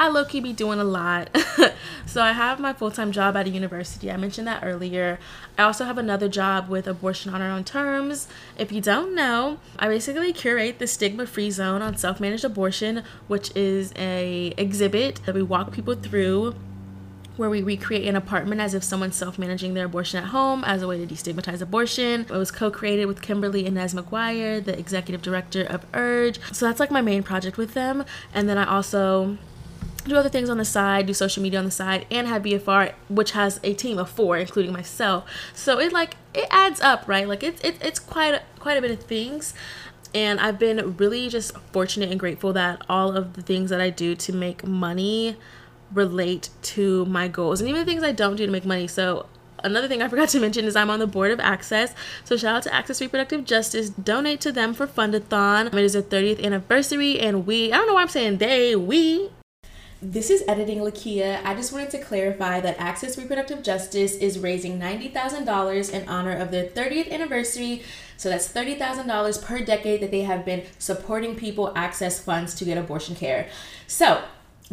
I 0.01 0.07
low 0.07 0.25
key 0.25 0.39
be 0.39 0.51
doing 0.51 0.79
a 0.79 0.83
lot. 0.83 1.29
so 2.07 2.23
I 2.23 2.31
have 2.31 2.59
my 2.59 2.73
full 2.73 2.89
time 2.89 3.11
job 3.11 3.35
at 3.35 3.45
a 3.45 3.49
university. 3.51 4.09
I 4.09 4.17
mentioned 4.17 4.47
that 4.47 4.63
earlier. 4.63 5.19
I 5.59 5.63
also 5.63 5.85
have 5.85 5.99
another 5.99 6.27
job 6.27 6.69
with 6.69 6.87
abortion 6.87 7.33
on 7.33 7.41
our 7.41 7.51
own 7.51 7.63
terms. 7.63 8.27
If 8.57 8.71
you 8.71 8.81
don't 8.81 9.13
know, 9.13 9.59
I 9.77 9.87
basically 9.87 10.33
curate 10.33 10.79
the 10.79 10.87
stigma 10.87 11.27
free 11.27 11.51
zone 11.51 11.83
on 11.83 11.97
self 11.97 12.19
managed 12.19 12.43
abortion, 12.43 13.03
which 13.27 13.55
is 13.55 13.93
a 13.95 14.55
exhibit 14.57 15.21
that 15.27 15.35
we 15.35 15.43
walk 15.43 15.71
people 15.71 15.93
through 15.93 16.55
where 17.41 17.49
we 17.49 17.63
recreate 17.63 18.07
an 18.07 18.15
apartment 18.15 18.61
as 18.61 18.75
if 18.75 18.83
someone's 18.83 19.15
self 19.15 19.39
managing 19.39 19.73
their 19.73 19.85
abortion 19.85 20.23
at 20.23 20.29
home 20.29 20.63
as 20.63 20.83
a 20.83 20.87
way 20.87 21.03
to 21.03 21.11
destigmatize 21.11 21.59
abortion. 21.59 22.21
It 22.21 22.29
was 22.29 22.51
co 22.51 22.69
created 22.69 23.07
with 23.07 23.23
Kimberly 23.23 23.65
Inez 23.65 23.95
McGuire, 23.95 24.63
the 24.63 24.77
executive 24.77 25.23
director 25.23 25.63
of 25.63 25.91
URGE. 25.91 26.39
So 26.53 26.67
that's 26.67 26.79
like 26.79 26.91
my 26.91 27.01
main 27.01 27.23
project 27.23 27.57
with 27.57 27.73
them. 27.73 28.05
And 28.31 28.47
then 28.47 28.59
I 28.59 28.71
also 28.71 29.39
do 30.05 30.15
other 30.15 30.29
things 30.29 30.51
on 30.51 30.59
the 30.59 30.65
side, 30.65 31.07
do 31.07 31.15
social 31.15 31.41
media 31.41 31.57
on 31.57 31.65
the 31.65 31.71
side, 31.71 32.05
and 32.11 32.27
have 32.27 32.43
BFR, 32.43 32.93
which 33.09 33.31
has 33.31 33.59
a 33.63 33.73
team 33.73 33.97
of 33.97 34.07
four, 34.07 34.37
including 34.37 34.71
myself. 34.71 35.27
So 35.55 35.79
it 35.79 35.91
like 35.91 36.17
it 36.35 36.47
adds 36.51 36.79
up, 36.79 37.07
right? 37.07 37.27
Like 37.27 37.41
it's 37.41 37.59
it, 37.63 37.77
it's 37.81 37.99
quite 37.99 38.35
a, 38.35 38.43
quite 38.59 38.77
a 38.77 38.81
bit 38.81 38.91
of 38.91 39.01
things. 39.01 39.55
And 40.13 40.39
I've 40.39 40.59
been 40.59 40.95
really 40.97 41.27
just 41.27 41.57
fortunate 41.71 42.11
and 42.11 42.19
grateful 42.19 42.53
that 42.53 42.83
all 42.87 43.17
of 43.17 43.33
the 43.33 43.41
things 43.41 43.71
that 43.71 43.81
I 43.81 43.89
do 43.89 44.13
to 44.13 44.33
make 44.33 44.63
money 44.63 45.37
relate 45.93 46.49
to 46.61 47.05
my 47.05 47.27
goals 47.27 47.61
and 47.61 47.69
even 47.69 47.85
things 47.85 48.03
I 48.03 48.11
don't 48.11 48.35
do 48.35 48.45
to 48.45 48.51
make 48.51 48.65
money. 48.65 48.87
So 48.87 49.25
another 49.63 49.87
thing 49.87 50.01
I 50.01 50.07
forgot 50.09 50.29
to 50.29 50.39
mention 50.39 50.65
is 50.65 50.75
I'm 50.75 50.89
on 50.89 50.99
the 50.99 51.07
board 51.07 51.31
of 51.31 51.39
Access. 51.39 51.93
So 52.23 52.37
shout 52.37 52.55
out 52.55 52.63
to 52.63 52.73
Access 52.73 53.01
Reproductive 53.01 53.45
Justice. 53.45 53.89
Donate 53.89 54.41
to 54.41 54.51
them 54.51 54.73
for 54.73 54.87
Fundathon. 54.87 55.67
It 55.67 55.75
is 55.75 55.93
their 55.93 56.01
30th 56.01 56.43
anniversary, 56.43 57.19
and 57.19 57.45
we, 57.45 57.71
I 57.71 57.77
don't 57.77 57.87
know 57.87 57.95
why 57.95 58.01
I'm 58.01 58.07
saying 58.07 58.37
they, 58.37 58.75
we, 58.75 59.29
this 60.03 60.31
is 60.31 60.43
Editing 60.47 60.79
LaKia. 60.79 61.45
I 61.45 61.53
just 61.53 61.71
wanted 61.71 61.91
to 61.91 61.99
clarify 61.99 62.59
that 62.59 62.79
Access 62.79 63.19
Reproductive 63.19 63.61
Justice 63.61 64.15
is 64.15 64.39
raising 64.39 64.79
$90,000 64.79 65.93
in 65.93 66.09
honor 66.09 66.35
of 66.35 66.49
their 66.49 66.65
30th 66.65 67.11
anniversary. 67.11 67.83
So 68.17 68.27
that's 68.27 68.51
$30,000 68.51 69.43
per 69.43 69.59
decade 69.59 70.01
that 70.01 70.09
they 70.09 70.23
have 70.23 70.43
been 70.43 70.63
supporting 70.79 71.35
people 71.35 71.71
access 71.75 72.19
funds 72.19 72.55
to 72.55 72.65
get 72.65 72.79
abortion 72.79 73.15
care. 73.15 73.47
So 73.85 74.23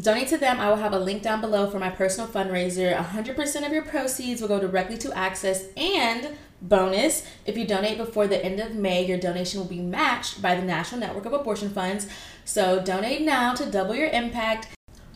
donate 0.01 0.29
to 0.29 0.39
them. 0.39 0.61
I 0.61 0.69
will 0.69 0.77
have 0.77 0.93
a 0.93 0.99
link 0.99 1.23
down 1.23 1.41
below 1.41 1.69
for 1.71 1.79
my 1.79 1.91
personal 1.91 2.29
fundraiser. 2.29 2.97
100% 2.97 3.67
of 3.67 3.73
your 3.73 3.83
proceeds 3.83 4.41
will 4.41 4.49
go 4.49 4.61
directly 4.61 4.97
to 4.99 5.17
Access 5.17 5.67
and 5.77 6.37
bonus 6.61 7.25
if 7.47 7.57
you 7.57 7.67
donate 7.67 7.99
before 7.99 8.27
the 8.27 8.45
end 8.45 8.61
of 8.61 8.75
May, 8.75 9.07
your 9.07 9.19
donation 9.19 9.61
will 9.61 9.69
be 9.69 9.81
matched 9.81 10.43
by 10.43 10.55
the 10.55 10.63
National 10.63 11.01
Network 11.01 11.27
of 11.27 11.33
Abortion 11.33 11.71
Funds. 11.71 12.09
So 12.45 12.83
donate 12.83 13.23
now 13.23 13.55
to 13.55 13.71
double 13.71 13.95
your 13.95 14.09
impact. 14.09 14.69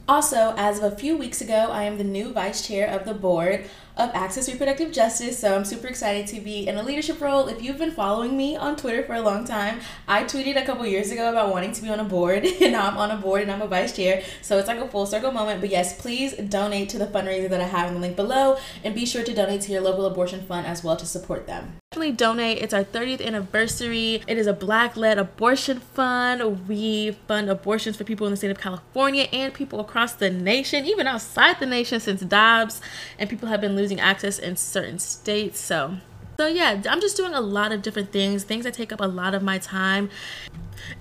Also, 0.09 0.55
as 0.57 0.79
of 0.79 0.93
a 0.93 0.97
few 0.97 1.17
weeks 1.17 1.41
ago, 1.41 1.69
I 1.71 1.85
am 1.85 1.97
the 1.97 2.05
new 2.05 2.33
vice 2.33 2.67
chair 2.67 2.89
of 2.89 3.05
the 3.05 3.15
board 3.15 3.65
of 3.97 4.11
Access 4.15 4.49
Reproductive 4.49 4.93
Justice. 4.93 5.39
So 5.39 5.55
I'm 5.55 5.65
super 5.65 5.87
excited 5.87 6.27
to 6.29 6.41
be 6.41 6.67
in 6.67 6.77
a 6.77 6.83
leadership 6.83 7.21
role. 7.21 7.49
If 7.49 7.63
you've 7.63 7.79
been 7.79 7.93
following 7.93 8.37
me 8.37 8.57
on 8.57 8.77
Twitter 8.77 9.03
for 9.05 9.15
a 9.15 9.21
long 9.21 9.45
time, 9.45 9.81
I 10.09 10.25
tweeted 10.25 10.57
a 10.57 10.65
couple 10.65 10.87
years 10.87 11.11
ago 11.11 11.31
about 11.31 11.51
wanting 11.51 11.73
to 11.73 11.83
be 11.83 11.91
on 11.91 12.01
a 12.01 12.05
board, 12.05 12.45
and 12.63 12.73
now 12.73 12.89
I'm 12.89 12.97
on 12.97 13.11
a 13.11 13.17
board 13.17 13.43
and 13.43 13.51
I'm 13.51 13.63
a 13.63 13.69
vice 13.69 13.95
chair. 13.95 14.23
So 14.41 14.59
it's 14.59 14.69
like 14.69 14.79
a 14.79 14.89
full 14.89 15.07
circle 15.07 15.33
moment. 15.33 15.61
But 15.61 15.71
yes, 15.71 16.01
please 16.01 16.35
donate 16.35 16.89
to 16.91 16.99
the 16.99 17.07
fundraiser 17.07 17.51
that 17.51 17.61
I 17.61 17.67
have 17.67 17.89
in 17.89 17.95
the 17.95 18.01
link 18.01 18.17
below, 18.17 18.59
and 18.83 18.95
be 18.95 19.07
sure 19.07 19.25
to 19.25 19.35
donate 19.35 19.63
to 19.63 19.73
your 19.73 19.83
local 19.83 20.07
abortion 20.07 20.43
fund 20.43 20.67
as 20.67 20.83
well 20.83 20.97
to 20.97 21.07
support 21.07 21.47
them. 21.47 21.82
Definitely 21.93 22.13
donate. 22.13 22.63
It's 22.63 22.73
our 22.73 22.85
30th 22.85 23.23
anniversary. 23.23 24.23
It 24.27 24.39
is 24.39 24.47
a 24.47 24.55
black 24.55 24.97
led 24.97 25.19
abortion 25.19 25.79
fund. 25.79 26.67
We 26.67 27.11
fund 27.29 27.51
abortions 27.51 27.99
for 27.99 28.05
people 28.05 28.27
in 28.27 28.31
the 28.31 28.39
state 28.39 28.51
of 28.51 28.59
California 28.59 29.29
and 29.31 29.53
people 29.53 29.79
across 29.79 30.15
the 30.15 30.31
nation, 30.31 30.87
even 30.87 31.07
outside 31.07 31.61
the 31.61 31.67
nation, 31.67 32.01
since 32.01 32.23
Dobbs, 32.23 32.81
and 33.19 33.29
people 33.29 33.51
have 33.51 33.61
been 33.61 33.77
losing 33.77 34.01
access 34.01 34.39
in 34.39 34.57
certain 34.57 35.01
states. 35.01 35.61
So, 35.61 35.99
so 36.39 36.47
yeah, 36.47 36.81
I'm 36.89 37.03
just 37.03 37.15
doing 37.15 37.35
a 37.35 37.43
lot 37.43 37.73
of 37.73 37.83
different 37.83 38.11
things, 38.11 38.43
things 38.43 38.65
that 38.65 38.73
take 38.73 38.91
up 38.91 39.03
a 39.03 39.07
lot 39.07 39.35
of 39.35 39.43
my 39.43 39.59
time. 39.59 40.09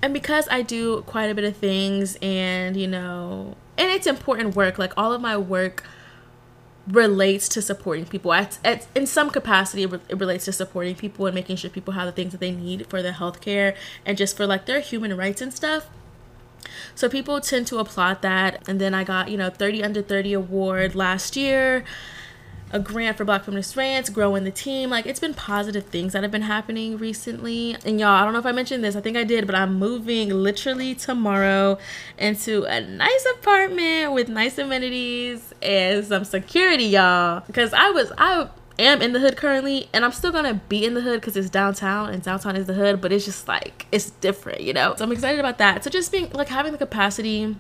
And 0.01 0.13
because 0.13 0.49
I 0.51 0.61
do 0.61 1.03
quite 1.03 1.27
a 1.27 1.33
bit 1.33 1.45
of 1.45 1.55
things 1.55 2.17
and, 2.21 2.75
you 2.75 2.89
know, 2.89 3.55
and 3.77 3.89
it's 3.89 4.07
important 4.07 4.57
work, 4.57 4.77
like 4.77 4.91
all 4.97 5.13
of 5.13 5.21
my 5.21 5.37
work 5.37 5.85
relates 6.87 7.47
to 7.49 7.61
supporting 7.61 8.05
people. 8.05 8.33
At, 8.33 8.57
at, 8.63 8.87
in 8.95 9.05
some 9.05 9.29
capacity 9.29 9.83
it, 9.83 9.93
it 10.09 10.17
relates 10.17 10.45
to 10.45 10.51
supporting 10.51 10.95
people 10.95 11.25
and 11.25 11.35
making 11.35 11.57
sure 11.57 11.69
people 11.69 11.93
have 11.93 12.05
the 12.05 12.11
things 12.11 12.31
that 12.31 12.39
they 12.39 12.51
need 12.51 12.87
for 12.87 13.01
their 13.01 13.13
health 13.13 13.41
care 13.41 13.75
and 14.05 14.17
just 14.17 14.35
for 14.35 14.47
like 14.47 14.65
their 14.65 14.79
human 14.79 15.15
rights 15.15 15.41
and 15.41 15.53
stuff. 15.53 15.89
So 16.95 17.09
people 17.09 17.39
tend 17.41 17.67
to 17.67 17.79
applaud 17.79 18.21
that. 18.21 18.67
And 18.67 18.79
then 18.79 18.93
i 18.93 19.03
got 19.03 19.29
you 19.29 19.37
know 19.37 19.49
30 19.49 19.83
under 19.83 20.01
30 20.01 20.33
award 20.33 20.95
last 20.95 21.35
year 21.35 21.83
a 22.73 22.79
grant 22.79 23.17
for 23.17 23.25
Black 23.25 23.43
Feminist 23.43 23.75
Rants, 23.75 24.09
growing 24.09 24.43
the 24.43 24.51
team. 24.51 24.89
Like 24.89 25.05
it's 25.05 25.19
been 25.19 25.33
positive 25.33 25.85
things 25.85 26.13
that 26.13 26.23
have 26.23 26.31
been 26.31 26.41
happening 26.43 26.97
recently. 26.97 27.75
And 27.85 27.99
y'all, 27.99 28.09
I 28.09 28.23
don't 28.23 28.33
know 28.33 28.39
if 28.39 28.45
I 28.45 28.51
mentioned 28.51 28.83
this. 28.83 28.95
I 28.95 29.01
think 29.01 29.17
I 29.17 29.23
did, 29.23 29.45
but 29.45 29.55
I'm 29.55 29.75
moving 29.75 30.29
literally 30.29 30.95
tomorrow 30.95 31.77
into 32.17 32.63
a 32.63 32.81
nice 32.81 33.25
apartment 33.37 34.13
with 34.13 34.29
nice 34.29 34.57
amenities 34.57 35.53
and 35.61 36.05
some 36.05 36.23
security, 36.23 36.85
y'all. 36.85 37.43
Because 37.47 37.73
I 37.73 37.89
was 37.89 38.11
I 38.17 38.49
am 38.79 39.01
in 39.01 39.13
the 39.13 39.19
hood 39.19 39.37
currently 39.37 39.89
and 39.93 40.03
I'm 40.03 40.11
still 40.11 40.31
gonna 40.31 40.55
be 40.69 40.85
in 40.85 40.93
the 40.93 41.01
hood 41.01 41.21
because 41.21 41.37
it's 41.37 41.49
downtown 41.49 42.09
and 42.09 42.23
downtown 42.23 42.55
is 42.55 42.67
the 42.67 42.73
hood, 42.73 43.01
but 43.01 43.11
it's 43.11 43.25
just 43.25 43.47
like 43.47 43.85
it's 43.91 44.11
different, 44.11 44.61
you 44.61 44.73
know. 44.73 44.95
So 44.97 45.03
I'm 45.03 45.11
excited 45.11 45.39
about 45.39 45.57
that. 45.59 45.83
So 45.83 45.89
just 45.89 46.11
being 46.11 46.29
like 46.31 46.49
having 46.49 46.71
the 46.71 46.77
capacity 46.77 47.55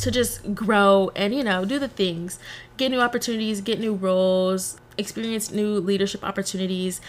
to 0.00 0.10
just 0.10 0.54
grow 0.54 1.10
and 1.14 1.34
you 1.34 1.44
know 1.44 1.64
do 1.64 1.78
the 1.78 1.88
things. 1.88 2.38
Get 2.76 2.90
new 2.90 3.00
opportunities 3.00 3.60
get 3.60 3.80
new 3.80 3.94
roles 3.94 4.76
experience 4.98 5.50
new 5.50 5.78
leadership 5.78 6.22
opportunities 6.22 7.00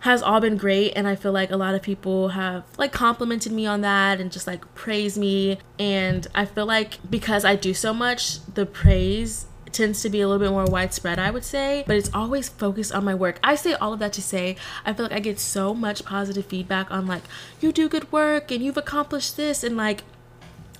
has 0.00 0.22
all 0.22 0.40
been 0.40 0.56
great. 0.56 0.92
And 0.94 1.08
i 1.08 1.14
feel 1.14 1.32
like 1.32 1.50
a 1.50 1.56
lot 1.56 1.74
of 1.74 1.82
people 1.82 2.28
have 2.28 2.64
like 2.76 2.92
complimented 2.92 3.52
me 3.52 3.66
on 3.66 3.80
that 3.80 4.20
and 4.20 4.30
just 4.30 4.46
like 4.46 4.74
praised 4.74 5.16
me. 5.16 5.58
And 5.78 6.26
i 6.34 6.44
feel 6.44 6.66
like 6.66 6.98
because 7.08 7.44
i 7.44 7.56
do 7.56 7.74
so 7.74 7.94
much 7.94 8.44
the 8.54 8.66
praise 8.66 9.46
tends 9.74 10.02
to 10.02 10.08
be 10.08 10.20
a 10.20 10.28
little 10.28 10.40
bit 10.40 10.52
more 10.52 10.64
widespread, 10.64 11.18
I 11.18 11.30
would 11.30 11.44
say, 11.44 11.84
but 11.86 11.96
it's 11.96 12.10
always 12.14 12.48
focused 12.48 12.92
on 12.92 13.04
my 13.04 13.14
work. 13.14 13.38
I 13.42 13.56
say 13.56 13.74
all 13.74 13.92
of 13.92 13.98
that 13.98 14.12
to 14.14 14.22
say 14.22 14.56
I 14.86 14.92
feel 14.92 15.06
like 15.06 15.14
I 15.14 15.18
get 15.18 15.38
so 15.38 15.74
much 15.74 16.04
positive 16.04 16.46
feedback 16.46 16.90
on 16.90 17.06
like, 17.06 17.24
you 17.60 17.72
do 17.72 17.88
good 17.88 18.10
work 18.12 18.50
and 18.50 18.62
you've 18.62 18.76
accomplished 18.76 19.36
this, 19.36 19.64
and 19.64 19.76
like, 19.76 20.04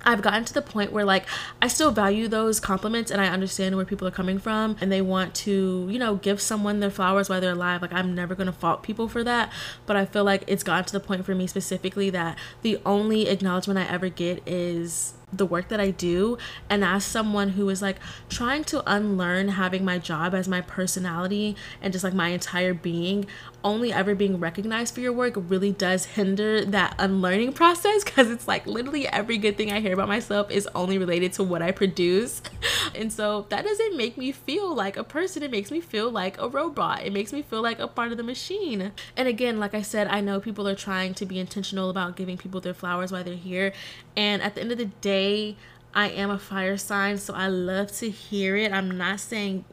I've 0.05 0.23
gotten 0.23 0.45
to 0.45 0.55
the 0.55 0.63
point 0.63 0.93
where 0.93 1.05
like 1.05 1.27
I 1.61 1.69
still 1.69 1.91
value 1.91 2.29
those 2.29 2.61
compliments 2.61 3.11
and 3.11 3.21
I 3.21 3.29
understand 3.29 3.77
where 3.77 3.85
people 3.85 4.07
are 4.07 4.13
coming 4.13 4.39
from 4.39 4.77
and 4.81 4.91
they 4.91 5.03
want 5.03 5.35
to, 5.37 5.89
you 5.91 5.99
know, 5.99 6.17
give 6.17 6.41
someone 6.41 6.81
their 6.81 6.91
flowers 6.91 7.29
while 7.29 7.41
they're 7.41 7.53
alive. 7.53 7.83
Like 7.83 7.93
I'm 7.93 8.15
never 8.15 8.35
going 8.35 8.47
to 8.47 8.53
fault 8.53 8.83
people 8.83 9.09
for 9.09 9.25
that, 9.25 9.53
but 9.87 9.97
I 9.97 10.05
feel 10.05 10.25
like 10.25 10.45
it's 10.47 10.63
gotten 10.63 10.85
to 10.87 10.93
the 10.93 11.01
point 11.01 11.25
for 11.25 11.35
me 11.35 11.47
specifically 11.47 12.11
that 12.11 12.39
the 12.63 12.79
only 12.85 13.29
acknowledgement 13.29 13.79
I 13.79 13.85
ever 13.93 14.09
get 14.09 14.47
is 14.47 15.15
the 15.33 15.47
work 15.47 15.69
that 15.69 15.81
I 15.81 15.91
do 15.91 16.39
and 16.71 16.85
as 16.85 17.05
someone 17.05 17.51
who 17.51 17.69
is 17.69 17.83
like 17.83 17.97
trying 18.29 18.65
to 18.65 18.83
unlearn 18.87 19.49
having 19.49 19.85
my 19.85 19.99
job 19.99 20.35
as 20.35 20.47
my 20.47 20.61
personality 20.61 21.57
and 21.83 21.93
just 21.93 22.05
like 22.05 22.15
my 22.15 22.29
entire 22.29 22.75
being 22.75 23.27
only 23.65 23.93
ever 23.93 24.15
being 24.15 24.39
recognized 24.39 24.95
for 24.95 25.01
your 25.01 25.13
work 25.13 25.35
really 25.37 25.73
does 25.73 26.05
hinder 26.05 26.65
that 26.67 26.95
unlearning 26.99 27.53
process 27.55 28.05
because 28.05 28.31
it's 28.31 28.47
like 28.47 28.67
literally 28.67 29.09
every 29.09 29.39
good 29.39 29.57
thing 29.57 29.73
I 29.73 29.81
hear 29.81 29.95
about 29.95 30.07
myself 30.07 30.51
is 30.51 30.69
only 30.75 30.99
related 30.99 31.33
to 31.35 31.43
what 31.43 31.63
I 31.63 31.73
produce. 31.73 32.43
And 32.95 33.13
so 33.13 33.47
that 33.49 33.65
doesn't 33.65 33.97
make 33.97 34.17
me 34.17 34.31
feel 34.31 34.73
like 34.73 34.97
a 34.97 35.03
person. 35.03 35.43
It 35.43 35.51
makes 35.51 35.73
me 35.73 35.81
feel 35.81 36.11
like 36.11 36.41
a 36.41 36.49
robot. 36.49 37.03
It 37.03 37.13
makes 37.13 37.33
me 37.33 37.43
feel 37.43 37.61
like 37.61 37.81
a 37.81 37.89
part 37.89 38.13
of 38.13 38.19
the 38.19 38.23
machine. 38.23 38.93
And 39.17 39.27
again, 39.27 39.59
like 39.59 39.75
I 39.75 39.83
said, 39.83 40.07
I 40.07 40.21
know 40.21 40.39
people 40.39 40.69
are 40.69 40.77
trying 40.77 41.15
to 41.15 41.27
be 41.27 41.41
intentional 41.41 41.91
about 41.91 42.15
giving 42.15 42.37
people 42.37 42.61
their 42.61 42.75
flowers 42.75 43.11
while 43.11 43.25
they're 43.25 43.35
here. 43.35 43.73
And 44.17 44.43
at 44.43 44.55
the 44.55 44.61
end 44.61 44.71
of 44.71 44.79
the 44.79 44.85
day, 44.85 45.57
I 45.95 46.09
am 46.11 46.31
a 46.31 46.39
fire 46.39 46.77
sign, 46.77 47.19
so 47.19 47.35
I 47.35 47.49
love 47.49 47.91
to 47.93 48.11
hear 48.11 48.57
it. 48.57 48.73
I'm 48.73 48.97
not 48.97 49.19
saying, 49.19 49.65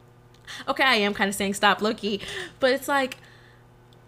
okay, 0.66 0.84
I 0.84 0.94
am 0.96 1.14
kind 1.14 1.28
of 1.28 1.34
saying 1.34 1.54
stop 1.54 1.82
Loki, 1.82 2.20
but 2.60 2.72
it's 2.72 2.88
like, 2.88 3.18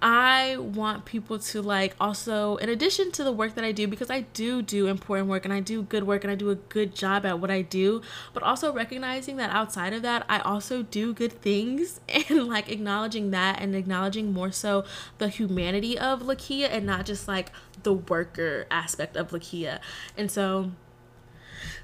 I 0.03 0.59
want 0.59 1.07
people 1.07 1.39
to 1.39 1.63
like 1.63 1.95
also, 1.99 2.57
in 2.57 2.69
addition 2.69 3.11
to 3.13 3.25
the 3.25 3.33
work 3.33 3.55
that 3.55 3.65
I 3.65 3.73
do, 3.73 3.87
because 3.87 4.11
I 4.11 4.23
do 4.35 4.61
do 4.61 4.87
important 4.87 5.29
work 5.29 5.45
and 5.45 5.55
I 5.55 5.61
do 5.61 5.83
good 5.83 6.05
work 6.05 6.25
and 6.25 6.31
I 6.31 6.35
do 6.35 6.51
a 6.51 6.57
good 6.57 6.95
job 6.95 7.25
at 7.25 7.39
what 7.41 7.51
I 7.51 7.63
do, 7.63 8.03
but 8.35 8.43
also 8.43 8.73
recognizing 8.73 9.37
that 9.39 9.51
outside 9.51 9.95
of 9.95 10.03
that, 10.03 10.27
I 10.29 10.41
also 10.41 10.83
do 10.83 11.15
good 11.15 11.33
things 11.33 12.01
and 12.09 12.47
like 12.47 12.69
acknowledging 12.69 13.31
that 13.31 13.61
and 13.61 13.75
acknowledging 13.75 14.33
more 14.33 14.53
so 14.53 14.85
the 15.19 15.29
humanity 15.29 15.99
of 15.99 16.23
LaKia 16.23 16.69
and 16.71 16.85
not 16.85 17.07
just 17.07 17.27
like 17.27 17.51
the 17.83 17.95
worker 17.95 18.67
aspect 18.71 19.17
of 19.17 19.31
LaKia. 19.31 19.79
And 20.19 20.31
so, 20.31 20.73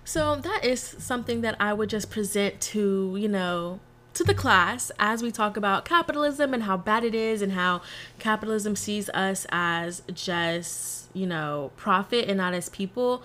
so 0.04 0.36
that 0.36 0.64
is 0.64 0.80
something 0.82 1.40
that 1.40 1.56
I 1.58 1.72
would 1.72 1.88
just 1.88 2.10
present 2.10 2.60
to, 2.60 3.16
you 3.18 3.28
know, 3.28 3.80
to 4.14 4.24
the 4.24 4.34
class 4.34 4.90
as 4.98 5.22
we 5.22 5.30
talk 5.30 5.56
about 5.56 5.84
capitalism 5.84 6.52
and 6.52 6.64
how 6.64 6.76
bad 6.76 7.04
it 7.04 7.14
is 7.14 7.42
and 7.42 7.52
how 7.52 7.80
capitalism 8.18 8.74
sees 8.76 9.08
us 9.10 9.46
as 9.50 10.02
just, 10.12 11.08
you 11.14 11.26
know, 11.26 11.70
profit 11.76 12.28
and 12.28 12.38
not 12.38 12.54
as 12.54 12.68
people. 12.68 13.22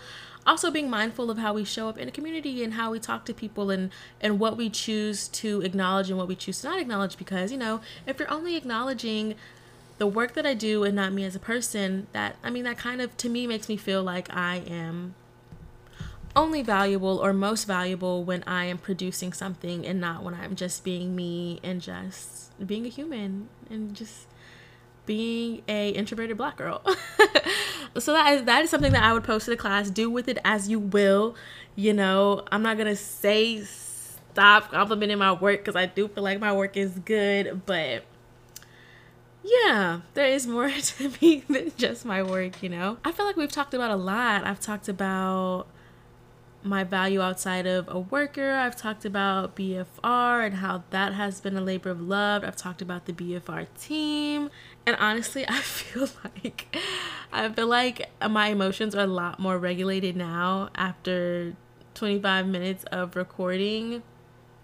Also 0.48 0.70
being 0.70 0.90
mindful 0.90 1.32
of 1.32 1.40
how 1.40 1.54
we 1.54 1.64
show 1.64 1.90
up 1.90 1.98
in 1.98 2.08
a 2.08 2.12
community 2.12 2.64
and 2.64 2.76
how 2.76 2.92
we 2.92 3.00
talk 3.00 3.26
to 3.26 3.34
people 3.34 3.72
and 3.72 3.90
and 4.22 4.40
what 4.40 4.56
we 4.56 4.70
choose 4.70 5.28
to 5.28 5.62
acknowledge 5.62 6.10
and 6.10 6.20
what 6.20 6.28
we 6.28 6.36
choose 6.36 6.62
to 6.62 6.68
not 6.68 6.80
acknowledge 6.80 7.18
because, 7.18 7.52
you 7.52 7.58
know, 7.58 7.82
if 8.06 8.20
you're 8.20 8.32
only 8.32 8.56
acknowledging 8.56 9.34
the 9.98 10.06
work 10.06 10.34
that 10.34 10.46
I 10.46 10.54
do 10.54 10.84
and 10.84 10.96
not 10.96 11.14
me 11.14 11.24
as 11.24 11.36
a 11.36 11.40
person, 11.40 12.06
that 12.12 12.36
I 12.44 12.52
mean 12.52 12.64
that 12.66 12.78
kind 12.78 13.02
of 13.02 13.18
to 13.18 13.30
me 13.30 13.48
makes 13.48 13.68
me 13.68 13.76
feel 13.78 14.04
like 14.04 14.32
I 14.32 14.58
am 14.68 15.16
only 16.36 16.62
valuable 16.62 17.18
or 17.18 17.34
most 17.34 17.66
valuable 17.66 18.24
when 18.24 18.44
I 18.46 18.66
am 18.66 18.78
producing 18.78 19.34
something 19.34 19.86
and 19.86 20.00
not 20.02 20.24
when 20.24 20.34
I'm 20.34 20.56
just 20.56 20.84
being 20.84 21.16
me 21.16 21.60
and 21.64 21.82
just 21.82 22.52
being 22.66 22.86
a 22.86 22.90
human 22.90 23.50
and 23.70 23.96
just 23.96 24.28
being 25.06 25.62
a 25.68 25.90
introverted 25.90 26.38
black 26.38 26.58
girl. 26.58 26.82
so 27.98 28.14
that 28.14 28.34
is 28.34 28.44
that 28.44 28.64
is 28.64 28.70
something 28.70 28.92
that 28.92 29.04
I 29.04 29.14
would 29.14 29.24
post 29.24 29.46
to 29.46 29.52
the 29.52 29.58
class. 29.58 29.90
Do 29.90 30.10
with 30.10 30.28
it 30.28 30.40
as 30.44 30.70
you 30.70 30.80
will. 30.80 31.36
You 31.76 31.94
know, 31.94 32.44
I'm 32.52 32.62
not 32.62 32.78
gonna 32.78 32.96
say 32.96 33.64
stop 33.64 34.72
complimenting 34.72 35.18
my 35.18 35.32
work 35.32 35.60
because 35.60 35.76
I 35.76 35.86
do 35.86 36.08
feel 36.08 36.24
like 36.24 36.40
my 36.40 36.54
work 36.54 36.76
is 36.76 36.92
good, 37.00 37.66
but 37.66 38.04
yeah, 39.44 40.02
there 40.14 40.28
is 40.28 40.48
more 40.48 40.70
to 40.72 41.12
me 41.22 41.44
than 41.48 41.72
just 41.78 42.04
my 42.04 42.24
work, 42.24 42.64
you 42.64 42.70
know? 42.70 42.98
I 43.06 43.12
feel 43.12 43.26
like 43.26 43.38
we've 43.38 43.52
talked 43.52 43.74
about 43.74 43.92
a 43.92 43.96
lot. 43.96 44.44
I've 44.44 44.60
talked 44.60 44.90
about 44.90 45.68
my 46.66 46.84
value 46.84 47.22
outside 47.22 47.66
of 47.68 47.88
a 47.88 48.00
worker. 48.00 48.54
I've 48.54 48.76
talked 48.76 49.06
about 49.06 49.56
BFR 49.56 50.46
and 50.46 50.56
how 50.56 50.84
that 50.90 51.14
has 51.14 51.40
been 51.40 51.56
a 51.56 51.62
labor 51.62 51.90
of 51.90 52.02
love. 52.02 52.44
I've 52.44 52.56
talked 52.56 52.82
about 52.82 53.06
the 53.06 53.14
BFR 53.14 53.68
team. 53.80 54.50
And 54.86 54.96
honestly, 54.98 55.46
I 55.48 55.62
feel 55.62 56.10
like 56.24 56.76
I 57.32 57.50
feel 57.50 57.68
like 57.68 58.10
my 58.30 58.48
emotions 58.48 58.96
are 58.96 59.04
a 59.04 59.08
lot 59.08 59.40
more 59.40 59.58
regulated 59.58 60.16
now 60.16 60.70
after 60.76 61.56
25 61.94 62.48
minutes 62.48 62.84
of 62.86 63.16
recording. 63.16 64.04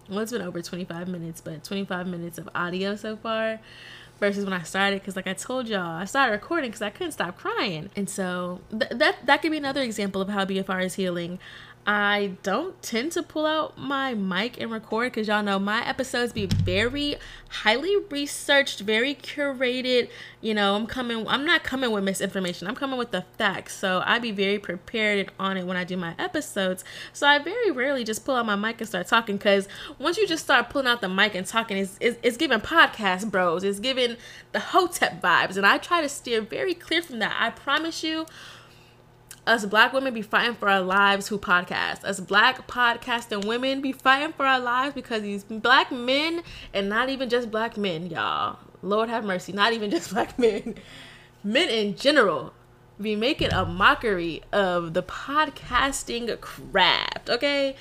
Well, 0.10 0.20
it's 0.20 0.32
been 0.32 0.42
over 0.42 0.62
25 0.62 1.08
minutes, 1.08 1.40
but 1.40 1.64
25 1.64 2.08
minutes 2.08 2.38
of 2.38 2.50
audio 2.54 2.96
so 2.96 3.16
far 3.16 3.60
versus 4.22 4.46
when 4.46 4.54
I 4.54 4.62
started 4.62 5.02
because 5.02 5.16
like 5.16 5.26
I 5.28 5.34
told 5.34 5.68
y'all 5.68 5.98
I 5.98 6.06
started 6.06 6.34
recording 6.34 6.70
because 6.70 6.84
I 6.84 6.92
couldn't 6.92 7.12
stop 7.12 7.38
crying 7.38 7.90
and 7.96 8.08
so 8.08 8.62
th- 8.70 8.92
that 8.92 9.26
that 9.26 9.42
could 9.42 9.50
be 9.50 9.58
another 9.58 9.82
example 9.82 10.22
of 10.22 10.30
how 10.30 10.46
BFR 10.46 10.86
is 10.86 10.94
healing 10.94 11.40
I 11.86 12.34
don't 12.44 12.80
tend 12.84 13.12
to 13.13 13.24
pull 13.24 13.48
out 13.48 13.76
my 13.76 14.13
mic 14.13 14.62
and 14.62 14.70
record 14.70 15.12
because 15.12 15.28
y'all 15.28 15.41
know 15.41 15.58
my 15.58 15.84
episodes 15.88 16.32
be 16.32 16.46
very 16.46 17.15
highly 17.50 17.96
researched, 18.12 18.82
very 18.82 19.15
curated. 19.15 20.10
You 20.41 20.54
know, 20.54 20.76
I'm 20.76 20.86
coming, 20.86 21.28
I'm 21.28 21.44
not 21.44 21.63
coming 21.63 21.89
with 21.89 22.04
misinformation, 22.04 22.67
I'm 22.67 22.76
coming 22.76 23.00
with 23.00 23.10
the 23.10 23.26
facts. 23.38 23.76
So 23.76 24.04
I 24.06 24.20
be 24.20 24.32
very 24.32 24.60
prepared 24.60 25.20
and 25.20 25.32
on 25.39 25.58
it 25.58 25.65
when 25.65 25.76
I 25.76 25.84
do 25.84 25.98
my 25.98 26.13
episodes. 26.20 26.84
So 27.13 27.26
I 27.26 27.39
very 27.39 27.72
rarely 27.72 28.04
just 28.04 28.26
pull 28.26 28.36
out 28.36 28.46
my 28.46 28.56
mic 28.56 28.80
and 28.80 28.88
start 28.88 29.08
talking 29.08 29.38
because 29.38 29.67
once 29.98 30.17
you 30.17 30.28
just 30.28 30.44
start 30.44 30.70
pulling 30.70 30.88
out 30.88 31.02
the 31.02 31.10
mic 31.10 31.34
and 31.34 31.48
talking, 31.48 31.78
it's, 31.78 31.98
it's, 32.00 32.20
it's 32.22 32.38
giving 32.38 32.60
podcast 32.60 33.32
bros, 33.32 33.63
it's 33.63 33.80
giving 33.80 34.17
the 34.52 34.60
Hotep 34.60 35.20
vibes. 35.20 35.58
And 35.58 35.65
I 35.65 35.80
try 35.80 36.02
to 36.02 36.10
steer 36.10 36.41
very 36.41 36.76
clear 36.76 37.02
from 37.02 37.17
that. 37.20 37.36
I 37.39 37.50
promise 37.50 38.04
you 38.04 38.28
us 39.52 39.66
black 39.66 39.92
women 39.92 40.14
be 40.14 40.22
fighting 40.22 40.56
for 40.56 40.70
our 40.70 40.82
lives 40.82 41.28
who 41.28 41.38
podcast. 41.38 42.06
Us 42.06 42.22
black 42.22 42.68
podcasting 42.68 43.46
women 43.46 43.82
be 43.82 43.92
fighting 43.92 44.32
for 44.32 44.46
our 44.46 44.62
lives 44.62 44.96
because 44.96 45.24
these 45.24 45.44
black 45.44 45.92
men, 45.92 46.42
and 46.74 46.88
not 46.88 47.10
even 47.10 47.28
just 47.30 47.52
black 47.52 47.76
men, 47.76 48.10
y'all. 48.10 48.60
Lord 48.82 49.10
have 49.10 49.26
mercy, 49.26 49.52
not 49.52 49.74
even 49.74 49.92
just 49.92 50.10
black 50.14 50.40
men. 50.40 50.76
Men 51.44 51.70
in 51.70 51.98
general 51.98 52.54
be 53.00 53.16
making 53.16 53.52
a 53.52 53.66
mockery 53.66 54.42
of 54.54 54.94
the 54.94 55.04
podcasting 55.04 56.40
craft, 56.40 57.30
okay? 57.30 57.76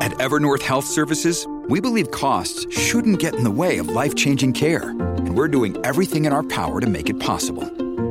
At 0.00 0.12
Evernorth 0.12 0.62
Health 0.62 0.86
Services, 0.86 1.46
we 1.68 1.80
believe 1.80 2.10
costs 2.12 2.66
shouldn't 2.74 3.18
get 3.18 3.34
in 3.34 3.44
the 3.44 3.50
way 3.50 3.76
of 3.76 3.88
life 3.88 4.14
changing 4.14 4.54
care, 4.54 4.88
and 4.88 5.36
we're 5.36 5.48
doing 5.48 5.76
everything 5.84 6.24
in 6.24 6.32
our 6.32 6.44
power 6.44 6.80
to 6.80 6.86
make 6.86 7.10
it 7.10 7.20
possible 7.20 7.89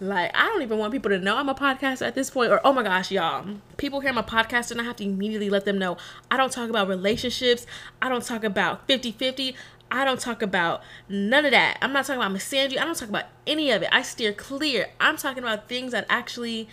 Like, 0.00 0.30
I 0.34 0.46
don't 0.46 0.62
even 0.62 0.78
want 0.78 0.92
people 0.92 1.10
to 1.10 1.18
know 1.18 1.36
I'm 1.36 1.48
a 1.48 1.54
podcaster 1.54 2.06
at 2.06 2.14
this 2.14 2.30
point. 2.30 2.52
Or, 2.52 2.60
oh 2.64 2.72
my 2.72 2.82
gosh, 2.82 3.10
y'all. 3.10 3.44
People 3.76 4.00
hear 4.00 4.10
I'm 4.10 4.18
a 4.18 4.22
podcaster 4.22 4.72
and 4.72 4.80
I 4.80 4.84
have 4.84 4.96
to 4.96 5.04
immediately 5.04 5.50
let 5.50 5.64
them 5.64 5.78
know 5.78 5.96
I 6.30 6.36
don't 6.36 6.52
talk 6.52 6.70
about 6.70 6.88
relationships. 6.88 7.66
I 8.00 8.08
don't 8.08 8.24
talk 8.24 8.44
about 8.44 8.86
50 8.86 9.12
50. 9.12 9.56
I 9.90 10.04
don't 10.04 10.20
talk 10.20 10.42
about 10.42 10.82
none 11.08 11.44
of 11.44 11.50
that. 11.52 11.78
I'm 11.80 11.92
not 11.92 12.04
talking 12.04 12.22
about 12.22 12.36
misandry. 12.36 12.78
I 12.78 12.84
don't 12.84 12.96
talk 12.96 13.08
about 13.08 13.24
any 13.46 13.70
of 13.70 13.82
it. 13.82 13.88
I 13.90 14.02
steer 14.02 14.32
clear. 14.32 14.88
I'm 15.00 15.16
talking 15.16 15.42
about 15.42 15.68
things 15.68 15.92
that 15.92 16.06
actually 16.08 16.68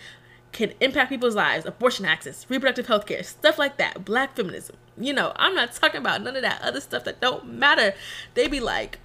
can 0.52 0.72
impact 0.80 1.10
people's 1.10 1.34
lives 1.34 1.66
abortion 1.66 2.04
access, 2.04 2.46
reproductive 2.48 2.86
health 2.86 3.06
care, 3.06 3.22
stuff 3.22 3.58
like 3.58 3.76
that, 3.78 4.04
black 4.04 4.36
feminism. 4.36 4.76
You 4.98 5.12
know, 5.12 5.32
I'm 5.36 5.54
not 5.54 5.72
talking 5.72 6.00
about 6.00 6.22
none 6.22 6.36
of 6.36 6.42
that 6.42 6.62
other 6.62 6.80
stuff 6.80 7.04
that 7.04 7.20
don't 7.20 7.46
matter. 7.46 7.94
They 8.34 8.48
be 8.48 8.60
like, 8.60 8.98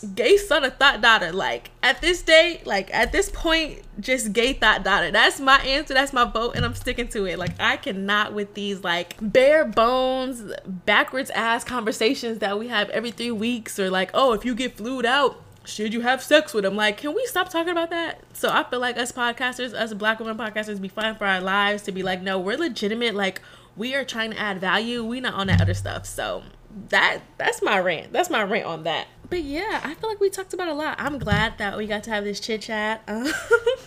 gay 0.00 0.36
son 0.36 0.64
of 0.64 0.76
thought 0.76 1.00
daughter. 1.00 1.32
Like 1.32 1.70
at 1.82 2.00
this 2.00 2.22
day, 2.22 2.62
like 2.64 2.92
at 2.94 3.12
this 3.12 3.30
point, 3.30 3.80
just 3.98 4.32
gay 4.32 4.52
thought 4.52 4.84
daughter. 4.84 5.10
That's 5.10 5.40
my 5.40 5.58
answer. 5.58 5.94
That's 5.94 6.12
my 6.12 6.24
vote, 6.24 6.56
and 6.56 6.64
I'm 6.64 6.74
sticking 6.74 7.08
to 7.08 7.26
it. 7.26 7.38
Like 7.38 7.52
I 7.60 7.76
cannot 7.76 8.32
with 8.32 8.54
these 8.54 8.82
like 8.84 9.16
bare 9.20 9.64
bones, 9.64 10.52
backwards 10.66 11.30
ass 11.30 11.64
conversations 11.64 12.38
that 12.38 12.58
we 12.58 12.68
have 12.68 12.88
every 12.90 13.10
three 13.10 13.30
weeks, 13.30 13.78
or 13.78 13.90
like, 13.90 14.10
oh, 14.14 14.32
if 14.32 14.44
you 14.44 14.54
get 14.54 14.76
flued 14.76 15.06
out. 15.06 15.42
Should 15.62 15.92
you 15.92 16.00
have 16.00 16.22
sex 16.22 16.54
with 16.54 16.64
them? 16.64 16.74
Like, 16.74 16.96
can 16.96 17.14
we 17.14 17.24
stop 17.26 17.50
talking 17.50 17.70
about 17.70 17.90
that? 17.90 18.22
So 18.32 18.48
I 18.48 18.64
feel 18.64 18.80
like 18.80 18.96
us 18.96 19.12
podcasters, 19.12 19.74
us 19.74 19.92
black 19.92 20.18
women 20.18 20.38
podcasters, 20.38 20.80
be 20.80 20.88
fine 20.88 21.14
for 21.16 21.26
our 21.26 21.40
lives 21.40 21.82
to 21.82 21.92
be 21.92 22.02
like, 22.02 22.22
no, 22.22 22.38
we're 22.40 22.56
legitimate. 22.56 23.14
Like, 23.14 23.42
we 23.76 23.94
are 23.94 24.02
trying 24.02 24.30
to 24.30 24.38
add 24.38 24.58
value. 24.58 25.04
We 25.04 25.20
not 25.20 25.34
on 25.34 25.48
that 25.48 25.60
other 25.60 25.74
stuff. 25.74 26.06
So 26.06 26.42
that 26.88 27.20
that's 27.36 27.62
my 27.62 27.78
rant. 27.78 28.10
That's 28.10 28.30
my 28.30 28.42
rant 28.42 28.64
on 28.64 28.84
that 28.84 29.06
but 29.30 29.42
yeah, 29.42 29.80
I 29.82 29.94
feel 29.94 30.10
like 30.10 30.20
we 30.20 30.28
talked 30.28 30.52
about 30.52 30.68
a 30.68 30.74
lot. 30.74 30.96
I'm 30.98 31.18
glad 31.18 31.58
that 31.58 31.78
we 31.78 31.86
got 31.86 32.02
to 32.04 32.10
have 32.10 32.24
this 32.24 32.40
chit 32.40 32.62
chat. 32.62 33.02
Um, 33.06 33.32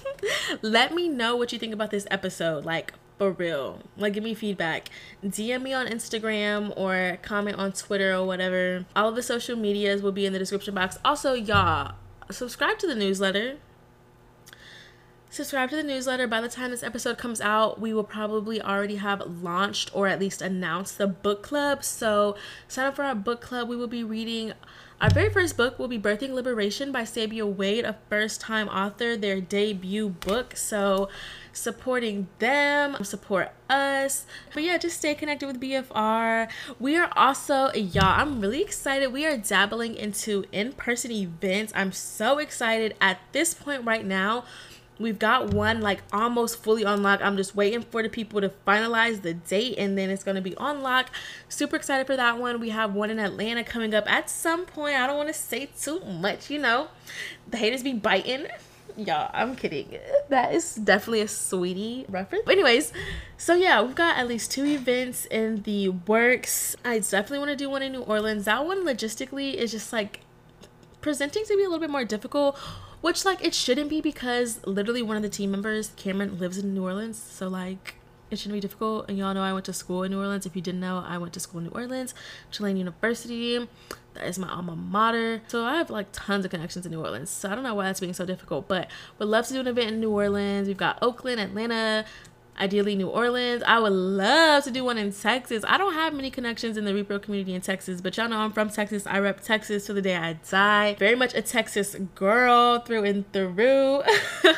let 0.61 0.93
me 0.93 1.09
know 1.09 1.35
what 1.35 1.51
you 1.51 1.59
think 1.59 1.73
about 1.73 1.91
this 1.91 2.07
episode. 2.09 2.65
Like, 2.65 2.93
for 3.17 3.31
real. 3.31 3.79
Like, 3.97 4.13
give 4.13 4.23
me 4.23 4.33
feedback. 4.33 4.89
DM 5.23 5.61
me 5.61 5.73
on 5.73 5.87
Instagram 5.87 6.73
or 6.77 7.19
comment 7.21 7.57
on 7.57 7.73
Twitter 7.73 8.13
or 8.13 8.25
whatever. 8.25 8.85
All 8.95 9.09
of 9.09 9.15
the 9.15 9.23
social 9.23 9.57
medias 9.57 10.01
will 10.01 10.13
be 10.13 10.25
in 10.25 10.33
the 10.33 10.39
description 10.39 10.73
box. 10.73 10.97
Also, 11.03 11.33
y'all, 11.33 11.95
subscribe 12.31 12.79
to 12.79 12.87
the 12.87 12.95
newsletter 12.95 13.57
subscribe 15.33 15.67
to 15.71 15.75
the 15.75 15.83
newsletter. 15.83 16.27
By 16.27 16.41
the 16.41 16.47
time 16.47 16.69
this 16.69 16.83
episode 16.83 17.17
comes 17.17 17.41
out, 17.41 17.81
we 17.81 17.91
will 17.91 18.03
probably 18.03 18.61
already 18.61 18.97
have 18.97 19.23
launched 19.25 19.89
or 19.93 20.07
at 20.07 20.19
least 20.19 20.43
announced 20.43 20.99
the 20.99 21.07
book 21.07 21.41
club. 21.41 21.83
So 21.83 22.35
sign 22.67 22.85
up 22.85 22.95
for 22.95 23.03
our 23.03 23.15
book 23.15 23.41
club. 23.41 23.67
We 23.67 23.75
will 23.75 23.87
be 23.87 24.03
reading 24.03 24.53
our 25.03 25.09
very 25.09 25.29
first 25.29 25.57
book 25.57 25.77
will 25.77 25.89
be 25.89 25.99
Birthing 25.99 26.29
Liberation 26.29 26.93
by 26.93 27.01
Sabia 27.01 27.45
Wade, 27.45 27.83
a 27.83 27.97
first 28.07 28.39
time 28.39 28.69
author, 28.69 29.17
their 29.17 29.41
debut 29.41 30.07
book. 30.07 30.55
So, 30.55 31.09
supporting 31.51 32.29
them, 32.39 32.95
support 33.03 33.51
us. 33.69 34.25
But 34.53 34.63
yeah, 34.63 34.77
just 34.77 34.99
stay 34.99 35.13
connected 35.13 35.45
with 35.45 35.59
BFR. 35.59 36.47
We 36.79 36.95
are 36.95 37.11
also, 37.17 37.73
y'all, 37.73 38.17
I'm 38.17 38.39
really 38.39 38.61
excited. 38.61 39.11
We 39.11 39.25
are 39.25 39.35
dabbling 39.35 39.95
into 39.95 40.45
in 40.53 40.71
person 40.71 41.11
events. 41.11 41.73
I'm 41.75 41.91
so 41.91 42.37
excited 42.37 42.95
at 43.01 43.19
this 43.33 43.53
point 43.53 43.83
right 43.83 44.05
now. 44.05 44.45
We've 45.03 45.19
got 45.19 45.53
one 45.53 45.81
like 45.81 46.01
almost 46.13 46.63
fully 46.63 46.83
unlocked. 46.83 47.21
I'm 47.21 47.35
just 47.35 47.57
waiting 47.57 47.81
for 47.81 48.01
the 48.01 48.07
people 48.07 48.39
to 48.39 48.47
finalize 48.65 49.21
the 49.21 49.33
date 49.33 49.77
and 49.77 49.97
then 49.97 50.09
it's 50.09 50.23
going 50.23 50.35
to 50.35 50.41
be 50.41 50.55
unlocked. 50.57 51.11
Super 51.49 51.75
excited 51.75 52.07
for 52.07 52.15
that 52.15 52.39
one. 52.39 52.61
We 52.61 52.69
have 52.69 52.95
one 52.95 53.09
in 53.09 53.19
Atlanta 53.19 53.65
coming 53.65 53.93
up 53.93 54.09
at 54.09 54.29
some 54.29 54.65
point. 54.65 54.95
I 54.95 55.05
don't 55.05 55.17
want 55.17 55.27
to 55.27 55.33
say 55.33 55.67
too 55.77 55.99
much, 55.99 56.49
you 56.49 56.57
know. 56.57 56.87
The 57.49 57.57
haters 57.57 57.83
be 57.83 57.91
biting. 57.91 58.47
Y'all, 58.95 59.29
I'm 59.33 59.57
kidding. 59.57 59.99
That 60.29 60.53
is 60.53 60.75
definitely 60.75 61.21
a 61.21 61.27
sweetie 61.27 62.05
reference. 62.07 62.45
But 62.45 62.53
anyways, 62.53 62.93
so 63.37 63.55
yeah, 63.55 63.81
we've 63.81 63.95
got 63.95 64.17
at 64.17 64.25
least 64.29 64.51
two 64.51 64.63
events 64.63 65.25
in 65.25 65.63
the 65.63 65.89
works. 65.89 66.77
I 66.85 66.99
definitely 66.99 67.39
want 67.39 67.51
to 67.51 67.57
do 67.57 67.69
one 67.69 67.81
in 67.81 67.91
New 67.91 68.03
Orleans. 68.03 68.45
That 68.45 68.65
one 68.65 68.85
logistically 68.85 69.53
is 69.53 69.71
just 69.71 69.91
like 69.91 70.21
presenting 71.01 71.43
to 71.43 71.57
be 71.57 71.63
a 71.63 71.65
little 71.65 71.79
bit 71.79 71.89
more 71.89 72.05
difficult 72.05 72.57
which 73.03 73.25
like 73.25 73.43
it 73.43 73.53
shouldn't 73.53 73.89
be 73.89 73.99
because 73.99 74.65
literally 74.65 75.01
one 75.01 75.17
of 75.17 75.23
the 75.23 75.27
team 75.27 75.51
members, 75.51 75.91
Cameron, 75.97 76.39
lives 76.39 76.57
in 76.57 76.73
New 76.73 76.85
Orleans. 76.85 77.21
So 77.21 77.49
like 77.49 77.95
it 78.31 78.39
shouldn't 78.39 78.53
be 78.53 78.61
difficult. 78.61 79.09
And 79.09 79.17
y'all 79.17 79.33
know 79.33 79.43
I 79.43 79.51
went 79.51 79.65
to 79.65 79.73
school 79.73 80.03
in 80.03 80.11
New 80.11 80.19
Orleans. 80.19 80.45
If 80.45 80.55
you 80.55 80.61
didn't 80.61 80.79
know, 80.79 81.03
I 81.05 81.17
went 81.17 81.33
to 81.33 81.41
school 81.41 81.59
in 81.59 81.65
New 81.65 81.71
Orleans, 81.71 82.13
Tulane 82.49 82.77
University. 82.77 83.67
That 84.13 84.25
is 84.25 84.39
my 84.39 84.47
alma 84.47 84.77
mater. 84.77 85.41
So 85.47 85.65
I 85.65 85.75
have 85.75 85.89
like 85.89 86.07
tons 86.13 86.45
of 86.45 86.51
connections 86.51 86.85
in 86.85 86.93
New 86.93 87.01
Orleans. 87.01 87.29
So 87.29 87.51
I 87.51 87.55
don't 87.55 87.65
know 87.65 87.75
why 87.75 87.83
that's 87.83 87.99
being 87.99 88.13
so 88.13 88.25
difficult, 88.25 88.69
but 88.69 88.89
would 89.19 89.27
love 89.27 89.47
to 89.47 89.53
do 89.53 89.59
an 89.59 89.67
event 89.67 89.91
in 89.91 89.99
New 89.99 90.11
Orleans. 90.11 90.69
We've 90.69 90.77
got 90.77 90.97
Oakland, 91.01 91.41
Atlanta, 91.41 92.05
ideally 92.59 92.95
New 92.95 93.09
Orleans. 93.09 93.63
I 93.65 93.79
would 93.79 93.93
love 93.93 94.63
to 94.65 94.71
do 94.71 94.83
one 94.83 94.97
in 94.97 95.11
Texas. 95.11 95.63
I 95.67 95.77
don't 95.77 95.93
have 95.93 96.13
many 96.13 96.29
connections 96.29 96.77
in 96.77 96.85
the 96.85 96.91
repro 96.91 97.21
community 97.21 97.53
in 97.53 97.61
Texas, 97.61 98.01
but 98.01 98.15
y'all 98.17 98.29
know 98.29 98.37
I'm 98.37 98.51
from 98.51 98.69
Texas. 98.69 99.07
I 99.07 99.19
rep 99.19 99.41
Texas 99.41 99.85
to 99.87 99.93
the 99.93 100.01
day 100.01 100.15
I 100.15 100.33
die. 100.49 100.95
Very 100.95 101.15
much 101.15 101.33
a 101.33 101.41
Texas 101.41 101.95
girl 102.15 102.79
through 102.79 103.03
and 103.05 103.31
through. 103.33 104.03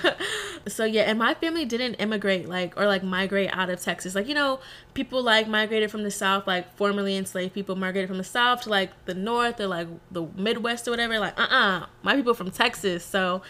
so 0.68 0.84
yeah, 0.84 1.04
and 1.04 1.20
my 1.20 1.34
family 1.36 1.66
didn't 1.66 1.96
immigrate 1.96 2.48
like 2.50 2.78
or 2.78 2.86
like 2.86 3.04
migrate 3.04 3.50
out 3.54 3.70
of 3.70 3.82
Texas. 3.82 4.16
Like, 4.16 4.28
you 4.28 4.36
know, 4.36 4.60
people 4.94 5.22
like 5.22 5.48
migrated 5.48 5.92
from 5.92 6.04
the 6.04 6.12
south, 6.12 6.48
like 6.48 6.76
formerly 6.76 7.16
enslaved 7.16 7.54
people 7.54 7.76
migrated 7.76 8.10
from 8.10 8.18
the 8.18 8.24
south 8.24 8.62
to 8.62 8.70
like 8.70 9.06
the 9.06 9.14
north 9.14 9.60
or 9.60 9.68
like 9.68 9.88
the 10.12 10.28
Midwest 10.36 10.88
or 10.88 10.92
whatever. 10.92 11.20
Like, 11.20 11.40
uh-uh. 11.40 11.86
My 12.04 12.16
people 12.16 12.34
from 12.34 12.52
Texas. 12.52 13.04
So 13.06 13.42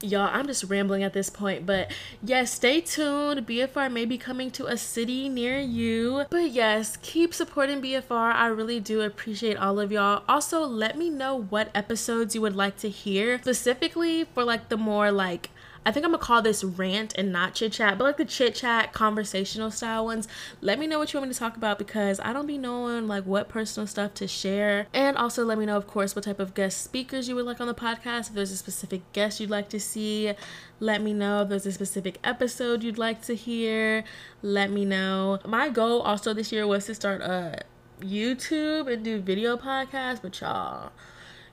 Y'all, 0.00 0.30
I'm 0.32 0.46
just 0.46 0.62
rambling 0.64 1.02
at 1.02 1.12
this 1.12 1.28
point, 1.28 1.66
but 1.66 1.90
yes, 2.22 2.52
stay 2.52 2.80
tuned. 2.80 3.44
BFR 3.46 3.90
may 3.90 4.04
be 4.04 4.16
coming 4.16 4.48
to 4.52 4.66
a 4.66 4.76
city 4.76 5.28
near 5.28 5.58
you. 5.58 6.24
But 6.30 6.52
yes, 6.52 6.96
keep 7.02 7.34
supporting 7.34 7.82
BFR. 7.82 8.32
I 8.32 8.46
really 8.46 8.78
do 8.78 9.00
appreciate 9.00 9.56
all 9.56 9.80
of 9.80 9.90
y'all. 9.90 10.22
Also, 10.28 10.60
let 10.64 10.96
me 10.96 11.10
know 11.10 11.42
what 11.42 11.70
episodes 11.74 12.34
you 12.36 12.40
would 12.42 12.54
like 12.54 12.76
to 12.78 12.88
hear, 12.88 13.38
specifically 13.38 14.24
for 14.24 14.44
like 14.44 14.68
the 14.68 14.76
more 14.76 15.10
like 15.10 15.50
I 15.84 15.92
think 15.92 16.04
I'm 16.04 16.12
gonna 16.12 16.22
call 16.22 16.42
this 16.42 16.62
rant 16.64 17.14
and 17.16 17.32
not 17.32 17.54
chit 17.54 17.72
chat, 17.72 17.98
but 17.98 18.04
like 18.04 18.16
the 18.16 18.24
chit 18.24 18.54
chat 18.54 18.92
conversational 18.92 19.70
style 19.70 20.04
ones. 20.04 20.28
Let 20.60 20.78
me 20.78 20.86
know 20.86 20.98
what 20.98 21.12
you 21.12 21.18
want 21.18 21.28
me 21.28 21.34
to 21.34 21.38
talk 21.38 21.56
about 21.56 21.78
because 21.78 22.20
I 22.20 22.32
don't 22.32 22.46
be 22.46 22.58
knowing 22.58 23.06
like 23.06 23.24
what 23.24 23.48
personal 23.48 23.86
stuff 23.86 24.14
to 24.14 24.28
share. 24.28 24.86
And 24.92 25.16
also 25.16 25.44
let 25.44 25.58
me 25.58 25.66
know, 25.66 25.76
of 25.76 25.86
course, 25.86 26.14
what 26.14 26.24
type 26.24 26.40
of 26.40 26.54
guest 26.54 26.82
speakers 26.82 27.28
you 27.28 27.34
would 27.34 27.46
like 27.46 27.60
on 27.60 27.66
the 27.66 27.74
podcast. 27.74 28.28
If 28.28 28.34
there's 28.34 28.52
a 28.52 28.56
specific 28.56 29.10
guest 29.12 29.40
you'd 29.40 29.50
like 29.50 29.68
to 29.70 29.80
see, 29.80 30.34
let 30.80 31.02
me 31.02 31.12
know. 31.12 31.42
If 31.42 31.48
there's 31.48 31.66
a 31.66 31.72
specific 31.72 32.18
episode 32.24 32.82
you'd 32.82 32.98
like 32.98 33.22
to 33.22 33.34
hear, 33.34 34.04
let 34.42 34.70
me 34.70 34.84
know. 34.84 35.38
My 35.46 35.68
goal 35.68 36.02
also 36.02 36.34
this 36.34 36.52
year 36.52 36.66
was 36.66 36.86
to 36.86 36.94
start 36.94 37.20
a 37.20 37.62
YouTube 38.00 38.92
and 38.92 39.04
do 39.04 39.20
video 39.20 39.56
podcasts, 39.56 40.22
but 40.22 40.40
y'all 40.40 40.92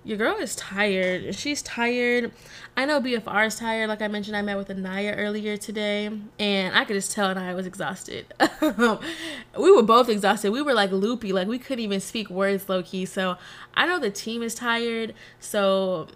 your 0.06 0.18
girl 0.18 0.38
is 0.38 0.56
tired. 0.56 1.34
She's 1.36 1.64
tired. 1.64 2.32
I 2.78 2.86
know 2.86 3.02
BFR 3.02 3.48
is 3.48 3.58
tired. 3.58 3.90
Like 3.90 4.04
I 4.04 4.08
mentioned, 4.08 4.38
I 4.38 4.44
met 4.44 4.56
with 4.56 4.68
Annaya 4.70 5.16
earlier 5.18 5.58
today, 5.58 6.12
and 6.40 6.76
I 6.76 6.86
could 6.86 6.94
just 6.94 7.12
tell 7.12 7.34
Annaya 7.34 7.56
was 7.56 7.66
exhausted. 7.66 8.32
we 8.62 9.72
were 9.72 9.82
both 9.82 10.08
exhausted. 10.08 10.52
We 10.52 10.62
were 10.62 10.76
like 10.76 10.92
loopy, 10.92 11.34
like 11.34 11.48
we 11.48 11.58
couldn't 11.58 11.84
even 11.84 12.00
speak 12.00 12.30
words 12.30 12.70
low 12.70 12.84
key. 12.84 13.06
So 13.06 13.38
I 13.74 13.88
know 13.88 14.00
the 14.00 14.12
team 14.12 14.44
is 14.44 14.54
tired. 14.54 15.16
So 15.40 16.08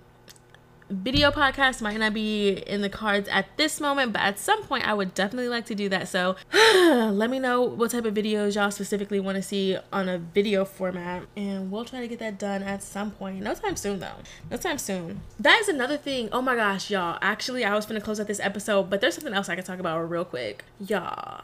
video 0.89 1.29
podcast 1.31 1.81
might 1.81 1.97
not 1.97 2.13
be 2.13 2.49
in 2.49 2.81
the 2.81 2.89
cards 2.89 3.27
at 3.29 3.45
this 3.57 3.79
moment, 3.79 4.13
but 4.13 4.21
at 4.21 4.39
some 4.39 4.63
point 4.63 4.87
I 4.87 4.93
would 4.93 5.13
definitely 5.13 5.49
like 5.49 5.65
to 5.67 5.75
do 5.75 5.89
that. 5.89 6.07
So 6.07 6.35
let 6.53 7.29
me 7.29 7.39
know 7.39 7.61
what 7.61 7.91
type 7.91 8.05
of 8.05 8.13
videos 8.13 8.55
y'all 8.55 8.71
specifically 8.71 9.19
want 9.19 9.35
to 9.35 9.41
see 9.41 9.77
on 9.93 10.09
a 10.09 10.17
video 10.17 10.65
format, 10.65 11.23
and 11.35 11.71
we'll 11.71 11.85
try 11.85 11.99
to 11.99 12.07
get 12.07 12.19
that 12.19 12.39
done 12.39 12.63
at 12.63 12.81
some 12.81 13.11
point. 13.11 13.41
No 13.41 13.53
time 13.53 13.75
soon, 13.75 13.99
though. 13.99 14.15
No 14.49 14.57
time 14.57 14.77
soon. 14.77 15.21
That 15.39 15.59
is 15.61 15.67
another 15.67 15.97
thing. 15.97 16.29
Oh 16.31 16.41
my 16.41 16.55
gosh, 16.55 16.89
y'all. 16.89 17.17
Actually, 17.21 17.63
I 17.63 17.75
was 17.75 17.85
gonna 17.85 18.01
close 18.01 18.19
out 18.19 18.27
this 18.27 18.39
episode, 18.39 18.89
but 18.89 19.01
there's 19.01 19.15
something 19.15 19.33
else 19.33 19.49
I 19.49 19.55
can 19.55 19.63
talk 19.63 19.79
about 19.79 19.99
real 20.09 20.25
quick. 20.25 20.63
Y'all, 20.79 21.43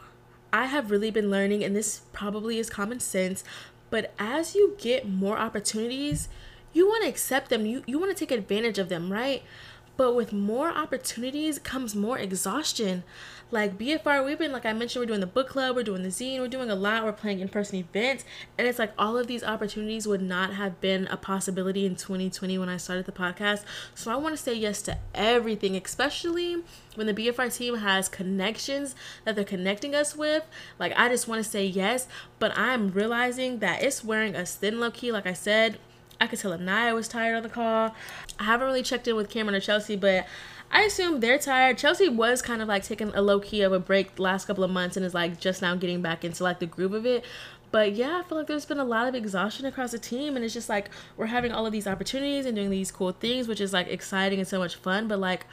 I 0.52 0.66
have 0.66 0.90
really 0.90 1.10
been 1.10 1.30
learning, 1.30 1.62
and 1.62 1.76
this 1.76 2.02
probably 2.12 2.58
is 2.58 2.68
common 2.70 3.00
sense, 3.00 3.44
but 3.90 4.12
as 4.18 4.54
you 4.54 4.74
get 4.78 5.08
more 5.08 5.38
opportunities, 5.38 6.28
you 6.76 6.86
want 6.86 7.02
to 7.02 7.08
accept 7.08 7.48
them 7.48 7.64
you, 7.64 7.82
you 7.86 7.98
want 7.98 8.14
to 8.14 8.26
take 8.26 8.36
advantage 8.36 8.78
of 8.78 8.88
them 8.88 9.10
right? 9.10 9.42
But 9.96 10.14
with 10.14 10.30
more 10.30 10.68
opportunities 10.68 11.58
comes 11.58 11.94
more 11.94 12.18
exhaustion. 12.18 13.02
Like 13.50 13.78
bfr 13.78 14.26
we've 14.26 14.38
been 14.38 14.52
like 14.52 14.66
i 14.66 14.72
mentioned 14.72 15.00
we're 15.00 15.06
doing 15.06 15.20
the 15.20 15.26
book 15.26 15.48
club 15.48 15.76
we're 15.76 15.84
doing 15.84 16.02
the 16.02 16.08
zine 16.08 16.40
we're 16.40 16.48
doing 16.48 16.68
a 16.68 16.74
lot 16.74 17.04
we're 17.04 17.12
playing 17.12 17.40
in-person 17.40 17.76
events. 17.78 18.24
And 18.58 18.66
it's 18.68 18.78
like 18.78 18.92
all 18.98 19.16
of 19.16 19.26
these 19.26 19.42
opportunities 19.42 20.06
would 20.06 20.20
not 20.20 20.52
have 20.54 20.80
been 20.80 21.06
a 21.06 21.16
possibility 21.16 21.86
in 21.86 21.96
2020 21.96 22.58
when 22.58 22.68
i 22.68 22.76
started 22.76 23.06
the 23.06 23.12
podcast. 23.12 23.64
So 23.94 24.10
i 24.10 24.16
want 24.16 24.36
to 24.36 24.42
say 24.42 24.52
yes 24.52 24.82
to 24.82 24.98
everything 25.14 25.76
especially 25.76 26.62
when 26.96 27.06
the 27.06 27.14
bfr 27.14 27.56
team 27.56 27.76
has 27.76 28.08
connections 28.08 28.94
that 29.24 29.34
they're 29.34 29.44
connecting 29.44 29.94
us 29.94 30.14
with. 30.14 30.44
Like 30.78 30.92
i 30.96 31.08
just 31.08 31.26
want 31.26 31.42
to 31.42 31.48
say 31.48 31.64
yes 31.64 32.06
but 32.38 32.52
i'm 32.58 32.90
realizing 32.90 33.60
that 33.60 33.82
it's 33.82 34.04
wearing 34.04 34.36
us 34.36 34.56
thin 34.56 34.78
low 34.80 34.90
key 34.90 35.10
like 35.10 35.26
i 35.26 35.32
said 35.32 35.78
I 36.20 36.26
could 36.26 36.38
tell 36.38 36.52
Annaya 36.52 36.94
was 36.94 37.08
tired 37.08 37.36
on 37.36 37.42
the 37.42 37.48
call. 37.48 37.94
I 38.38 38.44
haven't 38.44 38.66
really 38.66 38.82
checked 38.82 39.06
in 39.08 39.16
with 39.16 39.30
Cameron 39.30 39.54
or 39.54 39.60
Chelsea, 39.60 39.96
but 39.96 40.26
I 40.70 40.82
assume 40.82 41.20
they're 41.20 41.38
tired. 41.38 41.78
Chelsea 41.78 42.08
was 42.08 42.42
kind 42.42 42.60
of 42.60 42.68
like 42.68 42.82
taking 42.82 43.12
a 43.14 43.22
low 43.22 43.40
key 43.40 43.62
of 43.62 43.72
a 43.72 43.78
break 43.78 44.18
last 44.18 44.46
couple 44.46 44.64
of 44.64 44.70
months 44.70 44.96
and 44.96 45.06
is 45.06 45.14
like 45.14 45.38
just 45.38 45.62
now 45.62 45.74
getting 45.74 46.02
back 46.02 46.24
into 46.24 46.42
like 46.42 46.58
the 46.58 46.66
groove 46.66 46.94
of 46.94 47.06
it. 47.06 47.24
But 47.70 47.92
yeah, 47.92 48.20
I 48.24 48.28
feel 48.28 48.38
like 48.38 48.46
there's 48.46 48.64
been 48.64 48.78
a 48.78 48.84
lot 48.84 49.08
of 49.08 49.14
exhaustion 49.14 49.66
across 49.66 49.92
the 49.92 49.98
team, 49.98 50.36
and 50.36 50.44
it's 50.44 50.54
just 50.54 50.68
like 50.68 50.90
we're 51.16 51.26
having 51.26 51.52
all 51.52 51.66
of 51.66 51.72
these 51.72 51.86
opportunities 51.86 52.46
and 52.46 52.56
doing 52.56 52.70
these 52.70 52.90
cool 52.90 53.12
things, 53.12 53.48
which 53.48 53.60
is 53.60 53.72
like 53.72 53.88
exciting 53.88 54.38
and 54.38 54.48
so 54.48 54.58
much 54.58 54.76
fun. 54.76 55.08
But 55.08 55.18
like, 55.18 55.46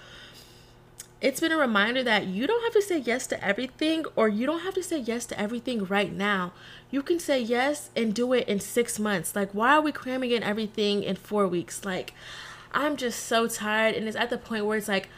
it's 1.23 1.39
been 1.39 1.51
a 1.51 1.57
reminder 1.57 2.03
that 2.03 2.27
you 2.27 2.45
don't 2.45 2.61
have 2.63 2.73
to 2.73 2.83
say 2.83 2.99
yes 2.99 3.25
to 3.27 3.43
everything, 3.43 4.05
or 4.15 4.27
you 4.27 4.45
don't 4.45 4.61
have 4.61 4.75
to 4.75 4.83
say 4.83 4.99
yes 4.99 5.25
to 5.25 5.39
everything 5.39 5.85
right 5.85 6.13
now 6.13 6.51
you 6.93 7.01
can 7.01 7.17
say 7.17 7.41
yes 7.41 7.89
and 7.95 8.13
do 8.13 8.33
it 8.33 8.47
in 8.47 8.59
six 8.59 8.99
months. 8.99 9.35
Like, 9.35 9.49
why 9.51 9.73
are 9.73 9.81
we 9.81 9.91
cramming 9.91 10.29
in 10.29 10.43
everything 10.43 11.01
in 11.01 11.15
four 11.15 11.47
weeks? 11.47 11.83
Like, 11.83 12.13
I'm 12.71 12.97
just 12.97 13.25
so 13.25 13.47
tired. 13.47 13.95
And 13.95 14.07
it's 14.07 14.15
at 14.15 14.29
the 14.29 14.37
point 14.37 14.67
where 14.67 14.77
it's 14.77 14.87
like, 14.87 15.09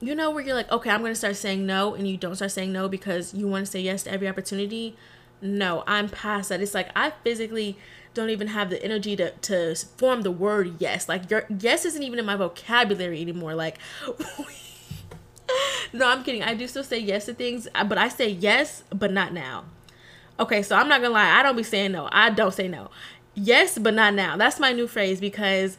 you 0.00 0.14
know, 0.14 0.30
where 0.30 0.42
you're 0.42 0.54
like, 0.54 0.72
okay, 0.72 0.88
I'm 0.88 1.00
going 1.00 1.12
to 1.12 1.16
start 1.16 1.36
saying 1.36 1.66
no, 1.66 1.94
and 1.94 2.08
you 2.08 2.16
don't 2.16 2.36
start 2.36 2.50
saying 2.50 2.72
no 2.72 2.88
because 2.88 3.34
you 3.34 3.46
want 3.46 3.66
to 3.66 3.70
say 3.70 3.82
yes 3.82 4.04
to 4.04 4.10
every 4.10 4.26
opportunity. 4.26 4.96
No, 5.42 5.82
I'm 5.86 6.08
past 6.08 6.48
that. 6.48 6.60
It's 6.60 6.72
like, 6.72 6.88
I 6.94 7.10
physically 7.24 7.76
don't 8.14 8.30
even 8.30 8.48
have 8.48 8.70
the 8.70 8.82
energy 8.82 9.16
to, 9.16 9.32
to 9.32 9.74
form 9.74 10.22
the 10.22 10.30
word 10.30 10.76
yes. 10.78 11.08
Like, 11.08 11.30
your 11.30 11.44
yes 11.58 11.84
isn't 11.84 12.02
even 12.02 12.18
in 12.18 12.24
my 12.24 12.36
vocabulary 12.36 13.20
anymore. 13.20 13.54
Like, 13.54 13.78
no, 15.92 16.06
I'm 16.06 16.22
kidding. 16.22 16.42
I 16.42 16.54
do 16.54 16.68
still 16.68 16.84
say 16.84 16.98
yes 16.98 17.26
to 17.26 17.34
things, 17.34 17.66
uh, 17.74 17.84
but 17.84 17.98
I 17.98 18.08
say 18.08 18.28
yes, 18.28 18.84
but 18.90 19.12
not 19.12 19.32
now. 19.32 19.64
Okay, 20.38 20.62
so 20.62 20.76
I'm 20.76 20.88
not 20.88 21.02
gonna 21.02 21.14
lie, 21.14 21.38
I 21.38 21.42
don't 21.42 21.56
be 21.56 21.62
saying 21.62 21.92
no. 21.92 22.08
I 22.12 22.30
don't 22.30 22.54
say 22.54 22.68
no. 22.68 22.90
Yes, 23.34 23.78
but 23.78 23.94
not 23.94 24.14
now. 24.14 24.36
That's 24.36 24.60
my 24.60 24.72
new 24.72 24.86
phrase 24.86 25.20
because 25.20 25.76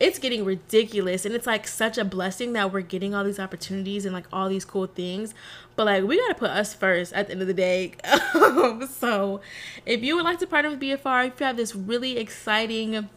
it's 0.00 0.18
getting 0.18 0.44
ridiculous 0.44 1.24
and 1.24 1.34
it's 1.34 1.46
like 1.46 1.66
such 1.66 1.96
a 1.96 2.04
blessing 2.04 2.52
that 2.52 2.72
we're 2.72 2.80
getting 2.80 3.14
all 3.14 3.24
these 3.24 3.38
opportunities 3.38 4.04
and 4.04 4.12
like 4.12 4.26
all 4.32 4.48
these 4.48 4.64
cool 4.64 4.86
things 4.86 5.34
but 5.76 5.86
like 5.86 6.04
we 6.04 6.16
gotta 6.16 6.34
put 6.34 6.50
us 6.50 6.74
first 6.74 7.12
at 7.12 7.26
the 7.26 7.32
end 7.32 7.40
of 7.40 7.46
the 7.46 7.54
day 7.54 7.92
so 8.90 9.40
if 9.86 10.02
you 10.02 10.16
would 10.16 10.24
like 10.24 10.38
to 10.38 10.46
partner 10.46 10.70
with 10.70 10.80
bfr 10.80 11.28
if 11.28 11.38
you 11.38 11.46
have 11.46 11.56
this 11.56 11.74
really 11.74 12.18
exciting 12.18 13.08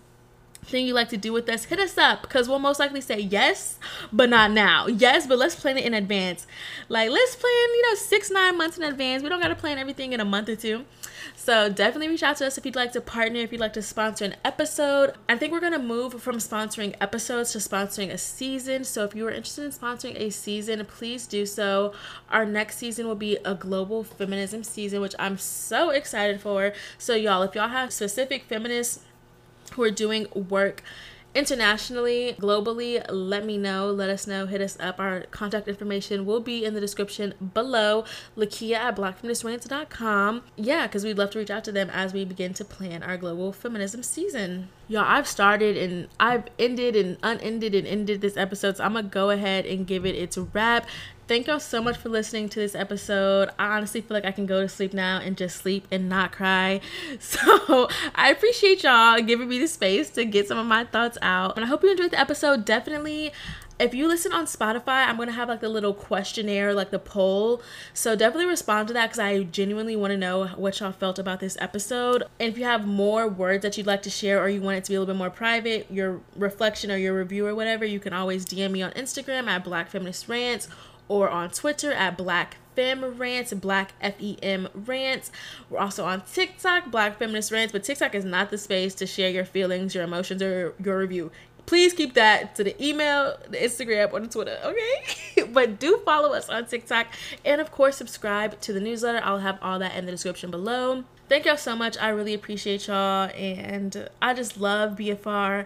thing 0.67 0.85
you 0.85 0.93
like 0.93 1.09
to 1.09 1.17
do 1.17 1.31
with 1.33 1.49
us, 1.49 1.65
hit 1.65 1.79
us 1.79 1.97
up 1.97 2.21
because 2.21 2.47
we'll 2.47 2.59
most 2.59 2.79
likely 2.79 3.01
say 3.01 3.19
yes, 3.19 3.79
but 4.11 4.29
not 4.29 4.51
now. 4.51 4.87
Yes, 4.87 5.25
but 5.25 5.37
let's 5.37 5.55
plan 5.55 5.77
it 5.77 5.85
in 5.85 5.93
advance. 5.93 6.45
Like 6.89 7.09
let's 7.09 7.35
plan, 7.35 7.51
you 7.51 7.81
know, 7.83 7.95
six, 7.95 8.29
nine 8.29 8.57
months 8.57 8.77
in 8.77 8.83
advance. 8.83 9.23
We 9.23 9.29
don't 9.29 9.41
gotta 9.41 9.55
plan 9.55 9.77
everything 9.77 10.13
in 10.13 10.19
a 10.19 10.25
month 10.25 10.49
or 10.49 10.55
two. 10.55 10.85
So 11.36 11.69
definitely 11.69 12.10
reach 12.10 12.23
out 12.23 12.38
to 12.38 12.47
us 12.47 12.58
if 12.58 12.65
you'd 12.65 12.75
like 12.75 12.91
to 12.93 13.01
partner, 13.01 13.39
if 13.39 13.51
you'd 13.51 13.62
like 13.62 13.73
to 13.73 13.82
sponsor 13.82 14.25
an 14.25 14.36
episode. 14.43 15.13
I 15.27 15.38
think 15.38 15.51
we're 15.51 15.60
gonna 15.60 15.80
move 15.80 16.21
from 16.21 16.38
sponsoring 16.38 16.95
episodes 16.99 17.51
to 17.53 17.60
sponsoring 17.60 18.10
a 18.12 18.17
season. 18.17 18.84
So 18.84 19.03
if 19.03 19.15
you 19.15 19.25
are 19.27 19.32
interested 19.32 19.65
in 19.65 19.71
sponsoring 19.71 20.19
a 20.19 20.30
season, 20.30 20.84
please 20.86 21.27
do 21.27 21.45
so. 21.45 21.93
Our 22.30 22.45
next 22.45 22.77
season 22.77 23.08
will 23.08 23.15
be 23.15 23.38
a 23.45 23.56
global 23.56 24.03
feminism 24.03 24.63
season, 24.63 25.01
which 25.01 25.15
I'm 25.17 25.38
so 25.38 25.89
excited 25.89 26.41
for. 26.41 26.73
So 26.97 27.15
y'all, 27.15 27.43
if 27.43 27.56
y'all 27.56 27.69
have 27.69 27.93
specific 27.93 28.43
feminists 28.45 29.01
who 29.73 29.84
are 29.84 29.91
doing 29.91 30.27
work 30.34 30.84
internationally, 31.38 32.36
globally, 32.39 33.06
let 33.10 33.45
me 33.45 33.58
know. 33.58 33.91
Let 33.91 34.10
us 34.10 34.26
know. 34.26 34.47
Hit 34.47 34.60
us 34.60 34.76
up. 34.80 35.00
Our 35.00 35.21
contact 35.30 35.67
information 35.67 36.26
will 36.26 36.39
be 36.39 36.65
in 36.65 36.73
the 36.73 36.82
description 36.82 37.36
below. 37.54 38.06
LaKia 38.36 38.76
at 38.76 38.95
blackfeministrants.com. 38.95 40.43
Yeah, 40.56 40.88
because 40.88 41.04
we'd 41.04 41.17
love 41.17 41.30
to 41.32 41.39
reach 41.39 41.52
out 41.52 41.63
to 41.65 41.71
them 41.71 41.91
as 41.91 42.12
we 42.12 42.26
begin 42.26 42.56
to 42.56 42.65
plan 42.65 43.04
our 43.04 43.17
global 43.17 43.54
feminism 43.54 44.02
season. 44.02 44.69
Y'all, 44.88 45.04
I've 45.06 45.28
started 45.28 45.78
and 45.78 46.08
I've 46.19 46.45
ended 46.58 46.95
and 46.95 47.17
unended 47.21 47.76
and 47.76 47.86
ended 47.86 48.21
this 48.21 48.38
episode, 48.38 48.78
so 48.78 48.86
I'm 48.86 48.93
gonna 48.93 49.08
go 49.08 49.30
ahead 49.30 49.65
and 49.65 49.86
give 49.86 50.06
it 50.06 50.15
its 50.15 50.38
wrap. 50.38 50.88
Thank 51.27 51.47
y'all 51.47 51.59
so 51.59 51.81
much 51.81 51.97
for 51.97 52.07
listening 52.07 52.47
to 52.47 52.59
this 52.61 52.73
episode. 52.73 53.49
I 53.59 53.75
honestly 53.75 53.99
feel 53.99 54.15
like 54.15 54.23
I 54.23 54.31
can 54.31 54.45
go 54.45 54.61
to 54.61 54.69
sleep 54.69 54.93
now 54.93 55.19
and 55.19 55.35
just 55.35 55.57
sleep 55.57 55.85
and 55.91 56.07
not 56.07 56.31
cry. 56.31 56.79
So 57.19 57.89
I 58.15 58.31
appreciate 58.31 58.83
y'all 58.83 59.19
giving 59.21 59.49
me 59.49 59.59
the 59.59 59.67
space 59.67 60.09
to 60.11 60.23
get 60.23 60.47
some 60.47 60.57
of 60.57 60.65
my 60.65 60.85
thoughts 60.85 61.17
out. 61.21 61.57
And 61.57 61.65
I 61.65 61.67
hope 61.67 61.83
you 61.83 61.91
enjoyed 61.91 62.11
the 62.11 62.19
episode. 62.19 62.63
Definitely 62.63 63.33
if 63.79 63.93
you 63.93 64.07
listen 64.07 64.31
on 64.31 64.45
Spotify, 64.45 65.05
I'm 65.05 65.17
gonna 65.17 65.33
have 65.33 65.49
like 65.49 65.59
the 65.59 65.69
little 65.69 65.93
questionnaire, 65.93 66.73
like 66.73 66.89
the 66.91 66.99
poll. 66.99 67.61
So 67.93 68.15
definitely 68.15 68.47
respond 68.47 68.87
to 68.87 68.93
that 68.95 69.07
because 69.07 69.19
I 69.19 69.43
genuinely 69.43 69.95
want 69.95 70.11
to 70.11 70.17
know 70.17 70.47
what 70.47 70.79
y'all 70.79 70.91
felt 70.91 71.19
about 71.19 71.39
this 71.39 71.57
episode. 71.59 72.23
And 72.39 72.49
if 72.49 72.57
you 72.57 72.63
have 72.63 72.87
more 72.87 73.27
words 73.27 73.63
that 73.63 73.77
you'd 73.77 73.85
like 73.85 74.01
to 74.03 74.09
share 74.09 74.41
or 74.41 74.49
you 74.49 74.61
want 74.61 74.77
it 74.77 74.85
to 74.85 74.91
be 74.91 74.95
a 74.95 74.99
little 74.99 75.13
bit 75.13 75.19
more 75.19 75.29
private, 75.29 75.91
your 75.91 76.21
reflection 76.35 76.89
or 76.89 76.97
your 76.97 77.15
review 77.15 77.45
or 77.45 77.53
whatever, 77.53 77.85
you 77.85 77.99
can 77.99 78.13
always 78.13 78.45
DM 78.45 78.71
me 78.71 78.81
on 78.81 78.91
Instagram 78.91 79.47
at 79.47 79.63
Black 79.63 79.89
Feminist 79.89 80.27
Rants 80.27 80.69
or 81.08 81.30
on 81.30 81.50
Twitter 81.50 81.91
at 81.91 82.17
Black 82.17 82.58
Fem 82.76 83.17
Rants, 83.17 83.54
Black 83.54 83.93
F 84.02 84.13
E 84.20 84.38
M 84.43 84.67
Rants. 84.74 85.32
We're 85.70 85.80
also 85.80 86.06
on 86.06 86.22
TikTok, 86.22 86.91
Black 86.91 87.17
Feminist 87.17 87.52
Rants, 87.52 87.72
but 87.72 87.84
TikTok 87.84 88.13
is 88.13 88.24
not 88.24 88.51
the 88.51 88.58
space 88.58 88.93
to 88.95 89.08
share 89.08 89.32
your 89.32 89.45
feelings, 89.45 89.95
your 89.95 90.03
emotions, 90.03 90.43
or 90.43 90.76
your 90.84 90.99
review. 90.99 91.32
Please 91.66 91.91
keep 91.91 92.14
that 92.14 92.55
to 92.55 92.64
the 92.64 92.82
email, 92.84 93.36
the 93.49 93.58
Instagram, 93.58 94.14
or 94.14 94.20
the 94.20 94.28
Twitter, 94.28 94.58
okay? 94.64 95.43
but 95.53 95.80
do 95.80 95.99
follow 96.05 96.34
us 96.34 96.49
on 96.49 96.66
TikTok 96.66 97.08
and, 97.43 97.60
of 97.60 97.72
course, 97.72 97.97
subscribe 97.97 98.62
to 98.62 98.72
the 98.72 98.80
newsletter. 98.80 99.20
I'll 99.22 99.39
have 99.39 99.58
all 99.62 99.80
that 99.80 99.95
in 99.95 100.05
the 100.05 100.12
description 100.12 100.49
below. 100.49 101.03
Thank 101.28 101.45
y'all 101.45 101.58
so 101.58 101.76
much. 101.76 101.97
I 101.97 102.10
really 102.10 102.34
appreciate 102.34 102.88
y'all, 102.88 103.30
and 103.36 104.08
I 104.22 104.34
just 104.34 104.62
love 104.62 104.97
BFR 104.97 105.66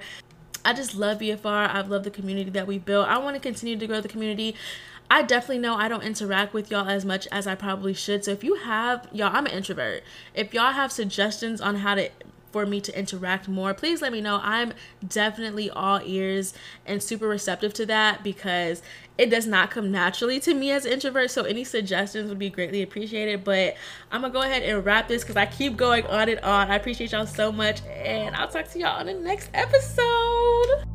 I 0.64 0.74
just 0.74 0.96
love 0.96 1.20
BFR. 1.20 1.74
I've 1.74 1.89
loved 1.89 2.06
the 2.06 2.12
community 2.12 2.52
that 2.52 2.68
we 2.68 2.78
built. 2.78 3.08
I 3.08 3.18
want 3.18 3.36
to 3.36 3.39
continue 3.39 3.78
to 3.78 3.88
grow 3.88 4.02
the 4.02 4.08
community. 4.08 4.56
I 5.12 5.24
definitely 5.24 5.59
know 5.59 5.76
I 5.76 5.89
don't 5.89 6.03
interact 6.03 6.53
with 6.53 6.72
y'all 6.72 6.88
as 6.88 7.03
much 7.03 7.28
as 7.34 7.45
I 7.45 7.53
probably 7.53 7.93
should. 7.93 8.24
So 8.24 8.32
if 8.32 8.45
you 8.45 8.55
have 8.55 9.09
y'all, 9.12 9.36
I'm 9.36 9.45
an 9.45 9.51
introvert. 9.51 10.03
If 10.34 10.53
y'all 10.53 10.72
have 10.72 10.89
suggestions 10.89 11.59
on 11.59 11.76
how 11.76 11.95
to 11.95 12.09
for 12.53 12.66
me 12.66 12.80
to 12.80 12.97
interact 12.97 13.49
more, 13.49 13.74
please 13.74 14.01
let 14.01 14.14
me 14.14 14.22
know. 14.22 14.39
I'm 14.41 14.72
definitely 15.05 15.70
all 15.70 15.99
ears 16.05 16.53
and 16.86 17.03
super 17.03 17.28
receptive 17.28 17.74
to 17.74 17.86
that 17.88 18.24
because 18.24 18.82
it 19.18 19.30
does 19.30 19.45
not 19.45 19.70
come 19.70 19.91
naturally 19.91 20.39
to 20.39 20.53
me 20.53 20.72
as 20.72 20.86
an 20.86 20.93
introvert. 20.93 21.30
So 21.30 21.43
any 21.43 21.66
suggestions 21.66 22.30
would 22.30 22.39
be 22.39 22.49
greatly 22.49 22.82
appreciated. 22.82 23.43
But 23.43 23.76
I'm 24.14 24.22
gonna 24.22 24.32
go 24.32 24.43
ahead 24.43 24.64
and 24.64 24.86
wrap 24.86 25.09
this 25.09 25.24
because 25.24 25.36
I 25.36 25.45
keep 25.45 25.76
going 25.76 26.05
on 26.05 26.30
and 26.30 26.39
on. 26.39 26.72
I 26.72 26.76
appreciate 26.78 27.12
y'all 27.12 27.26
so 27.26 27.51
much, 27.51 27.82
and 27.84 28.34
I'll 28.34 28.47
talk 28.47 28.70
to 28.70 28.80
y'all 28.80 28.99
on 28.99 29.07
the 29.07 29.14
next 29.14 29.49
episode. 29.53 30.86